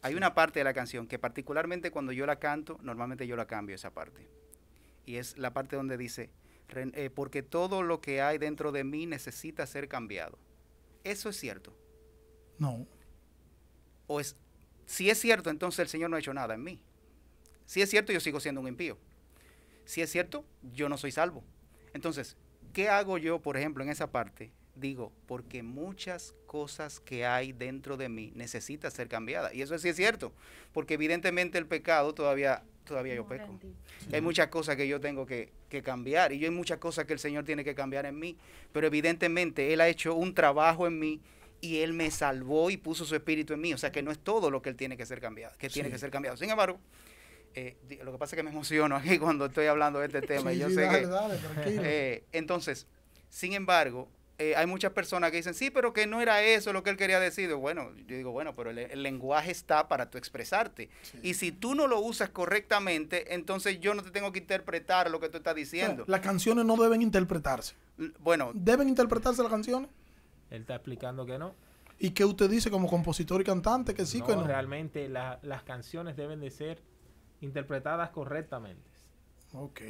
Hay 0.00 0.14
una 0.14 0.34
parte 0.34 0.60
de 0.60 0.64
la 0.64 0.72
canción 0.72 1.06
que 1.08 1.18
particularmente 1.18 1.90
cuando 1.90 2.12
yo 2.12 2.24
la 2.24 2.38
canto, 2.38 2.78
normalmente 2.82 3.26
yo 3.26 3.36
la 3.36 3.46
cambio 3.46 3.74
esa 3.74 3.90
parte. 3.90 4.28
Y 5.04 5.16
es 5.16 5.36
la 5.36 5.52
parte 5.52 5.76
donde 5.76 5.96
dice, 5.96 6.24
"Ren- 6.26 6.30
eh, 6.74 7.10
porque 7.10 7.42
todo 7.42 7.82
lo 7.82 8.00
que 8.00 8.20
hay 8.20 8.38
dentro 8.38 8.72
de 8.72 8.84
mí 8.84 9.06
necesita 9.06 9.66
ser 9.66 9.88
cambiado. 9.88 10.38
Eso 11.04 11.28
es 11.30 11.36
cierto 11.36 11.74
No. 12.58 12.86
o 14.06 14.20
es, 14.20 14.36
si 14.86 15.10
es 15.10 15.18
cierto, 15.18 15.50
entonces 15.50 15.80
el 15.80 15.88
Señor 15.88 16.10
no 16.10 16.16
ha 16.16 16.20
hecho 16.20 16.34
nada 16.34 16.54
en 16.54 16.62
mí. 16.64 16.80
Si 17.66 17.82
es 17.82 17.90
cierto, 17.90 18.12
yo 18.12 18.20
sigo 18.20 18.40
siendo 18.40 18.60
un 18.60 18.68
impío. 18.68 18.96
Si 19.84 20.00
es 20.02 20.10
cierto, 20.10 20.44
yo 20.74 20.88
no 20.88 20.96
soy 20.98 21.12
salvo. 21.12 21.44
Entonces, 21.94 22.36
¿qué 22.72 22.88
hago 22.88 23.18
yo, 23.18 23.40
por 23.40 23.56
ejemplo, 23.56 23.82
en 23.84 23.90
esa 23.90 24.10
parte? 24.10 24.50
Digo, 24.74 25.12
porque 25.26 25.62
muchas 25.62 26.34
cosas 26.46 27.00
que 27.00 27.26
hay 27.26 27.52
dentro 27.52 27.96
de 27.96 28.08
mí 28.08 28.32
necesitan 28.34 28.90
ser 28.90 29.08
cambiadas. 29.08 29.52
Y 29.54 29.60
eso 29.62 29.78
sí 29.78 29.88
es 29.88 29.96
cierto, 29.96 30.32
porque 30.72 30.94
evidentemente 30.94 31.58
el 31.58 31.66
pecado 31.66 32.14
todavía, 32.14 32.62
todavía 32.88 33.14
yo 33.14 33.26
peco. 33.26 33.58
Hay 34.12 34.20
muchas 34.20 34.48
cosas 34.48 34.74
que 34.76 34.88
yo 34.88 35.00
tengo 35.00 35.26
que, 35.26 35.52
que 35.68 35.82
cambiar 35.82 36.32
y 36.32 36.38
yo 36.38 36.48
hay 36.48 36.54
muchas 36.54 36.78
cosas 36.78 37.04
que 37.04 37.12
el 37.12 37.18
Señor 37.18 37.44
tiene 37.44 37.62
que 37.62 37.74
cambiar 37.74 38.06
en 38.06 38.18
mí, 38.18 38.36
pero 38.72 38.86
evidentemente 38.88 39.72
Él 39.72 39.80
ha 39.80 39.88
hecho 39.88 40.14
un 40.14 40.34
trabajo 40.34 40.86
en 40.86 40.98
mí 40.98 41.20
y 41.60 41.78
Él 41.78 41.92
me 41.92 42.10
salvó 42.10 42.70
y 42.70 42.76
puso 42.76 43.04
su 43.04 43.14
espíritu 43.14 43.52
en 43.54 43.60
mí, 43.60 43.74
o 43.74 43.78
sea 43.78 43.92
que 43.92 44.02
no 44.02 44.10
es 44.10 44.18
todo 44.18 44.50
lo 44.50 44.62
que 44.62 44.70
Él 44.70 44.76
tiene 44.76 44.96
que 44.96 45.06
ser 45.06 45.20
cambiado, 45.20 45.54
que 45.58 45.68
tiene 45.68 45.90
que 45.90 45.98
ser 45.98 46.10
cambiado. 46.10 46.36
Sin 46.36 46.50
embargo, 46.50 46.78
eh, 47.54 47.76
lo 48.02 48.12
que 48.12 48.18
pasa 48.18 48.34
es 48.34 48.38
que 48.38 48.42
me 48.42 48.50
emociono 48.50 48.96
aquí 48.96 49.18
cuando 49.20 49.46
estoy 49.46 49.66
hablando 49.66 50.00
de 50.00 50.06
este 50.06 50.22
tema 50.22 50.52
y 50.52 50.56
Sí, 50.56 50.60
yo 50.62 50.68
sí, 50.68 50.74
sé 50.74 50.80
dale, 50.82 51.00
que... 51.00 51.06
dale, 51.06 51.36
tranquilo. 51.36 51.82
Eh, 51.84 52.24
entonces, 52.32 52.86
sin 53.28 53.52
embargo, 53.52 54.08
eh, 54.38 54.54
hay 54.56 54.66
muchas 54.66 54.92
personas 54.92 55.32
que 55.32 55.38
dicen, 55.38 55.52
sí, 55.52 55.70
pero 55.70 55.92
que 55.92 56.06
no 56.06 56.20
era 56.20 56.42
eso 56.42 56.72
lo 56.72 56.84
que 56.84 56.90
él 56.90 56.96
quería 56.96 57.18
decir. 57.18 57.52
Bueno, 57.54 57.90
yo 58.06 58.16
digo, 58.16 58.30
bueno, 58.30 58.54
pero 58.54 58.70
el, 58.70 58.78
el 58.78 59.02
lenguaje 59.02 59.50
está 59.50 59.88
para 59.88 60.10
tú 60.10 60.16
expresarte. 60.16 60.88
Y 61.22 61.34
si 61.34 61.50
tú 61.50 61.74
no 61.74 61.88
lo 61.88 62.00
usas 62.00 62.30
correctamente, 62.30 63.34
entonces 63.34 63.80
yo 63.80 63.94
no 63.94 64.02
te 64.02 64.12
tengo 64.12 64.30
que 64.30 64.38
interpretar 64.38 65.10
lo 65.10 65.18
que 65.18 65.28
tú 65.28 65.38
estás 65.38 65.56
diciendo. 65.56 66.04
las 66.06 66.20
canciones 66.20 66.64
no 66.64 66.76
deben 66.76 67.02
interpretarse. 67.02 67.74
Bueno. 68.20 68.52
¿Deben 68.54 68.88
interpretarse 68.88 69.42
las 69.42 69.50
canciones? 69.50 69.90
Él 70.50 70.60
está 70.60 70.76
explicando 70.76 71.26
que 71.26 71.36
no. 71.36 71.54
¿Y 71.98 72.10
qué 72.10 72.24
usted 72.24 72.48
dice 72.48 72.70
como 72.70 72.88
compositor 72.88 73.40
y 73.40 73.44
cantante? 73.44 73.92
Que 73.92 74.06
sí, 74.06 74.20
no, 74.20 74.26
que 74.26 74.36
no. 74.36 74.46
Realmente 74.46 75.08
las 75.08 75.62
canciones 75.64 76.16
deben 76.16 76.40
de 76.40 76.52
ser 76.52 76.80
interpretadas 77.40 78.10
correctamente. 78.10 78.88
Ok. 79.52 79.80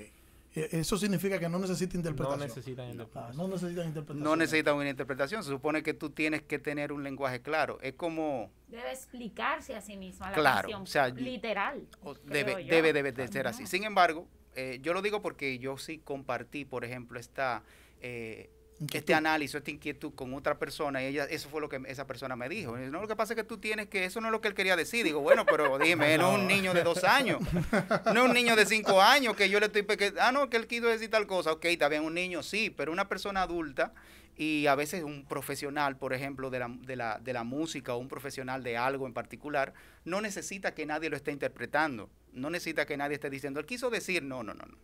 E, 0.54 0.68
eso 0.72 0.96
significa 0.96 1.38
que 1.38 1.48
no 1.48 1.58
necesita 1.58 1.96
interpretación. 1.96 2.38
No 2.38 2.46
necesitan 2.46 2.90
interpretación. 2.90 3.36
no 3.36 3.48
necesitan 3.48 3.86
interpretación. 3.86 4.24
No 4.24 4.36
necesitan 4.36 4.74
una 4.76 4.88
interpretación. 4.88 5.42
Se 5.42 5.50
supone 5.50 5.82
que 5.82 5.94
tú 5.94 6.10
tienes 6.10 6.42
que 6.42 6.58
tener 6.58 6.92
un 6.92 7.02
lenguaje 7.02 7.42
claro. 7.42 7.78
Es 7.80 7.94
como... 7.94 8.50
Debe 8.68 8.90
explicarse 8.92 9.74
a 9.74 9.80
sí 9.80 9.96
misma 9.96 10.30
la 10.30 10.36
claro. 10.36 10.82
O 10.82 10.86
sea, 10.86 11.08
literal. 11.08 11.86
Debe, 12.24 12.64
debe, 12.64 12.92
debe 12.92 13.12
de 13.12 13.28
ser 13.28 13.46
así. 13.46 13.66
Sin 13.66 13.84
embargo, 13.84 14.26
eh, 14.54 14.78
yo 14.82 14.92
lo 14.92 15.02
digo 15.02 15.22
porque 15.22 15.58
yo 15.58 15.76
sí 15.78 15.98
compartí, 15.98 16.64
por 16.64 16.84
ejemplo, 16.84 17.18
esta... 17.18 17.62
Eh, 18.00 18.50
este 18.92 19.12
análisis, 19.12 19.56
esta 19.56 19.70
inquietud 19.70 20.14
con 20.14 20.32
otra 20.34 20.58
persona 20.58 21.02
y 21.02 21.06
ella, 21.06 21.24
eso 21.24 21.48
fue 21.48 21.60
lo 21.60 21.68
que 21.68 21.80
esa 21.86 22.06
persona 22.06 22.36
me 22.36 22.48
dijo. 22.48 22.76
No, 22.76 23.00
lo 23.00 23.08
que 23.08 23.16
pasa 23.16 23.32
es 23.32 23.36
que 23.36 23.44
tú 23.44 23.58
tienes 23.58 23.88
que, 23.88 24.04
eso 24.04 24.20
no 24.20 24.28
es 24.28 24.32
lo 24.32 24.40
que 24.40 24.48
él 24.48 24.54
quería 24.54 24.76
decir. 24.76 25.04
Digo, 25.04 25.20
bueno, 25.20 25.44
pero 25.44 25.78
dime, 25.78 26.16
no 26.16 26.30
es 26.30 26.38
un 26.38 26.46
niño 26.46 26.72
de 26.74 26.84
dos 26.84 27.02
años, 27.04 27.40
no 28.06 28.24
es 28.24 28.28
un 28.28 28.32
niño 28.32 28.54
de 28.54 28.66
cinco 28.66 29.02
años 29.02 29.34
que 29.34 29.50
yo 29.50 29.58
le 29.58 29.66
estoy, 29.66 29.82
pequeño. 29.82 30.16
ah, 30.20 30.32
no, 30.32 30.48
que 30.48 30.56
él 30.56 30.66
quiso 30.66 30.86
decir 30.86 31.10
tal 31.10 31.26
cosa, 31.26 31.52
ok, 31.52 31.64
está 31.66 31.88
bien, 31.88 32.04
un 32.04 32.14
niño 32.14 32.42
sí, 32.42 32.70
pero 32.70 32.92
una 32.92 33.08
persona 33.08 33.42
adulta 33.42 33.92
y 34.36 34.68
a 34.68 34.76
veces 34.76 35.02
un 35.02 35.24
profesional, 35.24 35.96
por 35.96 36.12
ejemplo, 36.12 36.48
de 36.48 36.60
la, 36.60 36.68
de 36.68 36.94
la, 36.94 37.18
de 37.18 37.32
la 37.32 37.42
música 37.42 37.94
o 37.94 37.98
un 37.98 38.08
profesional 38.08 38.62
de 38.62 38.76
algo 38.76 39.08
en 39.08 39.12
particular, 39.12 39.74
no 40.04 40.20
necesita 40.20 40.74
que 40.74 40.86
nadie 40.86 41.10
lo 41.10 41.16
esté 41.16 41.32
interpretando, 41.32 42.08
no 42.32 42.48
necesita 42.48 42.86
que 42.86 42.96
nadie 42.96 43.14
esté 43.14 43.28
diciendo, 43.28 43.58
él 43.58 43.66
quiso 43.66 43.90
decir, 43.90 44.22
no, 44.22 44.44
no, 44.44 44.54
no, 44.54 44.64
no. 44.64 44.78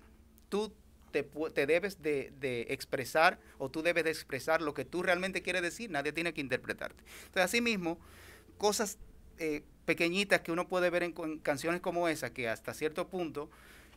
Tú 0.48 0.74
te, 1.22 1.66
debes 1.66 2.02
de, 2.02 2.66
expresar 2.68 3.38
o 3.58 3.70
tú 3.70 3.82
debes 3.82 4.04
de 4.04 4.10
expresar 4.10 4.60
lo 4.60 4.74
que 4.74 4.84
tú 4.84 5.02
realmente 5.02 5.42
quieres 5.42 5.62
decir, 5.62 5.90
nadie 5.90 6.12
tiene 6.12 6.34
que 6.34 6.40
interpretarte. 6.40 7.04
Entonces, 7.26 7.44
asimismo, 7.44 7.98
cosas 8.58 8.98
eh, 9.38 9.62
pequeñitas 9.84 10.40
que 10.40 10.50
uno 10.50 10.66
puede 10.66 10.90
ver 10.90 11.04
en, 11.04 11.12
canciones 11.38 11.80
como 11.80 12.08
esa, 12.08 12.32
que 12.32 12.48
hasta 12.48 12.74
cierto 12.74 13.08
punto 13.08 13.50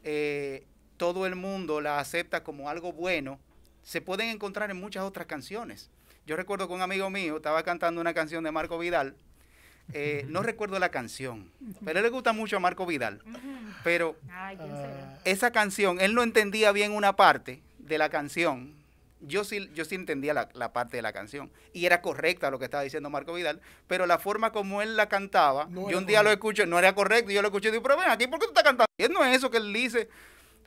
eh, 0.03 0.65
todo 0.97 1.25
el 1.25 1.35
mundo 1.35 1.81
la 1.81 1.99
acepta 1.99 2.43
como 2.43 2.69
algo 2.69 2.93
bueno, 2.93 3.39
se 3.83 4.01
pueden 4.01 4.29
encontrar 4.29 4.69
en 4.69 4.77
muchas 4.77 5.03
otras 5.03 5.27
canciones. 5.27 5.89
Yo 6.25 6.35
recuerdo 6.35 6.67
que 6.67 6.73
un 6.73 6.81
amigo 6.81 7.09
mío 7.09 7.37
estaba 7.37 7.63
cantando 7.63 8.01
una 8.01 8.13
canción 8.13 8.43
de 8.43 8.51
Marco 8.51 8.77
Vidal, 8.77 9.15
eh, 9.93 10.25
no 10.27 10.43
recuerdo 10.43 10.77
la 10.79 10.89
canción, 10.89 11.49
pero 11.85 11.97
a 11.97 12.01
él 12.01 12.03
le 12.03 12.09
gusta 12.09 12.33
mucho 12.33 12.57
a 12.57 12.59
Marco 12.59 12.85
Vidal. 12.85 13.21
Pero 13.83 14.15
esa 15.23 15.51
canción, 15.51 15.99
él 15.99 16.13
no 16.13 16.23
entendía 16.23 16.71
bien 16.71 16.91
una 16.91 17.15
parte 17.15 17.61
de 17.79 17.97
la 17.97 18.09
canción. 18.09 18.75
Yo 19.21 19.43
sí, 19.43 19.69
yo 19.73 19.83
sí 19.83 19.95
entendía 19.95 20.33
la, 20.33 20.73
parte 20.73 20.97
de 20.97 21.01
la 21.01 21.11
canción 21.11 21.49
y 21.73 21.87
era 21.87 22.01
correcta 22.01 22.51
lo 22.51 22.59
que 22.59 22.65
estaba 22.65 22.83
diciendo 22.83 23.09
Marco 23.09 23.33
Vidal, 23.33 23.59
pero 23.87 24.05
la 24.05 24.19
forma 24.19 24.51
como 24.51 24.83
él 24.83 24.95
la 24.95 25.09
cantaba, 25.09 25.67
yo 25.71 25.97
un 25.97 26.05
día 26.05 26.21
lo 26.21 26.31
escucho, 26.31 26.67
no 26.67 26.77
era 26.77 26.93
correcto, 26.93 27.31
y 27.31 27.33
yo 27.33 27.41
lo 27.41 27.47
escuché 27.47 27.69
y 27.69 27.71
digo, 27.71 27.83
pero 27.83 27.97
ven 27.97 28.11
aquí, 28.11 28.27
¿por 28.27 28.39
qué 28.39 28.45
tú 28.45 28.51
estás 28.51 28.63
cantando? 28.63 28.85
Y 28.95 29.07
no 29.11 29.25
es 29.25 29.37
eso 29.37 29.49
que 29.49 29.57
él 29.57 29.73
dice. 29.73 30.07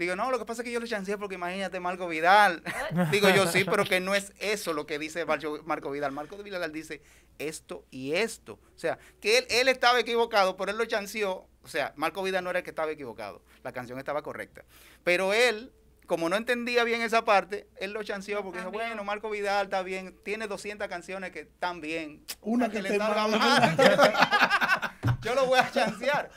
Digo, 0.00 0.16
no, 0.16 0.30
lo 0.30 0.38
que 0.38 0.46
pasa 0.46 0.62
es 0.62 0.64
que 0.64 0.72
yo 0.72 0.80
lo 0.80 0.86
chanceé 0.86 1.18
porque 1.18 1.34
imagínate 1.34 1.78
Marco 1.78 2.08
Vidal. 2.08 2.62
Digo 3.10 3.28
yo, 3.28 3.46
sí, 3.46 3.64
pero 3.64 3.84
que 3.84 4.00
no 4.00 4.14
es 4.14 4.32
eso 4.38 4.72
lo 4.72 4.86
que 4.86 4.98
dice 4.98 5.26
Marco 5.26 5.90
Vidal. 5.90 6.10
Marco 6.10 6.38
Vidal 6.38 6.72
dice 6.72 7.02
esto 7.38 7.84
y 7.90 8.14
esto. 8.14 8.54
O 8.74 8.78
sea, 8.78 8.98
que 9.20 9.36
él, 9.36 9.46
él 9.50 9.68
estaba 9.68 10.00
equivocado, 10.00 10.56
pero 10.56 10.70
él 10.70 10.78
lo 10.78 10.86
chanceó. 10.86 11.46
O 11.62 11.68
sea, 11.68 11.92
Marco 11.96 12.22
Vidal 12.22 12.42
no 12.42 12.48
era 12.48 12.60
el 12.60 12.64
que 12.64 12.70
estaba 12.70 12.90
equivocado. 12.90 13.42
La 13.62 13.72
canción 13.72 13.98
estaba 13.98 14.22
correcta. 14.22 14.64
Pero 15.04 15.34
él, 15.34 15.70
como 16.06 16.30
no 16.30 16.36
entendía 16.36 16.82
bien 16.84 17.02
esa 17.02 17.26
parte, 17.26 17.68
él 17.76 17.92
lo 17.92 18.02
chanceó 18.02 18.42
porque 18.42 18.60
dijo, 18.60 18.70
bueno, 18.70 19.04
Marco 19.04 19.28
Vidal 19.28 19.66
está 19.66 19.82
bien, 19.82 20.16
tiene 20.24 20.46
200 20.46 20.88
canciones 20.88 21.30
que 21.30 21.40
están 21.40 21.82
bien. 21.82 22.24
Una 22.40 22.70
que, 22.70 22.80
le 22.80 22.96
salga 22.96 23.28
mal. 23.28 23.76
yo 25.20 25.34
lo 25.34 25.44
voy 25.44 25.58
a 25.58 25.70
chancear. 25.70 26.30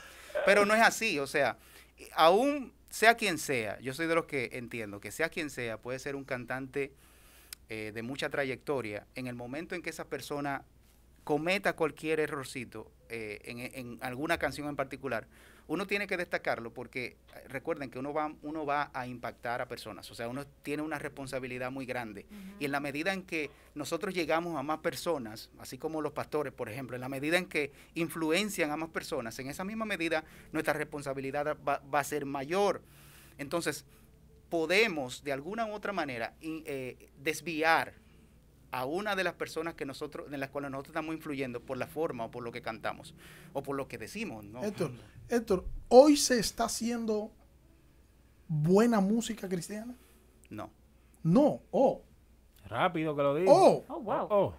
Pero 0.44 0.66
no 0.66 0.74
es 0.74 0.82
así, 0.82 1.18
o 1.18 1.26
sea, 1.26 1.56
aún 2.14 2.74
sea 2.94 3.16
quien 3.16 3.38
sea, 3.38 3.80
yo 3.80 3.92
soy 3.92 4.06
de 4.06 4.14
los 4.14 4.26
que 4.26 4.50
entiendo 4.52 5.00
que 5.00 5.10
sea 5.10 5.28
quien 5.28 5.50
sea, 5.50 5.78
puede 5.78 5.98
ser 5.98 6.14
un 6.14 6.22
cantante 6.22 6.92
eh, 7.68 7.90
de 7.92 8.02
mucha 8.02 8.30
trayectoria, 8.30 9.04
en 9.16 9.26
el 9.26 9.34
momento 9.34 9.74
en 9.74 9.82
que 9.82 9.90
esa 9.90 10.04
persona 10.04 10.62
cometa 11.24 11.74
cualquier 11.74 12.20
errorcito 12.20 12.92
eh, 13.08 13.72
en, 13.74 13.98
alguna 14.00 14.38
canción 14.38 14.68
en 14.68 14.76
particular, 14.76 15.26
uno 15.66 15.86
tiene 15.86 16.06
que 16.06 16.16
destacarlo 16.16 16.72
porque 16.72 17.16
eh, 17.34 17.48
recuerden 17.48 17.90
que 17.90 17.98
uno 17.98 18.12
va, 18.12 18.34
uno 18.42 18.66
va 18.66 18.90
a 18.92 19.06
impactar 19.06 19.60
a 19.60 19.68
personas, 19.68 20.10
o 20.10 20.14
sea, 20.14 20.28
uno 20.28 20.46
tiene 20.62 20.82
una 20.82 20.98
responsabilidad 20.98 21.70
muy 21.70 21.86
grande. 21.86 22.26
Y 22.58 22.66
en 22.66 22.72
la 22.72 22.80
medida 22.80 23.12
en 23.12 23.22
que 23.22 23.50
nosotros 23.74 24.14
llegamos 24.14 24.58
a 24.58 24.62
más 24.62 24.78
personas, 24.78 25.50
así 25.58 25.78
como 25.78 26.02
los 26.02 26.12
pastores, 26.12 26.52
por 26.52 26.68
ejemplo, 26.68 26.96
en 26.96 27.00
la 27.00 27.08
medida 27.08 27.38
en 27.38 27.46
que 27.46 27.72
influencian 27.94 28.70
a 28.70 28.76
más 28.76 28.90
personas, 28.90 29.38
en 29.38 29.48
esa 29.48 29.64
misma 29.64 29.84
medida 29.86 30.24
nuestra 30.52 30.74
responsabilidad 30.74 31.56
va, 31.66 31.80
a 31.92 32.04
ser 32.04 32.26
mayor. 32.26 32.82
Entonces, 33.38 33.86
podemos 34.50 35.24
de 35.24 35.32
alguna 35.32 35.66
u 35.66 35.72
otra 35.72 35.92
manera 35.92 36.34
eh, 36.40 37.08
desviar 37.18 38.03
a 38.74 38.86
una 38.86 39.14
de 39.14 39.22
las 39.22 39.34
personas 39.34 39.74
que 39.74 39.86
nosotros, 39.86 40.32
en 40.32 40.40
las 40.40 40.50
cuales 40.50 40.68
nosotros 40.68 40.90
estamos 40.90 41.14
influyendo 41.14 41.60
por 41.60 41.78
la 41.78 41.86
forma 41.86 42.24
o 42.24 42.30
por 42.32 42.42
lo 42.42 42.50
que 42.50 42.60
cantamos 42.60 43.14
o 43.52 43.62
por 43.62 43.76
lo 43.76 43.86
que 43.86 43.98
decimos. 43.98 44.44
¿no? 44.44 44.64
Héctor, 44.64 44.90
Héctor, 45.28 45.64
¿hoy 45.88 46.16
se 46.16 46.40
está 46.40 46.64
haciendo 46.64 47.30
buena 48.48 48.98
música 48.98 49.48
cristiana? 49.48 49.94
No. 50.50 50.72
No, 51.22 51.62
oh. 51.70 52.02
Rápido 52.66 53.14
que 53.14 53.22
lo 53.22 53.36
digo. 53.36 53.52
Oh, 53.54 53.84
oh 53.86 54.00
wow. 54.00 54.26
Oh. 54.28 54.54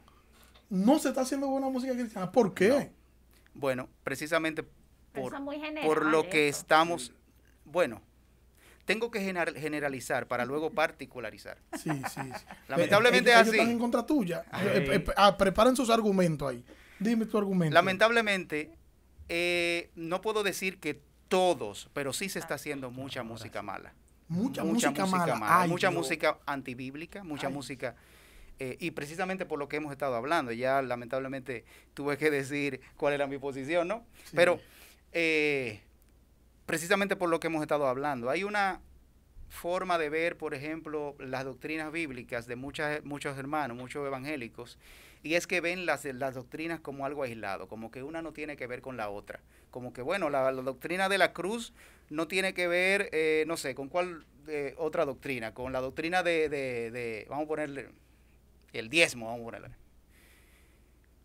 No 0.70 0.98
se 0.98 1.10
está 1.10 1.22
haciendo 1.22 1.48
buena 1.48 1.68
música 1.68 1.92
cristiana. 1.92 2.32
¿Por 2.32 2.54
qué? 2.54 2.94
Bueno, 3.54 3.90
precisamente 4.06 4.64
por, 5.12 5.34
por 5.84 6.06
lo 6.06 6.30
que 6.30 6.48
estamos, 6.48 7.12
bueno, 7.66 8.02
tengo 8.86 9.10
que 9.10 9.20
generalizar 9.20 10.28
para 10.28 10.46
luego 10.46 10.70
particularizar. 10.72 11.58
Sí, 11.74 11.90
sí, 11.90 12.22
sí. 12.22 12.46
Lamentablemente 12.68 13.32
es 13.32 13.36
así. 13.36 13.52
están 13.52 13.72
en 13.72 13.80
contra 13.80 14.06
tuya. 14.06 14.46
Eh, 14.64 14.88
eh, 14.92 15.06
ah, 15.18 15.36
preparen 15.36 15.76
sus 15.76 15.90
argumentos 15.90 16.50
ahí. 16.50 16.64
Dime 17.00 17.26
tu 17.26 17.38
argumento. 17.38 17.74
Lamentablemente, 17.74 18.72
eh, 19.28 19.90
no 19.96 20.22
puedo 20.22 20.44
decir 20.44 20.80
que 20.80 21.02
todos, 21.28 21.90
pero 21.94 22.14
sí 22.14 22.30
se 22.30 22.40
está 22.40 22.56
haciendo 22.56 22.92
mucha 22.92 23.24
música 23.24 23.62
mala. 23.62 23.94
Mucha, 24.28 24.64
música, 24.64 25.06
mala. 25.06 25.68
mucha 25.68 25.92
música 25.92 26.40
antibíblica, 26.46 27.24
mucha 27.24 27.50
música... 27.50 27.96
y 28.58 28.92
precisamente 28.92 29.46
por 29.46 29.60
lo 29.60 29.68
que 29.68 29.78
hemos 29.78 29.92
estado 29.92 30.16
hablando, 30.16 30.52
ya 30.52 30.82
lamentablemente 30.82 31.64
tuve 31.94 32.18
que 32.18 32.32
decir 32.32 32.82
cuál 32.98 33.14
era 33.14 33.28
mi 33.28 33.38
posición, 33.38 33.88
¿no? 33.88 34.04
Pero 34.34 34.60
precisamente 36.66 37.16
por 37.16 37.30
lo 37.30 37.40
que 37.40 37.48
hemos 37.48 37.62
estado 37.62 37.88
hablando. 37.88 38.30
Hay 38.30 38.44
una 38.44 38.82
forma 39.50 39.98
de 39.98 40.10
ver, 40.10 40.38
por 40.38 40.54
ejemplo, 40.54 41.16
las 41.20 41.46
doctrinas 41.46 41.92
bíblicas 41.92 42.48
de 42.48 42.56
muchas, 42.56 43.04
muchos 43.04 43.38
hermanos, 43.38 43.78
muchos 43.78 44.06
evangélicos, 44.06 44.78
y 45.24 45.36
es 45.36 45.48
que 45.48 45.62
ven 45.62 45.86
las, 45.86 46.06
las 46.06 46.36
doctrinas 46.36 46.80
como 46.80 47.06
algo 47.06 47.24
aislado, 47.24 47.68
como 47.68 47.90
que 47.90 48.04
una 48.04 48.22
no 48.22 48.32
tiene 48.32 48.58
que 48.58 48.68
ver 48.68 48.82
con 48.82 48.98
la 48.98 49.10
otra. 49.10 49.40
Como 49.72 49.92
que, 49.92 50.02
bueno, 50.02 50.30
la, 50.30 50.52
doctrina 50.52 51.10
de 51.10 51.18
la 51.18 51.34
cruz 51.34 51.74
no 52.10 52.28
tiene 52.28 52.54
que 52.54 52.68
ver, 52.68 53.10
eh, 53.12 53.44
no 53.48 53.58
sé, 53.58 53.74
con 53.76 53.90
cuál 53.90 54.26
eh, 54.48 54.76
otra 54.78 55.06
doctrina, 55.06 55.54
con 55.54 55.74
la 55.74 55.82
doctrina 55.82 56.22
de, 56.22 56.50
de, 56.50 56.92
de, 56.92 57.26
vamos 57.30 57.46
a 57.46 57.48
ponerle, 57.48 57.90
el 58.74 58.90
diezmo, 58.90 59.28
vamos 59.28 59.42
a 59.42 59.46
ponerle. 59.46 59.70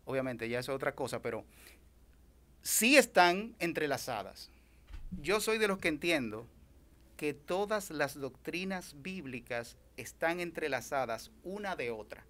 Obviamente, 0.05 0.49
ya 0.49 0.59
es 0.59 0.69
otra 0.69 0.93
cosa, 0.93 1.21
pero 1.21 1.45
sí 2.63 2.97
están 2.97 3.55
entrelazadas 3.59 4.49
yo 5.19 5.39
soy 5.41 5.57
de 5.57 5.67
los 5.67 5.77
que 5.77 5.89
entiendo 5.89 6.47
que 7.17 7.33
todas 7.33 7.91
las 7.91 8.15
doctrinas 8.15 8.95
bíblicas 9.01 9.77
están 9.97 10.39
entrelazadas 10.39 11.31
una 11.43 11.75
de 11.75 11.91
otra. 11.91 12.25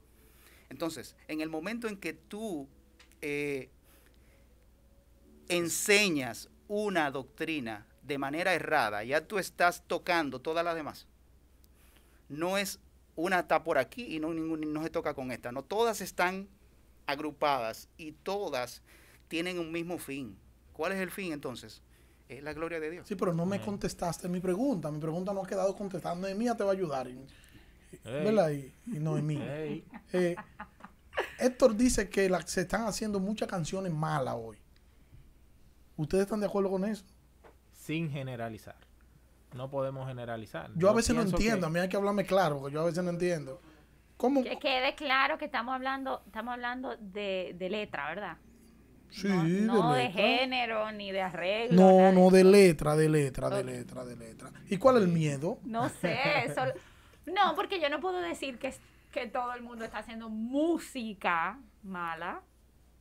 Entonces, 0.70 1.16
en 1.28 1.42
el 1.42 1.50
momento 1.50 1.88
en 1.88 1.98
que 1.98 2.14
tú 2.14 2.68
eh, 3.22 3.70
enseñas 5.48 6.50
una 6.68 7.12
doctrina 7.12 7.86
de 8.04 8.18
manera 8.18 8.54
errada, 8.54 9.04
ya 9.04 9.28
tú 9.28 9.38
estás 9.38 9.84
tocando 9.88 10.40
todas 10.40 10.66
las 10.66 10.76
demás. 10.76 11.08
No 12.30 12.58
es 12.58 12.80
una 13.16 13.40
está 13.40 13.64
por 13.64 13.78
aquí 13.78 14.16
y 14.16 14.20
no, 14.20 14.34
no 14.34 14.84
se 14.84 14.90
toca 14.90 15.14
con 15.14 15.32
esta. 15.32 15.52
No, 15.52 15.64
todas 15.64 16.02
están 16.02 16.48
agrupadas 17.06 17.90
y 17.98 18.14
todas 18.14 18.82
tienen 19.28 19.60
un 19.60 19.72
mismo 19.72 19.98
fin. 19.98 20.38
¿Cuál 20.74 20.94
es 20.94 21.00
el 21.00 21.12
fin 21.12 21.34
entonces? 21.34 21.82
Es 22.38 22.44
la 22.44 22.54
gloria 22.54 22.80
de 22.80 22.90
Dios. 22.90 23.08
Sí, 23.08 23.16
pero 23.16 23.34
no 23.34 23.46
me 23.46 23.60
contestaste 23.62 24.28
mi 24.30 24.40
pregunta. 24.40 24.90
Mi 24.92 25.00
pregunta 25.00 25.34
no 25.34 25.42
ha 25.44 25.48
quedado 25.48 25.76
contestada. 25.76 26.16
mía 26.16 26.56
te 26.56 26.64
va 26.64 26.70
a 26.72 26.74
ayudar. 26.74 27.08
Ey. 27.08 27.26
¿verdad? 28.04 28.50
Y, 28.52 28.74
y 28.88 29.00
Noemí. 29.00 29.38
Eh, 30.14 30.36
Héctor 31.40 31.76
dice 31.76 32.10
que 32.10 32.30
la- 32.30 32.42
se 32.42 32.62
están 32.62 32.86
haciendo 32.86 33.20
muchas 33.20 33.48
canciones 33.48 33.92
malas 33.92 34.36
hoy. 34.38 34.58
¿Ustedes 35.98 36.24
están 36.24 36.40
de 36.40 36.46
acuerdo 36.48 36.70
con 36.70 36.86
eso? 36.86 37.04
sin 37.74 38.12
generalizar. 38.12 38.76
No 39.56 39.70
podemos 39.70 40.08
generalizar. 40.08 40.70
Yo 40.76 40.88
a 40.90 40.94
veces 40.94 41.16
no 41.16 41.24
entiendo, 41.24 41.62
que- 41.62 41.66
a 41.66 41.70
mí 41.70 41.80
hay 41.80 41.90
que 41.90 41.98
hablarme 41.98 42.24
claro, 42.26 42.60
porque 42.60 42.76
yo 42.76 42.82
a 42.82 42.86
veces 42.86 43.04
no 43.04 43.10
entiendo. 43.10 43.60
¿Cómo? 44.18 44.44
Que 44.44 44.60
quede 44.60 44.94
claro 44.96 45.40
que 45.40 45.46
estamos 45.46 45.74
hablando, 45.74 46.22
estamos 46.28 46.54
hablando 46.54 46.96
de, 46.98 47.56
de 47.58 47.70
letra, 47.70 48.08
¿verdad? 48.08 48.38
Sí, 49.12 49.28
no 49.28 49.74
no 49.76 49.94
de, 49.94 50.10
género 50.10 50.92
ni 50.94 51.12
de 51.12 51.22
arreglo. 51.22 51.80
No, 51.82 51.98
nada 51.98 52.12
no, 52.14 52.30
de- 52.32 52.40
de 52.40 52.44
letra, 52.46 52.96
de 52.96 53.10
letra, 53.10 53.50
de 53.50 53.64
letra, 53.64 54.04
de 54.06 54.16
letra. 54.16 54.52
¿Y 54.70 54.78
cuál 54.78 54.98
es 54.98 55.04
el 55.04 55.10
miedo? 55.10 55.60
No 55.64 55.90
sé, 55.90 56.18
solo- 56.56 56.74
no, 57.26 57.54
porque 57.56 57.80
yo 57.80 57.90
no 57.90 58.00
puedo 58.00 58.20
decir 58.22 58.58
que, 58.58 58.68
es- 58.70 58.80
que 59.12 59.28
todo 59.28 59.54
el 59.54 59.62
mundo 59.62 59.84
está 59.86 60.00
haciendo 60.00 60.30
música 60.30 61.60
mala, 61.84 62.42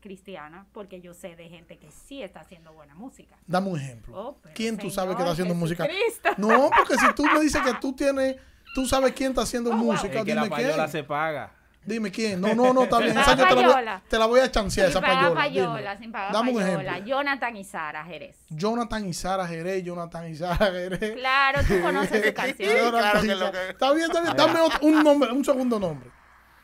cristiana, 0.01 0.67
porque 0.73 1.01
yo 1.03 1.13
sé 1.15 1.37
de 1.37 1.49
gente 1.49 1.77
que 1.79 1.91
sí 1.91 2.23
está 2.23 2.41
haciendo 2.41 2.73
buena 2.73 2.95
música. 2.95 3.37
Dame 3.47 3.69
un 3.69 3.79
ejemplo. 3.79 4.19
Oh, 4.19 4.39
¿Quién 4.55 4.79
tú 4.79 4.89
sabes 4.91 5.15
que 5.15 5.23
está 5.23 5.33
haciendo 5.33 5.55
música? 5.55 5.85
Jesucristo. 5.85 6.31
No, 6.39 6.71
porque 6.77 6.97
si 6.97 7.15
tú 7.15 7.25
me 7.27 7.41
dices 7.41 7.61
que 7.63 7.75
tú 7.81 7.93
tienes, 7.95 8.37
tú 8.75 8.87
sabes 8.87 9.13
quién 9.13 9.31
está 9.31 9.43
haciendo 9.43 9.71
Oh, 9.71 9.77
wow. 9.77 9.93
música, 9.93 10.21
Es 10.21 10.25
que 10.25 10.33
dime 10.35 10.41
la 10.47 10.49
payola 10.49 10.75
quién. 10.77 10.89
se 10.89 11.05
paga. 11.05 11.53
Dime 11.85 12.11
quién. 12.11 12.41
No, 12.41 12.55
no, 12.55 12.73
no, 12.75 12.85
está 12.85 12.99
bien. 12.99 13.17
Esa 13.19 13.35
yo 13.35 13.49
te 13.49 13.55
la, 13.55 13.67
voy, 13.67 13.85
te 14.09 14.19
la 14.19 14.27
voy 14.27 14.41
a 14.41 14.51
chancear, 14.51 14.89
Sin 14.89 14.99
esa 14.99 15.01
payola. 15.01 15.35
payola, 15.35 15.99
sin 15.99 16.13
pagar 16.13 16.33
Dame 16.33 16.51
un 16.51 16.57
payola. 16.59 16.83
ejemplo. 16.93 17.07
Jonathan 17.07 17.57
y 17.57 17.65
Sara 17.65 18.05
Jerez. 18.05 18.37
Jonathan 18.51 19.07
y 19.09 19.15
Sara 19.15 19.47
Jerez, 19.47 19.83
Jonathan 19.85 20.29
y 20.31 20.37
Sara 20.37 20.67
Jerez. 20.71 21.15
Claro, 21.17 21.61
tú 21.67 21.81
conoces 21.83 22.27
su 22.27 22.35
canción. 22.35 22.91
Claro 22.91 23.21
que 23.23 23.35
lo 23.35 23.47
Está 23.47 23.93
bien, 23.93 24.11
está 24.11 24.21
bien. 24.23 24.37
Dame 24.37 24.61
otro- 24.61 24.79
un 24.83 25.03
nombre, 25.03 25.33
un 25.33 25.45
segundo 25.45 25.81
nombre. 25.81 26.11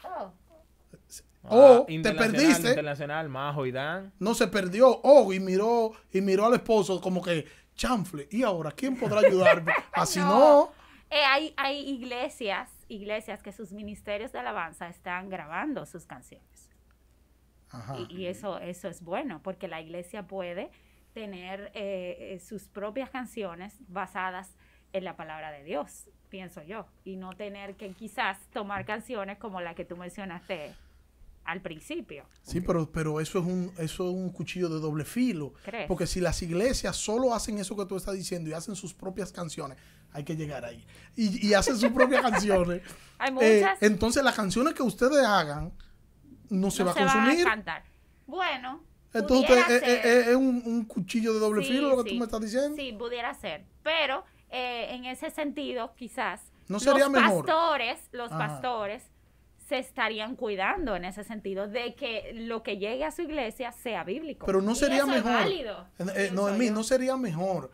Oh, 0.04 0.32
Oh, 1.48 1.78
Ah, 1.82 1.86
te 1.86 1.92
internacional, 1.92 2.32
perdiste. 2.32 2.68
Internacional, 2.70 3.28
Majo 3.28 3.66
y 3.66 3.70
Dan. 3.72 4.12
No 4.18 4.34
se 4.34 4.48
perdió. 4.48 5.00
Oh, 5.04 5.32
y 5.32 5.38
miró, 5.38 5.92
y 6.12 6.20
miró 6.20 6.44
al 6.46 6.54
esposo 6.54 7.00
como 7.00 7.22
que, 7.22 7.46
chanfle. 7.76 8.26
¿Y 8.32 8.42
ahora 8.42 8.72
quién 8.72 8.96
podrá 8.96 9.20
ayudarme? 9.20 9.72
Así 9.92 10.18
no. 10.18 10.26
No. 10.26 10.72
eh, 11.08 11.22
hay, 11.24 11.54
hay 11.56 11.88
iglesias, 11.88 12.68
iglesias 12.88 13.42
que 13.42 13.52
sus 13.52 13.72
ministerios 13.72 14.32
de 14.32 14.38
alabanza 14.38 14.88
están 14.88 15.28
grabando 15.28 15.86
sus 15.86 16.06
canciones. 16.06 16.70
Ajá. 17.70 17.96
Y, 18.08 18.22
y 18.22 18.26
eso, 18.26 18.58
eso 18.58 18.88
es 18.88 19.02
bueno, 19.02 19.40
porque 19.42 19.68
la 19.68 19.80
iglesia 19.80 20.26
puede 20.26 20.70
tener 21.16 21.72
eh, 21.72 22.34
eh, 22.34 22.40
sus 22.40 22.68
propias 22.68 23.08
canciones 23.08 23.74
basadas 23.88 24.54
en 24.92 25.02
la 25.02 25.16
palabra 25.16 25.50
de 25.50 25.64
Dios, 25.64 26.10
pienso 26.28 26.62
yo, 26.62 26.86
y 27.04 27.16
no 27.16 27.34
tener 27.34 27.74
que 27.76 27.90
quizás 27.92 28.38
tomar 28.52 28.84
canciones 28.84 29.38
como 29.38 29.62
la 29.62 29.74
que 29.74 29.86
tú 29.86 29.96
mencionaste 29.96 30.74
al 31.44 31.62
principio. 31.62 32.26
Sí, 32.42 32.60
pero, 32.60 32.92
pero 32.92 33.18
eso 33.18 33.38
es 33.38 33.46
un 33.46 33.72
eso 33.78 34.10
es 34.10 34.14
un 34.14 34.30
cuchillo 34.30 34.68
de 34.68 34.78
doble 34.78 35.06
filo. 35.06 35.54
¿Crees? 35.64 35.86
Porque 35.86 36.06
si 36.06 36.20
las 36.20 36.42
iglesias 36.42 36.96
solo 36.96 37.32
hacen 37.32 37.56
eso 37.56 37.74
que 37.76 37.86
tú 37.86 37.96
estás 37.96 38.14
diciendo 38.14 38.50
y 38.50 38.52
hacen 38.52 38.76
sus 38.76 38.92
propias 38.92 39.32
canciones, 39.32 39.78
hay 40.16 40.24
que 40.24 40.34
llegar 40.36 40.64
ahí. 40.64 40.84
Y, 41.14 41.46
y 41.48 41.54
hacen 41.54 41.76
sus 41.76 41.90
propias 41.92 42.22
canciones. 42.22 42.82
Hay 43.18 43.30
eh, 43.40 43.60
muchas. 43.60 43.82
entonces 43.82 44.22
las 44.22 44.34
canciones 44.34 44.74
que 44.74 44.82
ustedes 44.82 45.24
hagan 45.24 45.72
no 46.50 46.70
se 46.70 46.82
no 46.82 46.88
va 46.88 46.94
se 46.94 47.00
a 47.00 47.04
van 47.06 47.14
consumir. 47.16 47.44
cantar. 47.44 47.82
Bueno, 48.26 48.82
entonces 49.14 49.50
usted- 49.58 49.76
eh, 49.76 49.80
ser. 49.80 49.88
eh, 49.88 50.00
eh, 50.04 50.24
es 50.30 50.36
un, 50.36 50.62
un 50.66 50.84
cuchillo 50.84 51.32
de 51.34 51.40
doble 51.40 51.62
Sí, 51.64 51.72
filo 51.72 51.88
lo 51.90 51.96
que 52.02 52.10
sí. 52.10 52.14
tú 52.16 52.18
me 52.20 52.24
estás 52.26 52.40
diciendo. 52.40 52.76
Sí, 52.76 52.92
pudiera 52.92 53.32
ser. 53.34 53.64
Pero 53.82 54.24
eh, 54.50 54.88
en 54.90 55.04
ese 55.06 55.30
sentido, 55.30 55.94
quizás 55.96 56.40
¿No 56.68 56.78
sería 56.80 57.04
los 57.04 57.10
mejor? 57.12 57.46
pastores, 57.46 57.98
los 58.12 58.30
Ajá. 58.32 58.38
pastores 58.48 59.02
se 59.68 59.78
estarían 59.78 60.36
cuidando 60.36 60.94
en 60.94 61.04
ese 61.04 61.24
sentido 61.24 61.66
de 61.68 61.94
que 61.94 62.32
lo 62.34 62.62
que 62.62 62.78
llegue 62.78 63.04
a 63.04 63.10
su 63.10 63.22
iglesia 63.22 63.72
sea 63.72 64.04
bíblico. 64.04 64.46
Pero 64.46 64.60
no 64.62 64.72
Y 64.72 64.76
sería 64.76 64.98
es 64.98 65.06
mejor. 65.06 65.32
válido, 65.32 65.86
Eh, 65.98 66.02
eh, 66.02 66.12
pienso 66.14 66.34
Noemí, 66.34 66.66
yo. 66.66 66.72
no 66.74 66.82
sería 66.84 67.16
mejor 67.16 67.70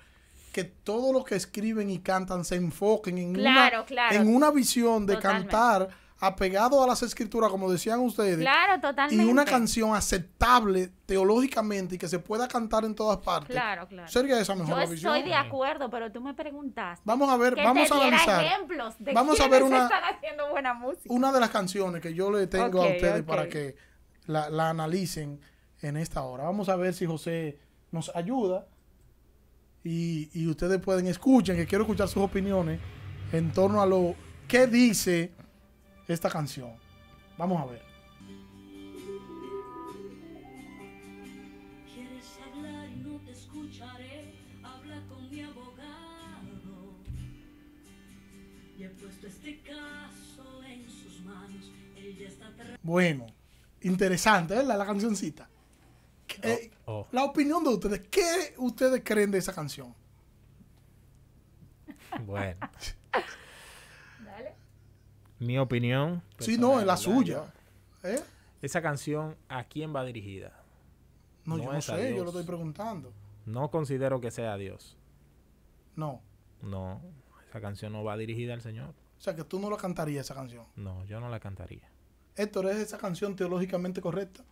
que 0.52 0.64
todos 0.64 1.12
los 1.12 1.24
que 1.24 1.34
escriben 1.36 1.88
y 1.90 1.98
cantan 2.00 2.44
se 2.44 2.56
enfoquen 2.56 3.18
en, 3.18 3.32
Claro, 3.34 3.78
una, 3.78 3.86
claro. 3.86 4.16
en 4.16 4.34
una 4.34 4.50
visión 4.50 5.06
de 5.06 5.14
Totalmente. 5.16 5.48
cantar 5.50 5.88
apegado 6.24 6.84
a 6.84 6.86
las 6.86 7.02
escrituras, 7.02 7.50
como 7.50 7.68
decían 7.68 7.98
ustedes, 7.98 8.38
Claro, 8.38 8.80
y 9.10 9.18
una 9.24 9.44
canción 9.44 9.92
aceptable 9.96 10.90
teológicamente 11.04 11.96
y 11.96 11.98
que 11.98 12.06
se 12.06 12.20
pueda 12.20 12.46
cantar 12.46 12.84
en 12.84 12.94
todas 12.94 13.16
partes. 13.18 13.50
Claro, 13.50 13.88
claro. 13.88 14.06
Sería 14.08 14.38
esa 14.38 14.54
mejor 14.54 14.68
Yo 14.70 14.76
la 14.76 14.86
visión. 14.86 15.16
estoy 15.16 15.28
de 15.30 15.34
acuerdo, 15.34 15.90
pero 15.90 16.12
tú 16.12 16.20
me 16.20 16.32
preguntaste. 16.34 17.02
Vamos 17.04 17.28
a 17.28 17.36
ver, 17.36 17.54
que 17.56 17.64
vamos 17.64 17.88
te 17.88 17.94
a 17.94 17.96
analizar 18.06 18.44
ejemplos 18.44 18.94
de 19.00 19.12
Vamos 19.12 19.40
a 19.40 19.48
ver 19.48 19.62
una- 19.64 19.82
están 19.84 20.04
haciendo 20.14 20.48
buena 20.50 20.74
música. 20.74 21.06
una 21.12 21.32
de 21.32 21.40
las 21.40 21.50
canciones 21.50 22.00
que 22.00 22.14
yo 22.14 22.30
le 22.30 22.46
tengo 22.46 22.82
a 22.84 22.86
ustedes 22.88 23.22
para 23.24 23.48
que 23.48 23.74
la, 24.26 24.48
la 24.48 24.70
analicen 24.70 25.40
en 25.80 25.96
esta 25.96 26.22
hora. 26.22 26.44
Vamos 26.44 26.68
a 26.68 26.76
ver 26.76 26.94
si 26.94 27.04
José 27.06 27.58
nos 27.90 28.14
ayuda 28.14 28.68
y, 29.84 30.28
y 30.32 30.46
ustedes 30.48 30.80
pueden 30.80 31.06
escuchen, 31.06 31.56
que 31.56 31.66
quiero 31.66 31.84
escuchar 31.84 32.08
sus 32.08 32.22
opiniones 32.22 32.80
en 33.32 33.50
torno 33.52 33.80
a 33.82 33.86
lo 33.86 34.14
que 34.48 34.66
dice 34.66 35.32
esta 36.08 36.28
canción. 36.30 36.70
Vamos 37.38 37.60
a 37.60 37.66
ver. 37.66 37.82
¿Quieres 41.92 42.38
hablar 42.52 42.88
y 42.90 42.96
no 43.00 43.18
te 43.20 43.32
escucharé? 43.32 44.34
Habla 44.62 45.02
con 45.08 45.30
mi 45.30 45.40
abogado. 45.40 46.94
Y 48.78 48.84
he 48.84 48.88
puesto 48.90 49.26
este 49.26 49.60
caso 49.60 50.62
en 50.64 50.84
sus 50.88 51.20
manos. 51.24 51.70
Él 51.96 52.16
ya 52.18 52.28
está 52.28 52.46
tra- 52.56 52.78
Bueno, 52.82 53.26
interesante, 53.82 54.54
¿verdad? 54.54 54.78
La 54.78 54.86
cancioncita. 54.86 55.48
Eh, 56.42 56.70
Oh. 56.84 57.06
La 57.12 57.24
opinión 57.24 57.62
de 57.62 57.70
ustedes, 57.70 58.00
¿qué 58.08 58.54
ustedes 58.58 59.02
creen 59.04 59.30
de 59.30 59.38
esa 59.38 59.52
canción? 59.52 59.94
Bueno, 62.26 62.58
Dale. 64.24 64.54
mi 65.38 65.58
opinión. 65.58 66.22
Sí, 66.38 66.58
no, 66.58 66.80
es 66.80 66.86
la 66.86 66.96
suya. 66.96 67.52
¿Eh? 68.02 68.20
Esa 68.60 68.82
canción, 68.82 69.36
¿a 69.48 69.64
quién 69.64 69.94
va 69.94 70.04
dirigida? 70.04 70.52
No, 71.44 71.56
No 71.56 71.64
yo 71.64 71.72
no 71.72 71.82
sé, 71.82 72.14
yo 72.16 72.22
lo 72.22 72.30
estoy 72.30 72.44
preguntando. 72.44 73.12
No 73.46 73.70
considero 73.70 74.20
que 74.20 74.30
sea 74.30 74.56
Dios. 74.56 74.96
No. 75.96 76.20
No, 76.60 77.00
esa 77.48 77.60
canción 77.60 77.92
no 77.92 78.04
va 78.04 78.16
dirigida 78.16 78.54
al 78.54 78.60
Señor. 78.60 78.94
O 79.18 79.20
sea, 79.20 79.34
que 79.34 79.44
tú 79.44 79.58
no 79.58 79.70
la 79.70 79.76
cantarías 79.76 80.26
esa 80.26 80.34
canción. 80.34 80.66
No, 80.76 81.04
yo 81.04 81.20
no 81.20 81.28
la 81.28 81.40
cantaría. 81.40 81.88
Héctor, 82.36 82.66
¿es 82.66 82.76
esa 82.76 82.98
canción 82.98 83.34
teológicamente 83.36 84.00
correcta? 84.00 84.44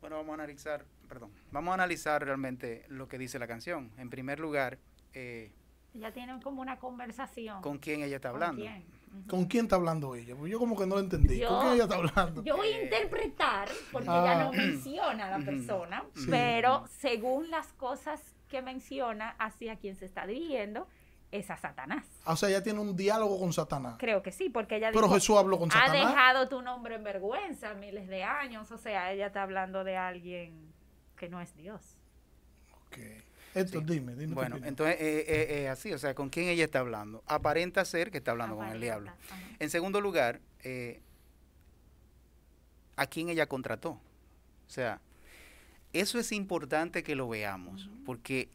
Bueno, 0.00 0.16
vamos 0.16 0.30
a 0.30 0.34
analizar, 0.34 0.84
perdón, 1.08 1.30
vamos 1.50 1.72
a 1.72 1.74
analizar 1.74 2.24
realmente 2.24 2.84
lo 2.88 3.08
que 3.08 3.18
dice 3.18 3.38
la 3.38 3.46
canción. 3.48 3.90
En 3.98 4.10
primer 4.10 4.38
lugar, 4.38 4.78
eh, 5.12 5.52
Ya 5.94 6.12
tienen 6.12 6.40
como 6.40 6.62
una 6.62 6.78
conversación. 6.78 7.60
con 7.62 7.78
quién 7.78 8.02
ella 8.02 8.16
está 8.16 8.30
¿Con 8.30 8.42
hablando. 8.42 8.62
quién? 8.62 8.84
¿Con 9.26 9.46
quién 9.46 9.64
está 9.64 9.76
hablando 9.76 10.14
ella? 10.14 10.36
Porque 10.36 10.50
yo 10.52 10.58
como 10.58 10.76
que 10.76 10.86
no 10.86 10.94
la 10.96 11.00
entendí. 11.00 11.38
Yo- 11.38 11.48
¿Con 11.48 11.60
quién 11.62 11.72
ella 11.74 11.84
está 11.84 11.96
hablando? 11.96 12.44
Yo 12.44 12.56
voy 12.56 12.68
a 12.68 12.82
interpretar, 12.82 13.68
porque 13.90 14.08
Ah. 14.08 14.22
ella 14.24 14.44
no 14.44 14.52
menciona 14.52 15.26
a 15.34 15.38
la 15.38 15.44
persona, 15.44 16.04
Sí. 16.14 16.26
pero 16.30 16.84
según 16.86 17.50
las 17.50 17.72
cosas 17.72 18.22
que 18.48 18.62
menciona, 18.62 19.30
hacia 19.38 19.76
quien 19.76 19.96
se 19.96 20.04
está 20.04 20.26
dirigiendo 20.26 20.86
es 21.30 21.50
a 21.50 21.56
Satanás. 21.56 22.06
O 22.24 22.36
sea, 22.36 22.48
ella 22.48 22.62
tiene 22.62 22.80
un 22.80 22.96
diálogo 22.96 23.38
con 23.38 23.52
Satanás. 23.52 23.96
Creo 23.98 24.22
que 24.22 24.32
sí, 24.32 24.48
porque 24.48 24.76
ella 24.76 24.88
Pero 24.92 25.02
dijo, 25.02 25.14
Jesús 25.14 25.36
habló 25.36 25.58
con 25.58 25.70
ha 25.70 25.74
Satanás. 25.74 26.08
dejado 26.08 26.48
tu 26.48 26.62
nombre 26.62 26.94
en 26.94 27.04
vergüenza 27.04 27.74
miles 27.74 28.08
de 28.08 28.22
años, 28.24 28.70
o 28.72 28.78
sea, 28.78 29.12
ella 29.12 29.26
está 29.26 29.42
hablando 29.42 29.84
de 29.84 29.96
alguien 29.96 30.72
que 31.16 31.28
no 31.28 31.40
es 31.40 31.54
Dios. 31.56 31.82
Ok. 32.86 32.98
Héctor, 33.54 33.82
Sí. 33.86 33.94
dime, 33.94 34.14
dime. 34.14 34.34
Bueno, 34.34 34.56
entonces 34.62 34.96
eh, 35.00 35.24
eh, 35.26 35.62
eh, 35.62 35.68
así, 35.68 35.92
o 35.92 35.98
sea, 35.98 36.14
¿con 36.14 36.28
quién 36.30 36.48
ella 36.48 36.64
está 36.64 36.78
hablando? 36.80 37.22
Aparenta 37.26 37.84
ser 37.84 38.10
que 38.10 38.18
está 38.18 38.30
hablando 38.30 38.56
con 38.56 38.66
el 38.68 38.80
diablo. 38.80 39.10
ajá. 39.10 39.36
En 39.58 39.68
segundo 39.70 40.00
lugar, 40.00 40.40
eh, 40.62 41.00
¿a 42.96 43.06
quién 43.06 43.28
ella 43.28 43.46
contrató? 43.46 43.90
O 43.90 44.70
sea, 44.70 45.00
eso 45.92 46.18
es 46.18 46.30
importante 46.32 47.02
que 47.02 47.14
lo 47.16 47.28
veamos, 47.28 47.88
porque 48.04 48.48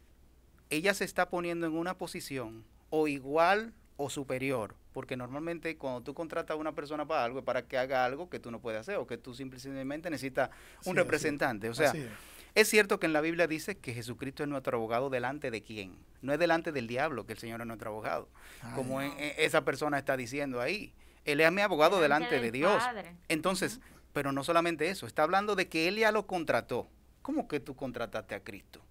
ella 0.69 0.93
se 0.93 1.05
está 1.05 1.29
poniendo 1.29 1.65
en 1.67 1.73
una 1.73 1.97
posición 1.97 2.63
o 2.89 3.07
igual 3.07 3.73
o 3.97 4.09
superior, 4.09 4.75
porque 4.91 5.15
normalmente 5.17 5.77
cuando 5.77 6.01
tú 6.01 6.13
contratas 6.13 6.55
a 6.55 6.59
una 6.59 6.73
persona 6.73 7.07
para 7.07 7.23
algo 7.23 7.39
es 7.39 7.45
para 7.45 7.63
que 7.67 7.77
haga 7.77 8.05
algo 8.05 8.29
que 8.29 8.39
tú 8.39 8.51
no 8.51 8.59
puedes 8.59 8.81
hacer 8.81 8.97
o 8.97 9.07
que 9.07 9.17
tú 9.17 9.33
simplemente 9.33 10.09
necesitas 10.09 10.49
un 10.85 10.95
representante. 10.95 11.69
O 11.69 11.73
sea, 11.73 11.91
es. 11.91 12.07
es 12.55 12.67
cierto 12.67 12.99
que 12.99 13.05
en 13.05 13.13
la 13.13 13.21
Biblia 13.21 13.47
dice 13.47 13.77
que 13.77 13.93
Jesucristo 13.93 14.43
es 14.43 14.49
nuestro 14.49 14.77
abogado 14.77 15.09
delante 15.09 15.51
de 15.51 15.61
quién. 15.61 15.95
No 16.21 16.33
es 16.33 16.39
delante 16.39 16.71
del 16.71 16.87
diablo 16.87 17.25
que 17.25 17.33
el 17.33 17.39
Señor 17.39 17.61
es 17.61 17.67
nuestro 17.67 17.89
abogado. 17.91 18.29
Ay, 18.61 18.73
como 18.75 19.01
e- 19.01 19.13
e- 19.17 19.45
esa 19.45 19.63
persona 19.63 19.97
está 19.97 20.17
diciendo 20.17 20.61
ahí. 20.61 20.93
Él 21.25 21.39
es 21.39 21.51
mi 21.51 21.61
abogado 21.61 22.01
delante, 22.01 22.39
de 22.39 22.51
Dios. 22.51 22.83
Padre. 22.83 23.15
Entonces, 23.29 23.79
pero 24.11 24.31
no 24.31 24.43
solamente 24.43 24.89
eso, 24.89 25.07
está 25.07 25.23
hablando 25.23 25.55
de 25.55 25.67
que 25.67 25.87
Él 25.87 25.97
ya 25.97 26.11
lo 26.11 26.27
contrató. 26.27 26.87
¿Cómo 27.21 27.47
que 27.47 27.59
tú 27.59 27.75
contrataste 27.75 28.35
a 28.35 28.43
Cristo? 28.43 28.82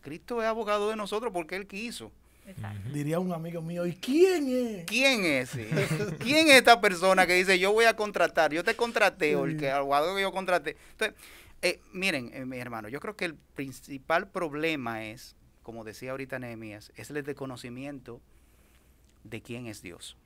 Cristo 0.00 0.40
es 0.42 0.48
abogado 0.48 0.90
de 0.90 0.96
nosotros 0.96 1.32
porque 1.32 1.56
Él 1.56 1.66
quiso. 1.66 2.12
Exacto. 2.46 2.88
Diría 2.90 3.20
un 3.20 3.32
amigo 3.32 3.62
mío, 3.62 3.86
¿y 3.86 3.94
quién 3.94 4.48
es? 4.48 4.84
¿Quién 4.86 5.24
es? 5.24 5.50
¿Quién 6.18 6.48
es 6.48 6.54
esta 6.54 6.80
persona 6.80 7.26
que 7.26 7.34
dice 7.34 7.58
yo 7.58 7.72
voy 7.72 7.84
a 7.84 7.94
contratar? 7.94 8.52
Yo 8.52 8.64
te 8.64 8.74
contraté 8.74 9.36
o 9.36 9.44
el 9.44 9.56
que 9.56 9.70
algo 9.70 10.14
que 10.16 10.22
yo 10.22 10.32
contraté. 10.32 10.76
Entonces, 10.92 11.16
eh, 11.62 11.80
miren, 11.92 12.30
eh, 12.32 12.44
mi 12.46 12.58
hermano, 12.58 12.88
yo 12.88 13.00
creo 13.00 13.16
que 13.16 13.26
el 13.26 13.34
principal 13.34 14.28
problema 14.28 15.04
es, 15.04 15.36
como 15.62 15.84
decía 15.84 16.12
ahorita 16.12 16.38
Nehemías, 16.38 16.90
es 16.96 17.10
el 17.10 17.22
desconocimiento 17.22 18.20
de 19.24 19.42
quién 19.42 19.66
es 19.66 19.82
Dios. 19.82 20.16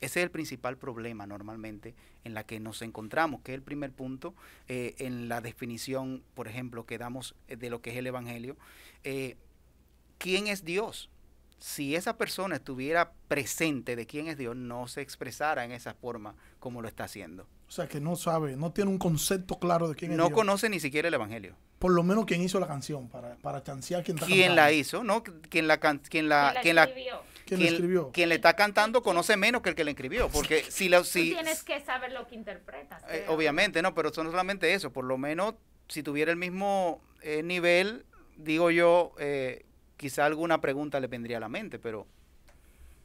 Ese 0.00 0.20
es 0.20 0.24
el 0.24 0.30
principal 0.30 0.76
problema 0.78 1.26
normalmente 1.26 1.94
en 2.24 2.34
la 2.34 2.44
que 2.44 2.58
nos 2.58 2.82
encontramos, 2.82 3.42
que 3.42 3.52
es 3.52 3.56
el 3.56 3.62
primer 3.62 3.92
punto 3.92 4.34
eh, 4.68 4.94
en 4.98 5.28
la 5.28 5.40
definición, 5.40 6.22
por 6.34 6.48
ejemplo, 6.48 6.86
que 6.86 6.98
damos 6.98 7.34
eh, 7.48 7.56
de 7.56 7.70
lo 7.70 7.80
que 7.82 7.90
es 7.90 7.96
el 7.96 8.06
Evangelio. 8.06 8.56
Eh, 9.04 9.36
¿Quién 10.18 10.46
es 10.46 10.64
Dios? 10.64 11.08
Si 11.58 11.94
esa 11.94 12.16
persona 12.16 12.56
estuviera 12.56 13.12
presente 13.28 13.94
de 13.94 14.06
quién 14.06 14.26
es 14.26 14.36
Dios, 14.36 14.56
no 14.56 14.88
se 14.88 15.00
expresara 15.00 15.64
en 15.64 15.70
esa 15.72 15.94
forma 15.94 16.34
como 16.58 16.82
lo 16.82 16.88
está 16.88 17.04
haciendo. 17.04 17.46
O 17.68 17.70
sea, 17.70 17.86
que 17.88 18.00
no 18.00 18.16
sabe, 18.16 18.56
no 18.56 18.72
tiene 18.72 18.90
un 18.90 18.98
concepto 18.98 19.58
claro 19.58 19.88
de 19.88 19.94
quién 19.94 20.10
es 20.12 20.16
No 20.16 20.26
Dios. 20.26 20.34
conoce 20.34 20.68
ni 20.68 20.80
siquiera 20.80 21.08
el 21.08 21.14
Evangelio. 21.14 21.54
Por 21.78 21.92
lo 21.92 22.02
menos 22.02 22.26
quien 22.26 22.42
hizo 22.42 22.58
la 22.60 22.66
canción, 22.66 23.08
para, 23.08 23.36
para 23.36 23.62
chancear 23.62 24.02
quién 24.04 24.16
está 24.16 24.26
¿Quién 24.26 24.54
la 24.56 24.72
hizo? 24.72 25.02
¿No? 25.04 25.22
¿Quién 25.22 25.66
la, 25.68 25.78
can- 25.78 26.00
quién 26.08 26.28
la, 26.28 26.50
¿Quién 26.52 26.62
quién 26.62 26.76
la- 26.76 26.84
escribió? 26.84 27.22
¿Quién 27.56 27.70
la 27.70 27.76
escribió? 27.76 28.10
quien 28.12 28.28
le 28.28 28.34
está 28.36 28.54
cantando 28.54 29.02
conoce 29.02 29.36
menos 29.36 29.62
que 29.62 29.70
el 29.70 29.74
que 29.74 29.84
le 29.84 29.92
escribió? 29.92 30.28
Porque 30.28 30.64
si 30.68 30.88
la, 30.88 30.98
Tú 30.98 31.04
si, 31.04 31.30
tienes 31.32 31.62
que 31.62 31.80
saber 31.84 32.12
lo 32.12 32.26
que 32.26 32.34
interpretas. 32.34 33.02
Eh, 33.08 33.26
obviamente, 33.28 33.82
no, 33.82 33.94
pero 33.94 34.10
eso 34.10 34.22
no 34.24 34.30
solamente 34.30 34.74
eso. 34.74 34.92
Por 34.92 35.04
lo 35.04 35.18
menos, 35.18 35.54
si 35.88 36.02
tuviera 36.02 36.30
el 36.30 36.36
mismo 36.36 37.00
eh, 37.22 37.42
nivel, 37.42 38.04
digo 38.36 38.70
yo, 38.70 39.12
eh, 39.18 39.64
quizá 39.96 40.26
alguna 40.26 40.60
pregunta 40.60 40.98
le 41.00 41.06
vendría 41.06 41.36
a 41.36 41.40
la 41.40 41.48
mente, 41.48 41.78
pero 41.78 42.06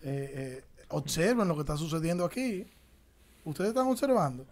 Eh, 0.04 0.34
eh, 0.36 0.64
observen 0.90 1.48
lo 1.48 1.56
que 1.56 1.62
está 1.62 1.76
sucediendo 1.78 2.24
aquí. 2.26 2.68
Ustedes 3.44 3.70
están 3.70 3.88
observando. 3.88 4.46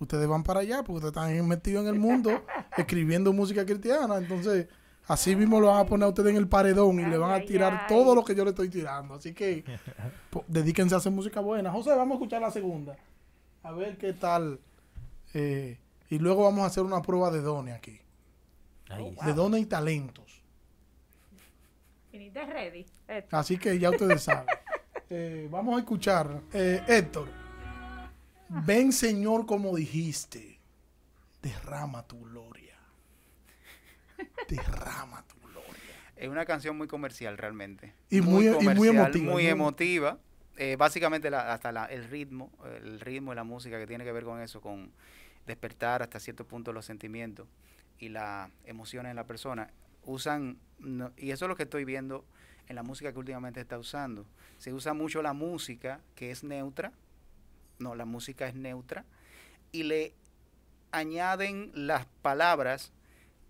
Ustedes 0.00 0.28
van 0.28 0.42
para 0.42 0.60
allá 0.60 0.82
porque 0.82 1.04
ustedes 1.04 1.14
están 1.14 1.48
metidos 1.48 1.82
en 1.82 1.88
el 1.94 1.98
mundo 1.98 2.44
escribiendo 2.76 3.32
música 3.32 3.64
cristiana. 3.64 4.16
Entonces, 4.18 4.68
así 5.08 5.34
mismo 5.34 5.60
lo 5.60 5.68
van 5.68 5.80
a 5.80 5.86
poner 5.86 6.04
a 6.06 6.08
ustedes 6.08 6.30
en 6.30 6.36
el 6.36 6.48
paredón 6.48 7.00
y 7.00 7.04
le 7.06 7.18
van 7.18 7.32
a 7.40 7.44
tirar 7.44 7.72
ay. 7.82 7.86
todo 7.88 8.14
lo 8.14 8.24
que 8.24 8.34
yo 8.34 8.44
le 8.44 8.50
estoy 8.50 8.68
tirando. 8.68 9.14
Así 9.14 9.34
que 9.34 9.64
po- 10.30 10.44
dedíquense 10.46 10.94
a 10.94 10.98
hacer 10.98 11.10
música 11.12 11.40
buena. 11.40 11.72
José, 11.72 11.90
vamos 11.90 12.12
a 12.12 12.14
escuchar 12.18 12.40
la 12.42 12.50
segunda. 12.50 12.96
A 13.62 13.72
ver 13.72 13.98
qué 13.98 14.12
tal. 14.12 14.60
eh, 15.34 15.78
y 16.10 16.18
luego 16.18 16.44
vamos 16.44 16.62
a 16.62 16.66
hacer 16.66 16.82
una 16.84 17.02
prueba 17.02 17.30
de 17.30 17.40
dones 17.42 17.74
aquí. 17.74 17.98
Ahí 18.88 19.14
De 19.26 19.34
dones 19.34 19.60
y 19.60 19.66
talentos. 19.66 20.42
Ready. 22.12 22.86
Así 23.30 23.58
que 23.58 23.78
ya 23.78 23.90
ustedes 23.90 24.22
saben. 24.22 24.46
Eh, 25.10 25.48
vamos 25.50 25.74
a 25.74 25.78
escuchar. 25.78 26.42
Eh, 26.52 26.82
Héctor, 26.86 27.28
ven 28.66 28.92
Señor 28.92 29.46
como 29.46 29.74
dijiste, 29.74 30.60
derrama 31.40 32.02
tu 32.06 32.20
gloria. 32.20 32.57
Derrama 34.48 35.22
tu 35.26 35.36
gloria. 35.48 35.72
es 36.16 36.28
una 36.28 36.44
canción 36.44 36.76
muy 36.76 36.88
comercial 36.88 37.38
realmente. 37.38 37.94
Y 38.10 38.20
muy- 38.20 38.46
muy 38.46 38.54
comercial, 38.54 38.96
emotiva, 38.96 39.24
Muy 39.24 39.32
muy- 39.34 39.46
emotiva. 39.46 40.18
Eh, 40.56 40.74
básicamente 40.76 41.30
la- 41.30 41.52
hasta 41.52 41.70
la- 41.70 41.84
el 41.86 42.04
ritmo, 42.04 42.50
el 42.82 42.98
ritmo 43.00 43.32
y 43.32 43.36
la 43.36 43.44
música 43.44 43.78
que 43.78 43.86
tiene 43.86 44.02
que 44.04 44.10
ver 44.12 44.24
con 44.24 44.40
eso, 44.40 44.60
con 44.60 44.90
despertar 45.46 46.02
hasta 46.02 46.18
cierto 46.18 46.44
punto 46.46 46.72
los 46.72 46.84
sentimientos 46.84 47.46
y 48.00 48.08
las 48.08 48.50
emociones 48.64 49.10
en 49.10 49.16
la 49.16 49.24
persona. 49.24 49.70
Usan, 50.04 50.58
no- 50.80 51.12
y 51.16 51.30
eso 51.30 51.44
es 51.44 51.48
lo 51.48 51.54
que 51.56 51.62
estoy 51.62 51.84
viendo 51.84 52.24
en 52.66 52.74
la 52.74 52.82
música 52.82 53.12
que 53.12 53.18
últimamente 53.20 53.60
está 53.60 53.78
usando. 53.78 54.26
Se 54.58 54.72
usa 54.72 54.94
mucho 54.94 55.22
la 55.22 55.32
música 55.32 56.00
que 56.16 56.32
es 56.32 56.42
neutra, 56.42 56.92
no, 57.78 57.94
la 57.94 58.04
música 58.04 58.48
es 58.48 58.54
neutra, 58.56 59.04
y 59.70 59.84
le 59.84 60.14
añaden 60.90 61.70
las 61.74 62.06
palabras 62.22 62.92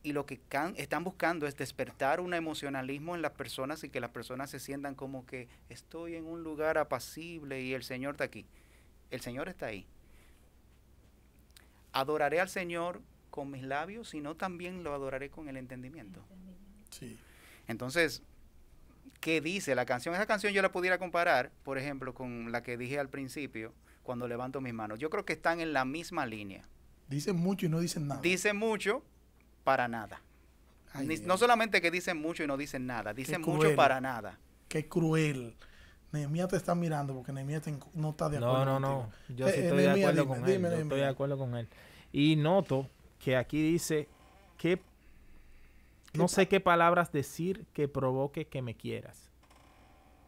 y 0.08 0.12
lo 0.12 0.24
que 0.24 0.38
can- 0.38 0.72
están 0.78 1.04
buscando 1.04 1.46
es 1.46 1.54
despertar 1.56 2.20
un 2.20 2.32
emocionalismo 2.32 3.14
en 3.14 3.20
las 3.20 3.32
personas 3.32 3.84
y 3.84 3.90
que 3.90 4.00
las 4.00 4.08
personas 4.10 4.48
se 4.48 4.58
sientan 4.58 4.94
como 4.94 5.26
que 5.26 5.48
estoy 5.68 6.14
en 6.14 6.24
un 6.24 6.42
lugar 6.42 6.78
apacible 6.78 7.60
y 7.60 7.74
el 7.74 7.82
Señor 7.82 8.14
está 8.14 8.24
aquí. 8.24 8.46
El 9.10 9.20
Señor 9.20 9.50
está 9.50 9.66
ahí. 9.66 9.86
Adoraré 11.92 12.40
al 12.40 12.48
Señor 12.48 13.02
con 13.30 13.50
mis 13.50 13.62
labios, 13.62 14.08
sino 14.08 14.34
también 14.34 14.82
lo 14.82 14.94
adoraré 14.94 15.28
con 15.28 15.48
el 15.50 15.58
entendimiento. 15.58 16.22
Sí. 16.90 17.18
Entonces, 17.66 18.22
¿qué 19.20 19.42
dice 19.42 19.74
la 19.74 19.84
canción? 19.84 20.14
Esa 20.14 20.24
canción 20.26 20.54
yo 20.54 20.62
la 20.62 20.72
pudiera 20.72 20.96
comparar, 20.98 21.50
por 21.64 21.76
ejemplo, 21.76 22.14
con 22.14 22.50
la 22.50 22.62
que 22.62 22.78
dije 22.78 22.98
al 22.98 23.10
principio, 23.10 23.74
cuando 24.02 24.26
levanto 24.26 24.62
mis 24.62 24.72
manos. 24.72 24.98
Yo 24.98 25.10
creo 25.10 25.26
que 25.26 25.34
están 25.34 25.60
en 25.60 25.74
la 25.74 25.84
misma 25.84 26.24
línea. 26.24 26.66
Dicen 27.08 27.36
mucho 27.36 27.66
y 27.66 27.68
no 27.68 27.80
dicen 27.80 28.06
nada. 28.08 28.22
Dicen 28.22 28.56
mucho 28.56 29.02
para 29.68 29.86
nada. 29.86 30.22
Ay, 30.94 31.06
Ni- 31.06 31.16
Dios, 31.16 31.26
no 31.26 31.36
solamente 31.36 31.82
que 31.82 31.90
dicen 31.90 32.16
mucho 32.16 32.42
y 32.42 32.46
no 32.46 32.56
dicen 32.56 32.86
nada, 32.86 33.12
dicen 33.12 33.42
mucho 33.42 33.76
para 33.76 34.00
nada. 34.00 34.38
Qué 34.66 34.88
cruel. 34.88 35.54
Nehemías 36.10 36.48
te 36.48 36.56
está 36.56 36.74
mirando 36.74 37.12
porque 37.14 37.34
Nehemías 37.34 37.62
no 37.92 38.10
está 38.10 38.30
de 38.30 38.40
No, 38.40 38.46
acuerdo. 38.50 38.64
no, 38.64 38.80
no. 38.80 39.00
contigo. 39.02 39.36
Yo 39.36 39.46
Eh, 39.48 39.52
sí 39.52 39.60
eh, 39.60 39.64
estoy 39.64 39.82
de 39.82 39.90
acuerdo 39.90 40.22
dime, 40.22 40.26
con 40.26 40.44
dime, 40.46 40.68
él. 40.68 40.74
Yo 40.74 40.80
estoy 40.84 41.00
de 41.00 41.06
acuerdo 41.06 41.36
con 41.36 41.54
él. 41.54 41.68
Y 42.12 42.36
noto 42.36 42.88
que 43.18 43.36
aquí 43.36 43.60
dice 43.60 44.08
que 44.56 44.80
no 46.14 46.28
sé 46.28 46.48
qué 46.48 46.60
palabras 46.60 47.12
decir 47.12 47.66
que 47.74 47.88
provoque 47.88 48.46
que 48.46 48.62
me 48.62 48.74
quieras. 48.74 49.30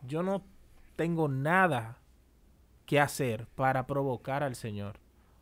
Yo 0.06 0.22
no 0.22 0.42
tengo 0.96 1.28
nada 1.28 1.96
que 2.84 3.00
hacer 3.00 3.46
para 3.54 3.86
provocar 3.86 4.42
al 4.42 4.54
Señor 4.54 4.96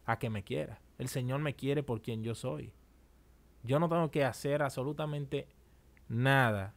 a 0.07 0.21
que 0.21 0.31
me 0.31 0.45
quiera. 0.45 0.79
El 0.99 1.09
Señor 1.09 1.41
me 1.41 1.55
quiere 1.57 1.83
por 1.83 2.01
quien 2.01 2.23
yo 2.23 2.37
soy. 2.37 2.73
Yo 3.63 3.79
no 3.79 3.89
tengo 3.89 4.11
que 4.11 4.25
hacer 4.25 4.63
absolutamente 4.63 5.47
nada 6.09 6.75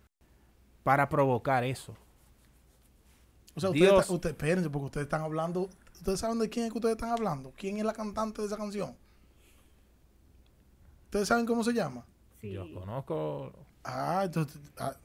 para 0.84 1.08
provocar 1.10 1.63
eso. 1.63 1.96
O 3.56 3.60
sea, 3.60 3.70
ustedes, 3.70 3.89
Dios- 3.91 4.02
está- 4.04 4.13
ustedes- 4.13 4.34
espérense, 4.36 4.70
porque 4.70 4.86
ustedes 4.86 5.06
están 5.06 5.22
hablando. 5.22 5.70
¿Ustedes 5.94 6.20
saben 6.20 6.39
de 6.39 6.50
quién 6.50 6.65
es 6.65 6.72
que 6.72 6.78
ustedes 6.80 6.96
están 6.96 7.12
hablando? 7.12 7.54
¿Quién 7.56 7.78
es 7.78 7.84
la 7.84 7.94
cantante 7.94 8.41
de 8.41 8.48
esa 8.48 8.58
canción? 8.58 8.96
¿Ustedes 11.06 11.28
saben 11.28 11.46
cómo 11.46 11.63
se 11.63 11.74
llama? 11.74 12.06
sí. 12.39 12.52
Yo 12.52 12.65
conozco 12.74 13.52
Ah, 13.84 14.22
entonces. 14.26 14.60
ah, 14.78 14.96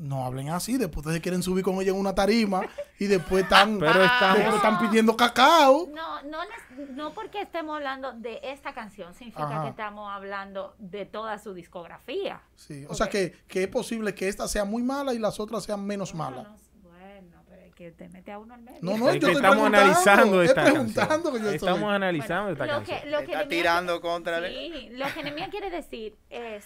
no 0.00 0.24
hablen 0.24 0.48
así. 0.50 0.76
Después 0.78 1.04
ustedes 1.06 1.20
quieren 1.22 1.42
subir 1.42 1.62
con 1.62 1.76
ella 1.80 1.90
en 1.90 1.96
una 1.98 2.14
tarima 2.14 2.62
y 2.98 3.06
después 3.06 3.42
están, 3.44 3.78
Pero 3.78 3.98
después 4.00 4.54
están 4.56 4.78
pidiendo 4.80 5.16
cacao. 5.16 5.88
No, 5.94 6.22
no, 6.22 6.38
nes- 6.42 6.88
no 6.90 7.12
porque 7.12 7.42
estemos 7.42 7.76
hablando 7.76 8.12
de 8.12 8.40
esta 8.42 8.72
canción, 8.72 9.14
significa 9.14 9.44
Ajá. 9.48 9.62
que 9.64 9.68
estamos 9.70 10.10
hablando 10.10 10.74
de 10.78 11.04
toda 11.06 11.38
su 11.38 11.54
discografía. 11.54 12.40
Sí, 12.56 12.84
o 12.88 12.94
sea 12.94 13.06
Ok. 13.06 13.12
que, 13.12 13.32
que 13.46 13.62
es 13.64 13.68
posible 13.68 14.14
que 14.14 14.28
esta 14.28 14.48
sea 14.48 14.64
muy 14.64 14.82
mala 14.82 15.12
y 15.14 15.18
las 15.18 15.38
otras 15.38 15.64
sean 15.64 15.84
menos 15.84 16.14
malas. 16.14 16.46
Bueno, 16.82 16.98
bueno, 16.98 17.42
pero 17.48 17.62
es 17.62 17.74
que 17.74 17.90
te 17.92 18.08
mete 18.08 18.32
a 18.32 18.38
uno 18.38 18.54
en 18.54 18.64
medio. 18.64 18.78
No, 18.82 18.96
no, 18.96 19.10
Es 19.10 19.20
yo 19.20 19.28
estamos 19.28 19.66
analizando 19.66 20.42
es 20.42 20.48
esta 20.50 20.64
preguntando 20.64 21.08
canción. 21.08 21.32
que 21.34 21.38
yo 21.42 21.50
estoy. 21.50 21.68
Estamos 21.68 21.92
analizando 21.92 22.42
Bueno, 22.42 22.52
esta 22.52 22.66
lo 22.66 22.72
canción. 22.72 23.00
que, 23.00 23.10
lo 23.10 23.18
que 23.18 23.32
Está 23.32 23.48
tirando 23.48 24.00
contra 24.00 24.38
él. 24.38 24.54
Sí, 24.54 24.88
lo 24.96 25.06
que 25.12 25.22
Nehemías 25.22 25.50
quiere 25.50 25.70
decir 25.70 26.16
es 26.30 26.64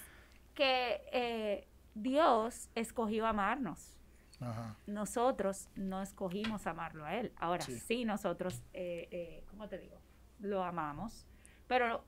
que 0.55 1.03
eh, 1.13 1.67
Dios 1.95 2.69
escogió 2.75 3.27
amarnos. 3.27 3.97
Ajá. 4.41 4.77
Nosotros 4.87 5.69
no 5.77 6.03
escogimos 6.03 6.67
amarlo 6.67 7.05
a 7.05 7.15
Él. 7.17 7.33
Ahora 7.37 7.63
Sí. 7.63 7.79
sí, 7.79 8.05
nosotros, 8.05 8.63
eh, 8.73 9.09
eh, 9.11 9.45
¿cómo 9.49 9.69
te 9.69 9.79
digo? 9.79 9.97
Lo 10.41 10.65
amamos. 10.65 11.27
Pero 11.69 12.05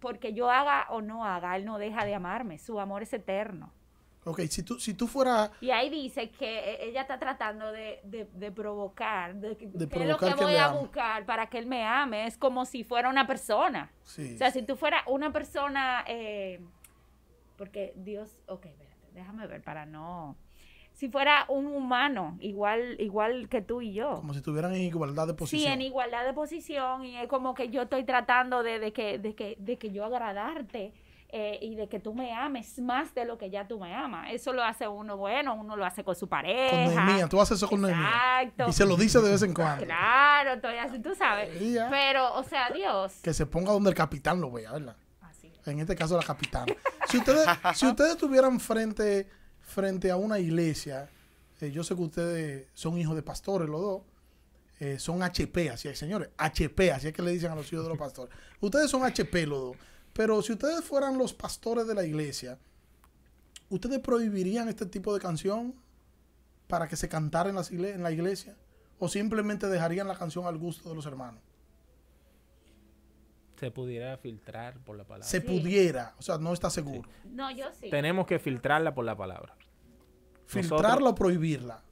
porque 0.00 0.32
yo 0.32 0.50
haga 0.50 0.86
o 0.90 1.02
no 1.02 1.24
haga, 1.24 1.54
Él 1.56 1.64
no 1.64 1.78
deja 1.78 2.04
de 2.04 2.14
amarme. 2.14 2.58
Su 2.58 2.80
amor 2.80 3.02
es 3.02 3.12
eterno. 3.12 3.72
Ok, 4.24 4.40
si 4.48 4.64
tú, 4.64 4.80
si 4.80 4.92
tú 4.94 5.06
fueras. 5.06 5.52
Y 5.60 5.70
ahí 5.70 5.88
dice 5.88 6.30
que 6.30 6.58
eh, 6.58 6.88
ella 6.88 7.02
está 7.02 7.16
tratando 7.20 7.70
de, 7.70 8.00
de- 8.02 8.24
de 8.24 8.50
provocar, 8.50 9.36
de, 9.36 9.50
De 9.50 9.56
¿qué 9.88 10.02
es 10.02 10.08
lo 10.08 10.18
que 10.18 10.26
que 10.26 10.34
voy 10.34 10.56
a 10.56 10.64
ame. 10.64 10.78
buscar 10.80 11.24
para 11.26 11.46
que 11.46 11.58
él 11.58 11.66
me 11.66 11.84
ame. 11.84 12.26
Es 12.26 12.36
como 12.36 12.64
si 12.64 12.82
fuera 12.82 13.08
una 13.08 13.28
persona. 13.28 13.92
Sí. 14.02 14.34
O 14.34 14.38
sea, 14.38 14.50
si 14.50 14.62
tú 14.62 14.74
fueras 14.74 15.04
una 15.06 15.32
persona, 15.32 16.02
eh, 16.08 16.60
porque 17.56 17.92
Dios, 17.96 18.40
ok, 18.48 18.66
espérate, 18.66 18.85
déjame 19.16 19.46
ver 19.48 19.62
para 19.62 19.84
no... 19.86 20.36
Si 20.92 21.10
fuera 21.10 21.44
un 21.48 21.66
humano, 21.66 22.38
igual, 22.40 22.96
igual 23.00 23.50
que 23.50 23.60
tú 23.60 23.82
y 23.82 23.92
yo. 23.92 24.14
como 24.14 24.32
si 24.32 24.38
estuvieran 24.38 24.74
en 24.74 24.80
igualdad 24.82 25.26
de 25.26 25.32
Sí, 25.34 25.36
posición. 25.36 25.72
en 25.74 25.82
igualdad 25.82 26.24
de 26.24 26.32
posición 26.32 27.04
y 27.04 27.18
es 27.18 27.28
como 27.28 27.52
que 27.52 27.68
yo 27.68 27.82
estoy 27.82 28.04
tratando 28.04 28.62
de, 28.62 28.78
de 28.78 28.92
que, 28.94 29.18
de, 29.18 29.34
que, 29.34 29.56
de 29.58 29.76
que 29.76 29.90
yo 29.92 30.06
agradarte 30.06 30.94
eh, 31.28 31.58
y 31.60 31.74
de 31.74 31.86
que 31.88 32.00
tú 32.00 32.14
me 32.14 32.32
ames 32.32 32.78
más 32.78 33.14
de 33.14 33.26
lo 33.26 33.36
que 33.36 33.50
ya 33.50 33.68
tú 33.68 33.78
me 33.78 33.94
amas. 33.94 34.28
Eso 34.32 34.54
lo 34.54 34.64
hace 34.64 34.88
uno 34.88 35.18
bueno, 35.18 35.54
uno 35.54 35.76
lo 35.76 35.84
hace 35.84 36.02
con 36.02 36.14
su 36.14 36.28
pareja. 36.30 36.70
Con 36.86 36.94
Nehemías, 36.94 37.28
tú 37.28 37.40
haces 37.42 37.58
eso 37.58 37.68
con 37.68 37.82
Nehemías. 37.82 38.08
Exacto. 38.08 38.64
Y 38.70 38.72
se 38.72 38.86
lo 38.86 38.96
dice 38.96 39.20
de 39.20 39.30
vez 39.32 39.42
en 39.42 39.52
cuando. 39.52 39.84
Claro, 39.84 40.52
estoy 40.54 40.76
así, 40.76 40.98
tú 41.00 41.14
sabes. 41.14 41.58
Sí. 41.58 41.76
Pero, 41.90 42.32
o 42.36 42.42
sea, 42.42 42.70
Dios. 42.70 43.20
Que 43.22 43.34
se 43.34 43.44
ponga 43.44 43.70
donde 43.72 43.90
el 43.90 43.96
capitán 43.96 44.40
lo 44.40 44.50
vea, 44.50 44.72
¿verdad? 44.72 44.96
En 45.70 45.80
este 45.80 45.94
caso 45.96 46.16
la 46.16 46.22
capitana. 46.22 46.74
Si 47.08 47.18
ustedes, 47.18 47.46
si 47.74 47.86
ustedes 47.86 48.12
estuvieran 48.12 48.58
frente, 48.60 49.28
frente 49.60 50.10
a 50.10 50.16
una 50.16 50.38
iglesia 50.38 51.08
eh, 51.60 51.70
yo 51.70 51.82
sé 51.82 51.94
que 51.94 52.02
ustedes 52.02 52.66
son 52.74 52.98
hijos 52.98 53.16
de 53.16 53.22
pastores 53.22 53.68
los 53.68 53.80
dos. 53.80 54.02
eh, 54.78 54.98
son 54.98 55.22
HP, 55.22 55.70
así 55.70 55.88
es, 55.88 55.98
señores. 55.98 56.28
HP, 56.36 56.92
así 56.92 57.08
es 57.08 57.14
que 57.14 57.22
le 57.22 57.30
dicen 57.30 57.50
a 57.50 57.54
los 57.54 57.72
hijos 57.72 57.84
de 57.84 57.88
los 57.88 57.98
pastores. 57.98 58.34
Ustedes 58.60 58.90
son 58.90 59.04
HP 59.04 59.46
los 59.46 59.60
dos. 59.60 59.76
Pero 60.12 60.42
si 60.42 60.52
ustedes 60.52 60.84
fueran 60.84 61.16
los 61.16 61.32
pastores 61.32 61.86
de 61.86 61.94
la 61.94 62.04
iglesia, 62.04 62.58
¿ustedes 63.70 64.00
prohibirían 64.00 64.68
este 64.68 64.86
tipo 64.86 65.14
de 65.14 65.20
canción 65.20 65.74
para 66.66 66.88
que 66.88 66.96
se 66.96 67.08
cantara 67.08 67.50
en 67.50 68.02
la 68.02 68.12
iglesia? 68.12 68.56
¿O 68.98 69.08
simplemente 69.08 69.66
dejarían 69.66 70.08
la 70.08 70.16
canción 70.16 70.46
al 70.46 70.58
gusto 70.58 70.88
de 70.88 70.94
los 70.94 71.06
hermanos? 71.06 71.40
Se 73.58 73.70
pudiera 73.70 74.16
filtrar 74.18 74.78
por 74.84 74.96
la 74.96 75.04
palabra. 75.04 75.26
Se 75.26 75.40
Sí. 75.40 75.46
pudiera, 75.46 76.14
o 76.18 76.22
sea, 76.22 76.38
no 76.38 76.52
está 76.52 76.68
seguro. 76.70 77.08
No, 77.24 77.50
yo 77.50 77.66
sí. 77.80 77.90
Tenemos 77.90 78.26
que 78.26 78.38
filtrarla 78.38 78.94
por 78.94 79.04
la 79.04 79.16
palabra. 79.16 79.54
Filtrarla 80.46 80.88
Nosotros- 80.88 81.10
o 81.12 81.14
prohibirla. 81.14 81.82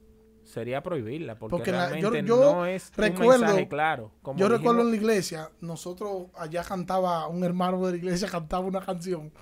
Sería 0.45 0.83
prohibirla 0.83 1.37
porque, 1.37 1.51
Porque 1.57 1.73
la- 1.73 1.99
yo- 1.99 2.11
no 2.11 2.67
es 2.67 2.93
recuerdo- 2.95 3.35
un 3.35 3.41
mensaje 3.41 3.67
claro. 3.69 4.13
Como 4.23 4.39
Yo 4.39 4.49
recuerdo 4.49 4.83
en 4.83 4.91
la 4.91 4.97
iglesia, 4.97 5.51
nosotros 5.61 6.27
allá 6.37 6.63
cantaba, 6.63 7.27
un 7.29 7.43
hermano 7.45 7.85
de 7.87 7.93
la 7.93 7.99
iglesia 7.99 8.29
cantaba 8.29 8.65
una 8.67 8.81
canción 8.85 9.33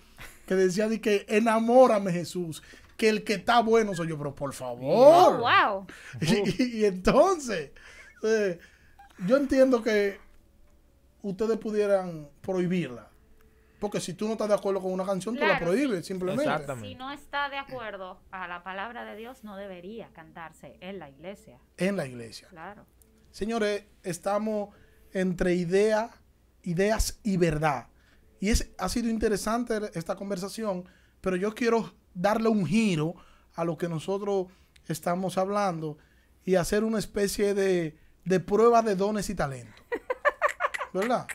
que 0.46 0.54
decía 0.54 0.88
de 0.88 1.00
que 1.00 1.26
enamórame 1.28 2.12
Jesús, 2.12 2.62
que 2.96 3.08
el 3.08 3.24
que 3.24 3.34
está 3.34 3.60
bueno 3.60 3.94
soy 3.94 4.08
yo, 4.08 4.16
pero 4.16 4.32
por 4.34 4.50
Oh, 4.50 4.52
favor. 4.52 5.38
wow. 5.40 5.86
Y, 6.60 6.78
y 6.78 6.84
entonces, 6.84 7.72
eh, 8.22 8.58
yo 9.26 9.36
entiendo 9.38 9.82
que 9.82 10.18
ustedes 11.22 11.58
pudieran 11.58 12.28
prohibirla. 12.40 13.08
Porque 13.80 14.00
si 14.00 14.14
tú 14.14 14.26
no 14.26 14.32
estás 14.32 14.46
de 14.48 14.54
acuerdo 14.54 14.80
con 14.80 14.92
una 14.92 15.04
canción, 15.04 15.34
tú 15.34 15.40
la 15.40 15.58
Claro, 15.58 15.66
prohíbes, 15.66 16.06
simplemente. 16.06 16.44
Exactamente. 16.44 16.88
Si 16.88 16.94
no 16.94 17.10
está 17.10 17.48
de 17.48 17.58
acuerdo 17.58 18.20
a 18.30 18.46
la 18.46 18.62
palabra 18.62 19.04
de 19.04 19.16
Dios, 19.16 19.42
no 19.42 19.56
debería 19.56 20.08
cantarse 20.12 20.76
en 20.80 21.00
la 21.00 21.10
iglesia. 21.10 21.58
En 21.78 21.96
la 21.96 22.06
iglesia. 22.06 22.46
Claro. 22.48 22.86
Señores, 23.32 23.84
estamos 24.04 24.72
entre 25.12 25.54
idea, 25.54 26.10
ideas 26.62 27.18
y 27.24 27.38
verdad. 27.38 27.88
Y 28.38 28.50
es, 28.50 28.70
ha 28.78 28.88
sido 28.88 29.08
interesante 29.08 29.80
esta 29.94 30.14
conversación, 30.14 30.88
pero 31.20 31.34
yo 31.34 31.52
quiero 31.52 31.92
darle 32.14 32.50
un 32.50 32.66
giro 32.66 33.14
a 33.54 33.64
lo 33.64 33.76
que 33.76 33.88
nosotros 33.88 34.46
estamos 34.86 35.38
hablando 35.38 35.98
y 36.44 36.54
hacer 36.54 36.84
una 36.84 36.98
especie 36.98 37.54
de, 37.54 37.98
de 38.24 38.40
prueba 38.40 38.82
de 38.82 38.94
dones 38.94 39.28
y 39.28 39.34
talentos. 39.34 39.81
¿Verdad? 40.92 41.26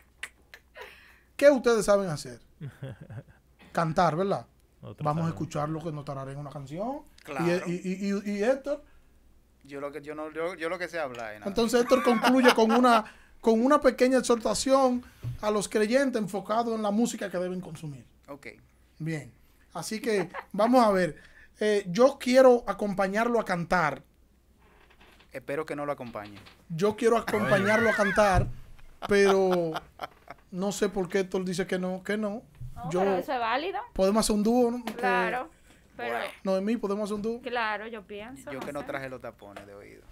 ¿Qué 1.35 1.49
ustedes 1.49 1.85
saben 1.85 2.09
hacer? 2.09 2.39
Cantar, 3.71 4.15
¿verdad? 4.15 4.45
nosotros 4.81 5.03
Vamos 5.05 5.21
a 5.21 5.25
sabemos. 5.25 5.29
escuchar 5.41 5.69
lo 5.69 5.83
que 5.83 5.91
nos 5.91 6.05
en 6.29 6.37
una 6.37 6.49
canción. 6.49 7.01
Claro. 7.23 7.45
Y, 7.67 7.71
y, 7.73 8.11
y- 8.13 8.31
y 8.37 8.43
Héctor, 8.43 8.83
Yo 9.63 9.81
lo 9.81 9.91
que 9.91 10.01
yo 10.01 10.15
no 10.15 10.31
yo, 10.31 10.55
yo 10.55 10.69
lo 10.69 10.79
que 10.79 10.87
sé 10.87 10.99
hablar 10.99 11.33
nada. 11.39 11.49
Entonces 11.49 11.81
Héctor 11.81 12.03
concluye 12.03 12.53
con 12.55 12.71
una, 12.71 13.03
con 13.41 13.63
una 13.63 13.81
pequeña 13.81 14.19
exhortación 14.19 15.03
a 15.41 15.51
los 15.51 15.67
creyentes 15.67 16.21
enfocado 16.21 16.73
en 16.75 16.81
la 16.83 16.91
música 16.91 17.29
que 17.29 17.37
deben 17.37 17.59
consumir. 17.61 18.05
Ok. 18.29 18.47
Bien. 18.99 19.31
Así 19.73 19.99
que 19.99 20.29
vamos 20.53 20.83
a 20.85 20.91
ver. 20.91 21.17
Eh, 21.59 21.85
yo 21.89 22.17
quiero 22.19 22.63
acompañarlo 22.67 23.39
a 23.39 23.45
cantar. 23.45 24.03
Espero 25.31 25.65
que 25.65 25.75
no 25.75 25.85
lo 25.85 25.91
acompañe. 25.91 26.39
Yo 26.69 26.95
quiero 26.95 27.17
acompañarlo 27.17 27.89
a 27.89 27.93
cantar, 27.93 28.47
pero 29.07 29.71
no 30.51 30.71
sé 30.71 30.89
por 30.89 31.09
qué 31.09 31.19
Héctor 31.19 31.45
dice 31.45 31.67
que 31.67 31.77
no, 31.79 32.03
que 32.03 32.17
no. 32.17 32.43
No, 32.75 32.89
Yo, 32.91 32.99
pero 32.99 33.17
eso 33.17 33.33
es 33.33 33.39
válido. 33.39 33.79
podemos 33.93 34.25
hacer 34.25 34.35
un 34.35 34.43
dúo, 34.43 34.71
¿no? 34.71 34.83
Claro. 34.95 35.49
Pero, 35.95 36.13
Bueno. 36.15 36.31
No, 36.43 36.55
de 36.55 36.61
mí 36.61 36.77
podemos 36.77 37.05
hacer 37.05 37.15
un 37.15 37.21
dúo. 37.23 37.41
claro, 37.41 37.87
yo 37.87 38.03
pienso. 38.05 38.51
Yo 38.51 38.59
que 38.59 38.71
no 38.71 38.85
traje 38.85 39.09
los 39.09 39.19
tapones 39.19 39.65
de 39.65 39.73
oído. 39.73 40.03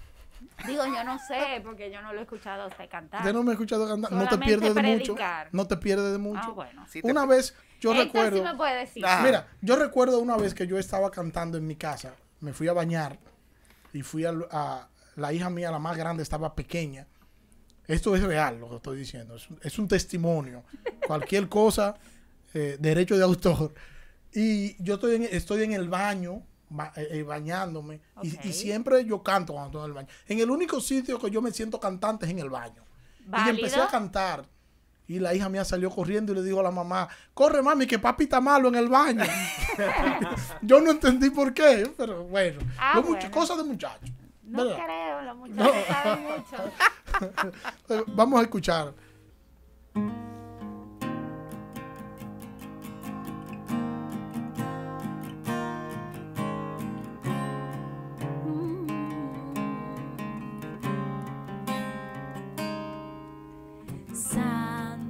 Digo, 0.68 0.84
yo 0.86 1.04
no 1.04 1.18
sé, 1.20 1.62
porque 1.64 1.92
yo 1.92 2.02
no 2.02 2.12
lo 2.12 2.20
he 2.20 2.24
escuchado 2.24 2.64
a 2.64 2.68
usted 2.68 2.90
cantar. 2.90 3.22
Usted 3.22 3.34
no 3.34 3.44
me 3.44 3.52
ha 3.52 3.54
escuchado 3.54 3.88
cantar. 3.88 4.12
No 4.12 4.28
te 4.28 4.38
pierdes 4.40 4.74
de 4.76 4.82
mucho. 4.82 5.14
predicar. 5.16 5.50
No 5.52 5.68
te 5.68 5.78
pierdes 5.78 6.12
de 6.12 6.18
mucho. 6.18 6.42
Ah, 6.44 6.50
bueno. 6.52 6.86
Sí 6.88 7.02
te- 7.02 7.10
Una 7.10 7.26
vez 7.26 7.56
yo 7.80 7.94
recuerdo. 7.94 8.38
sí 8.38 8.44
me 8.44 8.56
puede 8.56 8.76
decir. 8.80 9.06
Ah. 9.06 9.22
Mira, 9.24 9.48
yo 9.62 9.76
recuerdo 9.76 10.20
una 10.20 10.36
vez 10.38 10.54
que 10.54 10.66
yo 10.68 10.78
estaba 10.80 11.10
cantando 11.12 11.58
en 11.58 11.66
mi 11.68 11.76
casa, 11.76 12.14
me 12.42 12.52
fui 12.52 12.68
a 12.68 12.74
bañar 12.74 13.18
y 13.94 14.02
fui 14.02 14.26
a, 14.26 14.34
a- 14.52 14.88
la 15.16 15.32
hija 15.34 15.50
mía, 15.50 15.72
la 15.72 15.80
más 15.80 15.96
grande, 15.96 16.22
estaba 16.24 16.54
pequeña. 16.56 17.08
Esto 17.88 18.16
es 18.16 18.24
real 18.24 18.60
lo 18.60 18.70
que 18.70 18.76
estoy 18.78 18.98
diciendo, 18.98 19.36
es, 19.36 19.50
un- 19.50 19.60
es 19.62 19.78
un 19.80 19.88
testimonio. 19.88 20.64
Cualquier 21.06 21.48
cosa, 21.50 21.96
eh, 22.54 22.78
derecho 22.80 23.18
de 23.18 23.24
autor. 23.24 23.74
Y 24.34 24.82
yo 24.84 24.96
estoy 24.96 25.16
en, 25.16 25.24
estoy 25.24 25.64
en 25.64 25.74
el 25.74 25.88
baño, 25.88 26.42
ba- 26.70 26.92
eh, 26.96 27.08
eh, 27.12 27.24
bañándome, 27.24 28.02
y- 28.24 28.30
siempre 28.54 29.06
yo 29.06 29.22
canto 29.24 29.54
cuando 29.54 29.68
estoy 29.70 29.82
en 29.84 29.88
el 29.88 29.94
baño. 29.94 30.08
En 30.28 30.40
el 30.40 30.50
único 30.50 30.82
sitio 30.82 31.20
que 31.20 31.30
yo 31.30 31.42
me 31.42 31.52
siento 31.52 31.80
cantante 31.80 32.26
es 32.26 32.32
en 32.32 32.40
el 32.40 32.50
baño. 32.50 32.84
Y 33.28 33.50
empecé 33.50 33.76
a 33.84 33.88
cantar. 33.88 34.46
Y 35.08 35.20
la 35.20 35.36
hija 35.36 35.48
mía 35.50 35.64
salió 35.64 35.92
corriendo 35.92 36.32
y 36.32 36.36
le 36.36 36.42
dijo 36.42 36.60
a 36.60 36.64
la 36.64 36.72
mamá, 36.72 37.08
corre 37.36 37.62
mami, 37.62 37.86
que 37.86 38.00
papi 38.00 38.24
está 38.24 38.42
malo 38.42 38.70
en 38.70 38.76
el 38.76 38.90
baño. 38.90 39.24
Yo 40.64 40.80
no 40.82 40.92
entendí 40.92 41.30
por 41.30 41.54
qué, 41.54 41.92
pero 41.96 42.24
bueno. 42.24 42.60
Ah. 42.78 42.94
Cosas 43.32 43.58
de 43.58 43.64
muchachos. 43.64 44.10
No 44.46 44.64
¿verdad? 44.64 44.84
creo, 44.86 45.22
los 45.24 45.38
muchachos 45.38 45.76
saben 45.88 46.24
mucho. 46.24 48.06
Vamos 48.16 48.40
a 48.40 48.44
escuchar. 48.44 48.94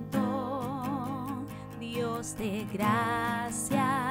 Santo, 0.05 1.45
Dios 1.79 2.35
de 2.37 2.65
gracia 2.73 4.04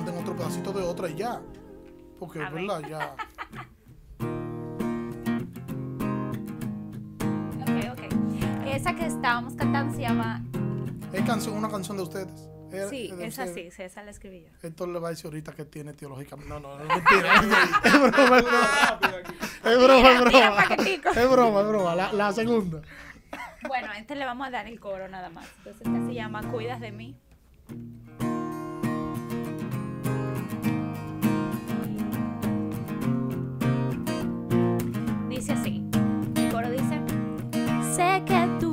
canten 0.00 0.16
otro 0.22 0.34
pedacito 0.36 0.72
de 0.72 0.82
otra 0.82 1.08
y 1.10 1.14
ya. 1.14 1.40
Porque, 2.18 2.40
A 2.42 2.50
ver. 2.50 2.66
¿verdad? 2.66 2.88
Ya. 2.88 3.16
Ok, 7.60 7.92
ok. 7.92 8.66
Esa 8.66 8.94
que 8.94 9.06
estábamos 9.06 9.54
cantando 9.54 9.94
se 9.94 10.00
llama. 10.02 10.42
Es 11.12 11.22
canción, 11.24 11.56
una 11.56 11.68
canción 11.68 11.96
de 11.96 12.02
ustedes. 12.02 12.26
Es- 12.28 12.88
Sí, 12.88 13.08
es 13.10 13.18
de 13.18 13.26
esa 13.26 13.46
sí, 13.48 13.68
esa 13.78 14.02
la 14.04 14.12
escribí 14.12 14.44
yo. 14.44 14.48
Héctor 14.62 14.88
le 14.90 15.00
va 15.00 15.08
a 15.08 15.10
decir 15.10 15.26
ahorita 15.26 15.52
que 15.52 15.64
tiene 15.64 15.92
teológicamente. 15.92 16.48
No, 16.48 16.60
no, 16.60 16.78
no, 16.78 16.84
mentira. 16.94 17.34
es 17.84 17.92
broma, 18.00 18.38
es 18.38 18.44
broma. 18.44 19.00
Es 19.64 19.78
broma, 19.78 20.10
es 20.10 20.20
broma. 20.20 20.64
Es 21.20 21.30
broma, 21.30 21.60
es 21.62 21.66
broma. 21.68 21.94
La, 21.96 22.12
la 22.12 22.32
segunda. 22.32 22.80
Bueno, 23.66 23.88
a 23.90 23.98
este 23.98 24.14
le 24.14 24.24
vamos 24.24 24.46
a 24.46 24.50
dar 24.50 24.66
el 24.68 24.78
coro 24.78 25.08
nada 25.08 25.30
más. 25.30 25.46
Entonces, 25.58 25.84
esta 25.84 26.06
se 26.06 26.14
llama 26.14 26.42
Cuidas 26.50 26.80
de 26.80 26.92
mí. 26.92 27.16
Sé 38.00 38.22
que 38.24 38.48
tú 38.58 38.69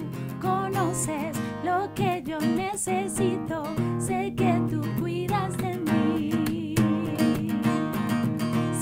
conoces 0.42 1.36
lo 1.62 1.94
que 1.94 2.24
yo 2.26 2.40
necesito, 2.40 3.62
sé 4.00 4.34
que 4.36 4.60
tú 4.68 4.82
cuidas 4.98 5.56
de 5.58 5.76
mí. 5.76 6.74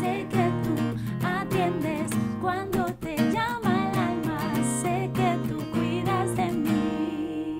Sé 0.00 0.26
que 0.30 0.50
tú 0.64 0.74
atiendes 1.22 2.11
cuando 2.40 2.86
te 2.94 3.16
llama 3.32 3.90
el 3.92 3.98
alma, 3.98 4.55
sé 4.80 5.11
que 5.12 5.38
tú 5.46 5.59
cuidas 5.72 6.34
de 6.36 6.53
mí. 6.53 7.59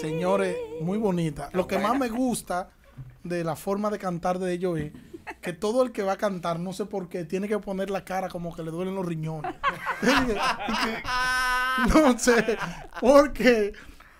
Señores, 0.00 0.56
muy 0.80 0.98
bonita. 0.98 1.50
Lo 1.52 1.68
que 1.68 1.78
más 1.78 1.96
me 1.96 2.08
gusta 2.08 2.70
de 3.22 3.44
la 3.44 3.54
forma 3.54 3.90
de 3.90 3.98
cantar 4.00 4.40
de 4.40 4.54
ellos 4.54 4.76
es 4.76 4.92
que 5.40 5.52
todo 5.52 5.82
el 5.82 5.92
que 5.92 6.02
va 6.02 6.12
a 6.12 6.16
cantar, 6.16 6.58
no 6.58 6.72
sé 6.72 6.86
por 6.86 7.08
qué, 7.08 7.24
tiene 7.24 7.48
que 7.48 7.58
poner 7.58 7.90
la 7.90 8.04
cara 8.04 8.28
como 8.28 8.54
que 8.54 8.62
le 8.62 8.70
duelen 8.70 8.94
los 8.94 9.06
riñones. 9.06 9.54
no 11.94 12.18
sé 12.18 12.58
por 13.00 13.32
qué, 13.32 13.72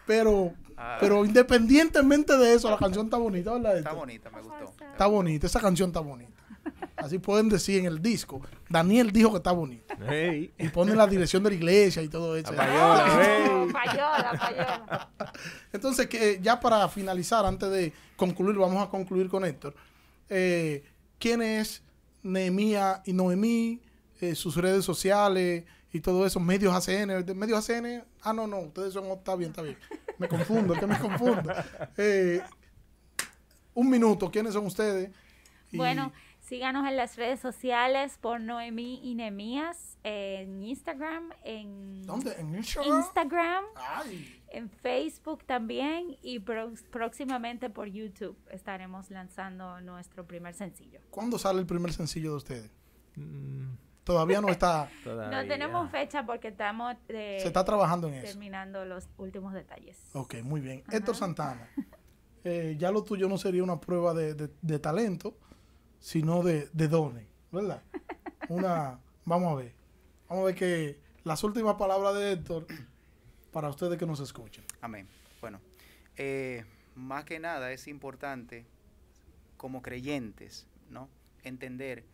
pero, 0.06 0.54
pero 0.98 1.24
independientemente 1.24 2.36
de 2.36 2.54
eso, 2.54 2.70
la 2.70 2.78
canción 2.78 3.06
está 3.06 3.16
bonita, 3.16 3.52
¿verdad? 3.52 3.78
Está 3.78 3.92
bonita, 3.92 4.30
me 4.30 4.42
gustó. 4.42 4.74
Está 4.92 5.06
bonita, 5.06 5.46
esa 5.46 5.60
canción 5.60 5.90
está 5.90 6.00
bonita. 6.00 6.40
Así 6.96 7.18
pueden 7.18 7.48
decir 7.48 7.80
en 7.80 7.86
el 7.86 8.02
disco. 8.02 8.42
Daniel 8.68 9.10
dijo 9.10 9.30
que 9.30 9.38
está 9.38 9.52
bonita. 9.52 9.96
Ey. 10.08 10.52
Y 10.58 10.68
pone 10.68 10.94
la 10.94 11.06
dirección 11.06 11.42
de 11.42 11.50
la 11.50 11.56
iglesia 11.56 12.02
y 12.02 12.08
todo 12.08 12.36
eso. 12.36 12.52
La 12.52 12.66
payola, 12.66 13.72
payola, 13.72 14.32
payola. 14.38 15.08
Entonces, 15.72 16.06
que 16.08 16.40
ya 16.42 16.60
para 16.60 16.86
finalizar, 16.88 17.46
antes 17.46 17.70
de 17.70 17.92
concluir, 18.16 18.56
vamos 18.56 18.86
a 18.86 18.90
concluir 18.90 19.28
con 19.28 19.44
Héctor. 19.44 19.74
Eh, 20.28 20.84
¿Quién 21.20 21.40
es 21.42 21.84
Nehemía 22.24 23.02
y 23.04 23.12
Noemí? 23.12 23.80
Eh, 24.20 24.34
sus 24.34 24.56
redes 24.56 24.84
sociales 24.84 25.64
y 25.92 26.00
todo 26.00 26.26
eso, 26.26 26.40
medios 26.40 26.74
ACN. 26.74 27.24
Medios 27.38 27.70
ACN, 27.70 28.04
ah, 28.22 28.32
no, 28.32 28.46
no, 28.48 28.58
ustedes 28.60 28.92
son, 28.92 29.06
está 29.06 29.36
bien, 29.36 29.50
está 29.50 29.62
bien. 29.62 29.78
Me 30.18 30.26
confundo, 30.28 30.74
es 30.74 30.80
que 30.80 30.86
me 30.86 30.98
confundo. 30.98 31.52
Eh, 31.96 32.40
un 33.74 33.88
minuto, 33.88 34.30
¿quiénes 34.30 34.52
son 34.54 34.66
ustedes? 34.66 35.10
Y- 35.70 35.76
Bueno, 35.76 36.12
síganos 36.40 36.86
en 36.88 36.96
las 36.96 37.16
redes 37.16 37.38
sociales 37.40 38.18
por 38.20 38.40
Noemí 38.40 39.00
y 39.02 39.14
Nemías 39.14 39.96
en 40.02 40.62
Instagram, 40.62 41.30
en 41.44 42.02
¿Dónde? 42.02 42.32
¿En 42.38 42.54
Instagram? 42.56 42.98
Instagram, 42.98 43.64
Ay, 43.76 44.39
en 44.50 44.68
Facebook 44.68 45.44
también 45.44 46.16
y 46.22 46.38
pro- 46.40 46.72
próximamente 46.90 47.70
por 47.70 47.88
YouTube 47.88 48.36
estaremos 48.50 49.10
lanzando 49.10 49.80
nuestro 49.80 50.26
primer 50.26 50.54
sencillo. 50.54 51.00
¿cuándo 51.10 51.38
sale 51.38 51.60
el 51.60 51.66
primer 51.66 51.92
sencillo 51.92 52.30
de 52.32 52.36
ustedes? 52.36 52.70
Mm, 53.16 53.68
Todavía 54.04 54.40
no 54.40 54.48
está, 54.48 54.88
todavía. 55.04 55.42
No 55.42 55.46
tenemos 55.48 55.90
fecha 55.90 56.24
porque 56.26 56.48
estamos 56.48 56.96
eh, 57.08 57.38
se 57.40 57.46
está 57.46 57.64
trabajando 57.64 58.08
en 58.08 58.14
eso. 58.14 58.26
terminando 58.26 58.84
los 58.84 59.08
últimos 59.18 59.52
detalles. 59.52 59.98
Ok, 60.14 60.36
muy 60.42 60.60
bien. 60.60 60.82
Ajá. 60.88 60.96
Héctor 60.96 61.14
Santana, 61.14 61.68
eh, 62.44 62.76
ya 62.78 62.90
lo 62.90 63.04
tuyo 63.04 63.28
no 63.28 63.38
sería 63.38 63.62
una 63.62 63.78
prueba 63.78 64.14
de, 64.14 64.34
de- 64.34 64.50
de 64.62 64.78
talento, 64.78 65.36
sino 66.00 66.42
de, 66.42 66.68
de 66.72 66.88
dones, 66.88 67.26
¿verdad? 67.52 67.82
Una, 68.48 68.98
vamos 69.26 69.52
a 69.52 69.54
ver, 69.56 69.74
vamos 70.28 70.42
a 70.42 70.46
ver 70.46 70.54
que 70.56 70.98
las 71.22 71.44
últimas 71.44 71.74
palabras 71.76 72.14
de 72.14 72.32
Héctor 72.32 72.66
para 73.52 73.68
ustedes 73.68 73.98
que 73.98 74.06
nos 74.06 74.20
escuchen. 74.20 74.64
Amén. 74.80 75.08
Bueno, 75.40 75.60
eh, 76.16 76.64
más 76.94 77.24
que 77.24 77.38
nada 77.38 77.72
es 77.72 77.88
importante 77.88 78.66
como 79.56 79.82
creyentes, 79.82 80.66
¿no? 80.88 81.08
Entender 81.42 82.04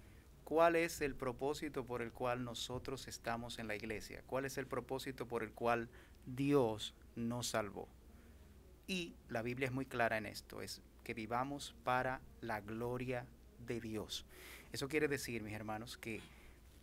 cuál 0.44 0.76
es 0.76 1.00
el 1.00 1.14
propósito 1.14 1.84
por 1.84 2.02
el 2.02 2.12
cual 2.12 2.44
nosotros 2.44 3.08
estamos 3.08 3.58
en 3.58 3.66
la 3.66 3.74
iglesia, 3.74 4.22
cuál 4.26 4.44
es 4.44 4.58
el 4.58 4.66
propósito 4.66 5.26
por 5.26 5.42
el 5.42 5.52
cual 5.52 5.88
Dios 6.24 6.94
nos 7.16 7.48
salvó. 7.48 7.88
Y 8.86 9.14
la 9.28 9.42
Biblia 9.42 9.66
es 9.66 9.72
muy 9.72 9.86
clara 9.86 10.18
en 10.18 10.26
esto, 10.26 10.62
es 10.62 10.80
que 11.02 11.14
vivamos 11.14 11.74
para 11.82 12.20
la 12.40 12.60
gloria 12.60 13.26
de 13.66 13.80
Dios. 13.80 14.24
Eso 14.72 14.88
quiere 14.88 15.08
decir, 15.08 15.42
mis 15.42 15.54
hermanos, 15.54 15.96
que 15.96 16.20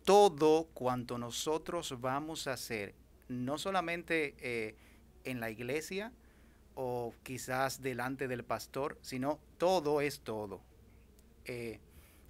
todo 0.04 0.68
cuanto 0.74 1.16
nosotros 1.16 1.98
vamos 2.00 2.46
a 2.46 2.52
hacer, 2.52 2.94
no 3.28 3.58
solamente 3.58 4.34
eh, 4.38 4.74
en 5.24 5.40
la 5.40 5.50
iglesia 5.50 6.12
o 6.74 7.14
quizás 7.22 7.82
delante 7.82 8.28
del 8.28 8.44
pastor, 8.44 8.98
sino 9.02 9.38
todo 9.58 10.00
es 10.00 10.20
todo. 10.20 10.60
Eh, 11.44 11.80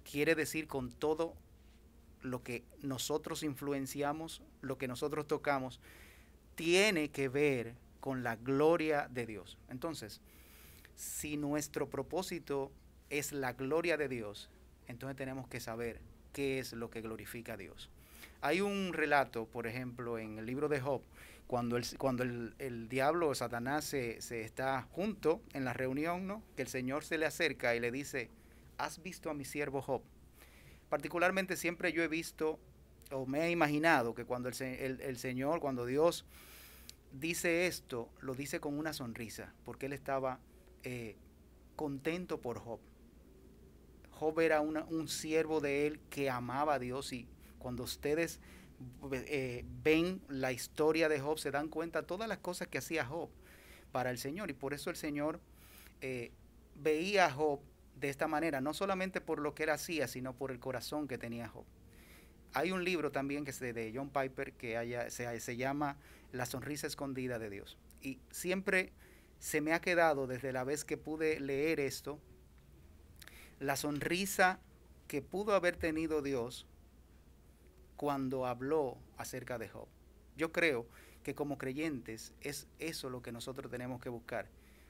quiere 0.09 0.35
decir 0.35 0.67
con 0.67 0.91
todo 0.91 1.33
lo 2.21 2.43
que 2.43 2.63
nosotros 2.81 3.43
influenciamos, 3.43 4.41
lo 4.61 4.77
que 4.77 4.87
nosotros 4.87 5.27
tocamos, 5.27 5.79
tiene 6.55 7.09
que 7.09 7.29
ver 7.29 7.75
con 7.99 8.23
la 8.23 8.35
gloria 8.35 9.07
de 9.09 9.25
Dios. 9.25 9.57
Entonces, 9.69 10.21
si 10.95 11.37
nuestro 11.37 11.89
propósito 11.89 12.71
es 13.09 13.31
la 13.31 13.53
gloria 13.53 13.97
de 13.97 14.07
Dios, 14.07 14.49
entonces 14.87 15.15
tenemos 15.15 15.47
que 15.47 15.59
saber 15.59 15.99
qué 16.33 16.59
es 16.59 16.73
lo 16.73 16.89
que 16.89 17.01
glorifica 17.01 17.53
a 17.53 17.57
Dios. 17.57 17.89
Hay 18.41 18.61
un 18.61 18.93
relato, 18.93 19.45
por 19.47 19.67
ejemplo, 19.67 20.19
en 20.19 20.37
el 20.37 20.45
libro 20.45 20.67
de 20.69 20.79
Job, 20.79 21.01
cuando 21.47 21.77
el, 21.77 21.85
cuando 21.97 22.23
el, 22.23 22.53
el 22.59 22.89
diablo 22.89 23.29
o 23.29 23.35
Satanás 23.35 23.85
se, 23.85 24.21
se 24.21 24.41
está 24.41 24.83
junto 24.91 25.41
en 25.53 25.65
la 25.65 25.73
reunión, 25.73 26.27
¿no? 26.27 26.43
que 26.55 26.61
el 26.63 26.67
Señor 26.67 27.03
se 27.03 27.17
le 27.17 27.25
acerca 27.25 27.75
y 27.75 27.79
le 27.79 27.91
dice, 27.91 28.29
¿has 28.77 29.01
visto 29.01 29.29
a 29.29 29.33
mi 29.33 29.45
siervo 29.45 29.81
Job? 29.81 30.01
Particularmente 30.89 31.55
siempre 31.57 31.91
yo 31.93 32.03
he 32.03 32.07
visto 32.07 32.59
o 33.11 33.25
me 33.25 33.45
he 33.45 33.51
imaginado 33.51 34.13
que 34.15 34.25
cuando 34.25 34.49
el, 34.49 34.55
el- 34.61 35.01
el 35.01 35.17
Señor, 35.17 35.59
cuando 35.59 35.85
Dios 35.85 36.25
dice 37.11 37.67
esto, 37.67 38.09
lo 38.21 38.33
dice 38.33 38.59
con 38.59 38.77
una 38.77 38.93
sonrisa, 38.93 39.53
porque 39.63 39.85
él 39.85 39.93
estaba 39.93 40.39
eh, 40.83 41.15
contento 41.75 42.41
por 42.41 42.59
Job. 42.59 42.79
Job 44.11 44.39
era 44.39 44.61
una- 44.61 44.85
un 44.85 45.07
siervo 45.07 45.61
de 45.61 45.87
él 45.87 45.99
que 46.09 46.29
amaba 46.29 46.75
a 46.75 46.79
Dios 46.79 47.11
y 47.13 47.27
cuando 47.65 47.81
ustedes 47.81 48.39
eh, 49.11 49.65
ven 49.83 50.21
la 50.29 50.51
historia 50.51 51.09
de 51.09 51.19
Job 51.19 51.39
se 51.39 51.49
dan 51.49 51.67
cuenta 51.67 52.01
de 52.01 52.07
todas 52.07 52.29
las 52.29 52.37
cosas 52.37 52.67
que 52.67 52.77
hacía 52.77 53.03
Job 53.03 53.27
para 53.91 54.11
el 54.11 54.19
Señor 54.19 54.51
y 54.51 54.53
por 54.53 54.75
eso 54.75 54.91
el 54.91 54.95
Señor 54.95 55.39
eh, 55.99 56.31
veía 56.75 57.25
a 57.25 57.31
Job 57.31 57.59
de 57.99 58.09
esta 58.09 58.27
manera, 58.27 58.61
no 58.61 58.75
solamente 58.75 59.19
por 59.19 59.39
lo 59.39 59.55
que 59.55 59.63
él 59.63 59.71
hacía, 59.71 60.07
sino 60.07 60.35
por 60.35 60.51
el 60.51 60.59
corazón 60.59 61.07
que 61.07 61.17
tenía 61.17 61.47
Job. 61.47 61.65
Hay 62.53 62.71
un 62.71 62.83
libro 62.83 63.11
también 63.11 63.45
que 63.45 63.49
es 63.49 63.59
de, 63.59 63.91
John 63.95 64.11
Piper 64.11 64.53
que 64.53 65.07
se 65.09 65.57
llama 65.57 65.97
La 66.33 66.45
sonrisa 66.45 66.85
escondida 66.85 67.39
de 67.39 67.49
Dios. 67.49 67.79
Y 67.99 68.19
siempre 68.29 68.91
se 69.39 69.59
me 69.59 69.73
ha 69.73 69.81
quedado 69.81 70.27
desde 70.27 70.53
la 70.53 70.63
vez 70.65 70.85
que 70.85 70.97
pude 70.97 71.39
leer 71.39 71.79
esto, 71.79 72.19
la 73.59 73.75
sonrisa 73.75 74.59
que 75.07 75.23
pudo 75.23 75.55
haber 75.55 75.77
tenido 75.77 76.21
Dios 76.21 76.67
cuando 77.95 78.45
habló 78.45 78.97
acerca 79.17 79.57
de 79.57 79.69
Job. 79.69 79.87
Yo 80.37 80.51
creo 80.51 80.85
que 81.23 81.35
como 81.35 81.57
creyentes 81.57 82.33
es 82.41 82.67
eso 82.79 83.09
lo 83.09 83.21
que 83.21 83.31
nosotros 83.31 83.71
tenemos 83.71 84.01
que 84.01 84.09
buscar. 84.09 84.47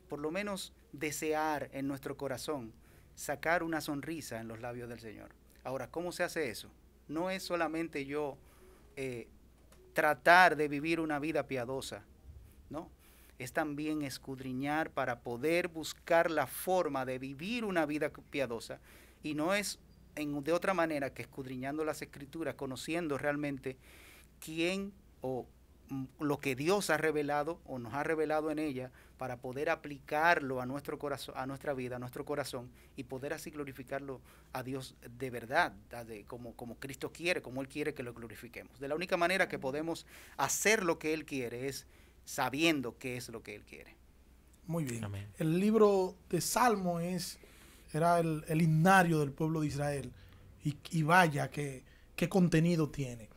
Por 0.10 0.20
lo 0.20 0.32
menos 0.32 0.74
desear 0.91 1.70
en 1.72 1.88
nuestro 1.88 2.18
corazón 2.18 2.74
sacar 3.16 3.64
una 3.64 3.82
sonrisa 3.82 4.39
en 4.39 4.47
los 4.47 4.60
labios 4.60 4.89
del 4.89 4.99
Señor. 4.99 5.30
Ahora, 5.64 5.89
¿cómo 5.89 6.12
se 6.12 6.24
hace 6.24 6.49
eso? 6.49 6.70
No 7.08 7.30
es 7.30 7.43
solamente 7.43 8.06
yo 8.06 8.38
eh, 8.95 9.28
tratar 9.93 10.56
de 10.56 10.68
vivir 10.68 10.99
una 10.99 11.20
vida 11.20 11.47
piadosa, 11.47 12.03
¿no? 12.70 12.89
Es 13.39 13.53
también 13.53 14.01
escudriñar 14.01 14.91
para 14.91 15.22
poder 15.22 15.68
buscar 15.68 16.30
la 16.30 16.47
forma 16.47 17.06
de 17.06 17.20
vivir 17.20 17.66
una 17.66 17.86
vida 17.86 18.12
piadosa. 18.30 18.80
Y 19.24 19.34
no 19.34 19.53
es 19.53 19.80
en, 20.16 20.43
de 20.43 20.53
otra 20.53 20.74
manera 20.74 21.13
que 21.13 21.22
escudriñando 21.24 21.84
las 21.86 22.01
escrituras, 22.01 22.55
conociendo 22.55 23.18
realmente 23.18 23.78
quién 24.39 24.93
o 25.22 25.47
mm, 25.89 26.05
lo 26.20 26.39
que 26.39 26.55
Dios 26.55 26.89
ha 26.89 26.97
revelado 26.97 27.59
o 27.66 27.80
nos 27.80 27.93
ha 27.93 28.03
revelado 28.03 28.51
en 28.51 28.59
ella 28.59 28.91
para 29.18 29.38
poder 29.38 29.70
aplicarlo 29.70 30.59
a 30.61 30.66
nuestro 30.66 30.99
corazón, 30.99 31.36
a 31.38 31.45
nuestra 31.47 31.74
vida, 31.74 31.95
a 31.95 31.99
nuestro 31.99 32.26
corazón 32.26 32.70
y 32.97 33.03
poder 33.05 33.34
así 33.34 33.49
glorificarlo 33.49 34.20
a 34.51 34.61
Dios 34.63 34.95
de 35.18 35.30
verdad, 35.30 35.72
de- 36.05 36.26
como, 36.26 36.53
como 36.55 36.76
Cristo 36.76 37.11
quiere, 37.13 37.41
como 37.41 37.61
Él 37.61 37.68
quiere 37.70 37.93
que 37.93 38.03
lo 38.03 38.13
glorifiquemos. 38.13 38.80
De 38.80 38.88
la 38.88 38.95
única 38.95 39.16
manera 39.18 39.47
que 39.47 39.57
podemos 39.59 40.05
hacer 40.38 40.84
lo 40.84 40.99
que 40.99 41.13
Él 41.13 41.26
quiere 41.26 41.68
es 41.68 41.88
sabiendo 42.26 42.97
qué 42.97 43.16
es 43.18 43.30
lo 43.30 43.41
que 43.43 43.55
Él 43.55 43.63
quiere. 43.63 43.95
Muy 44.68 44.84
bien. 44.84 45.03
Amén. 45.03 45.28
El 45.38 45.59
libro 45.59 46.16
de 46.30 46.41
Salmo 46.41 46.99
es, 46.99 47.38
era 47.93 48.19
el, 48.19 48.43
el 48.47 48.61
himnario 48.61 49.19
del 49.19 49.31
pueblo 49.31 49.61
de 49.61 49.67
Israel. 49.67 50.11
Y, 50.91 51.03
vaya 51.03 51.51
que, 51.51 51.83
qué 52.15 52.27
contenido 52.27 52.89
tiene. 52.89 53.29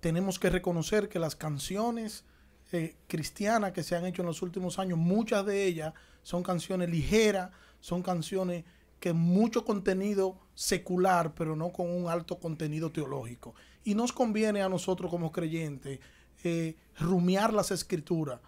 Tenemos 0.00 0.38
que 0.38 0.48
reconocer 0.48 1.10
que 1.10 1.18
las 1.18 1.36
canciones 1.36 2.24
eh, 2.72 2.96
cristianas 3.06 3.72
que 3.72 3.82
se 3.82 3.94
han 3.94 4.06
hecho 4.06 4.22
en 4.22 4.28
los 4.28 4.40
últimos 4.40 4.78
años, 4.78 4.98
muchas 4.98 5.44
de 5.44 5.66
ellas 5.66 5.92
son 6.22 6.42
canciones 6.42 6.88
ligeras, 6.88 7.50
son 7.80 8.02
canciones 8.02 8.64
que 9.00 9.12
mucho 9.12 9.66
contenido 9.66 10.38
secular, 10.54 11.34
pero 11.34 11.54
no 11.54 11.68
con 11.70 11.90
un 11.90 12.08
alto 12.08 12.38
contenido 12.38 12.90
teológico. 12.90 13.54
Y 13.84 13.94
nos 13.94 14.12
conviene 14.12 14.62
a 14.62 14.70
nosotros 14.70 15.10
como 15.10 15.30
creyentes 15.30 16.00
eh, 16.42 16.74
rumiar 16.98 17.52
las 17.52 17.70
escrituras 17.70 18.40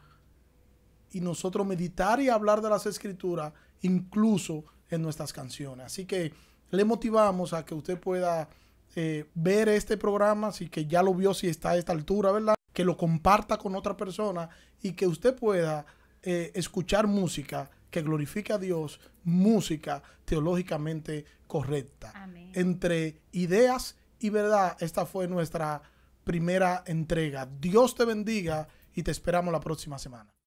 y 1.13 1.21
nosotros 1.21 1.67
meditar 1.67 2.21
y 2.21 2.31
hablar 2.31 2.63
de 2.63 2.71
las 2.71 2.87
escrituras 2.87 3.53
incluso 3.83 4.65
en 4.91 5.03
nuestras 5.03 5.33
canciones. 5.33 5.87
Así 5.87 6.07
que 6.07 6.33
le 6.71 6.85
motivamos 6.85 7.53
a 7.53 7.65
que 7.65 7.75
usted 7.75 7.99
pueda 7.99 8.49
eh, 8.97 9.27
ver 9.35 9.69
este 9.69 9.97
programa, 9.97 10.53
si 10.53 10.69
que 10.69 10.87
ya 10.87 11.03
lo 11.03 11.15
vio, 11.15 11.35
si 11.35 11.49
está 11.49 11.71
a 11.71 11.77
esta 11.77 11.93
altura, 11.93 12.33
¿verdad? 12.33 12.55
Que 12.73 12.85
lo 12.85 12.97
comparta 12.97 13.59
con 13.59 13.75
otra 13.75 13.97
persona 13.97 14.49
y 14.83 14.93
que 14.93 15.07
usted 15.07 15.35
pueda 15.35 15.87
eh, 16.23 16.53
escuchar 16.55 17.07
música 17.07 17.71
que 17.91 18.03
glorifique 18.03 18.53
a 18.53 18.59
Dios, 18.59 19.01
música 19.25 20.03
teológicamente 20.25 21.25
correcta. 21.47 22.13
Amén. 22.15 22.53
Entre 22.55 23.21
ideas 23.33 23.97
y 24.19 24.31
verdad, 24.31 24.77
esta 24.81 25.07
fue 25.07 25.29
nuestra 25.29 25.83
primera 26.25 26.83
entrega. 26.87 27.49
Dios 27.61 27.95
te 27.95 28.05
bendiga 28.05 28.69
y 28.95 29.03
te 29.03 29.11
esperamos 29.11 29.53
la 29.53 29.61
próxima 29.61 29.99
semana. 29.99 30.38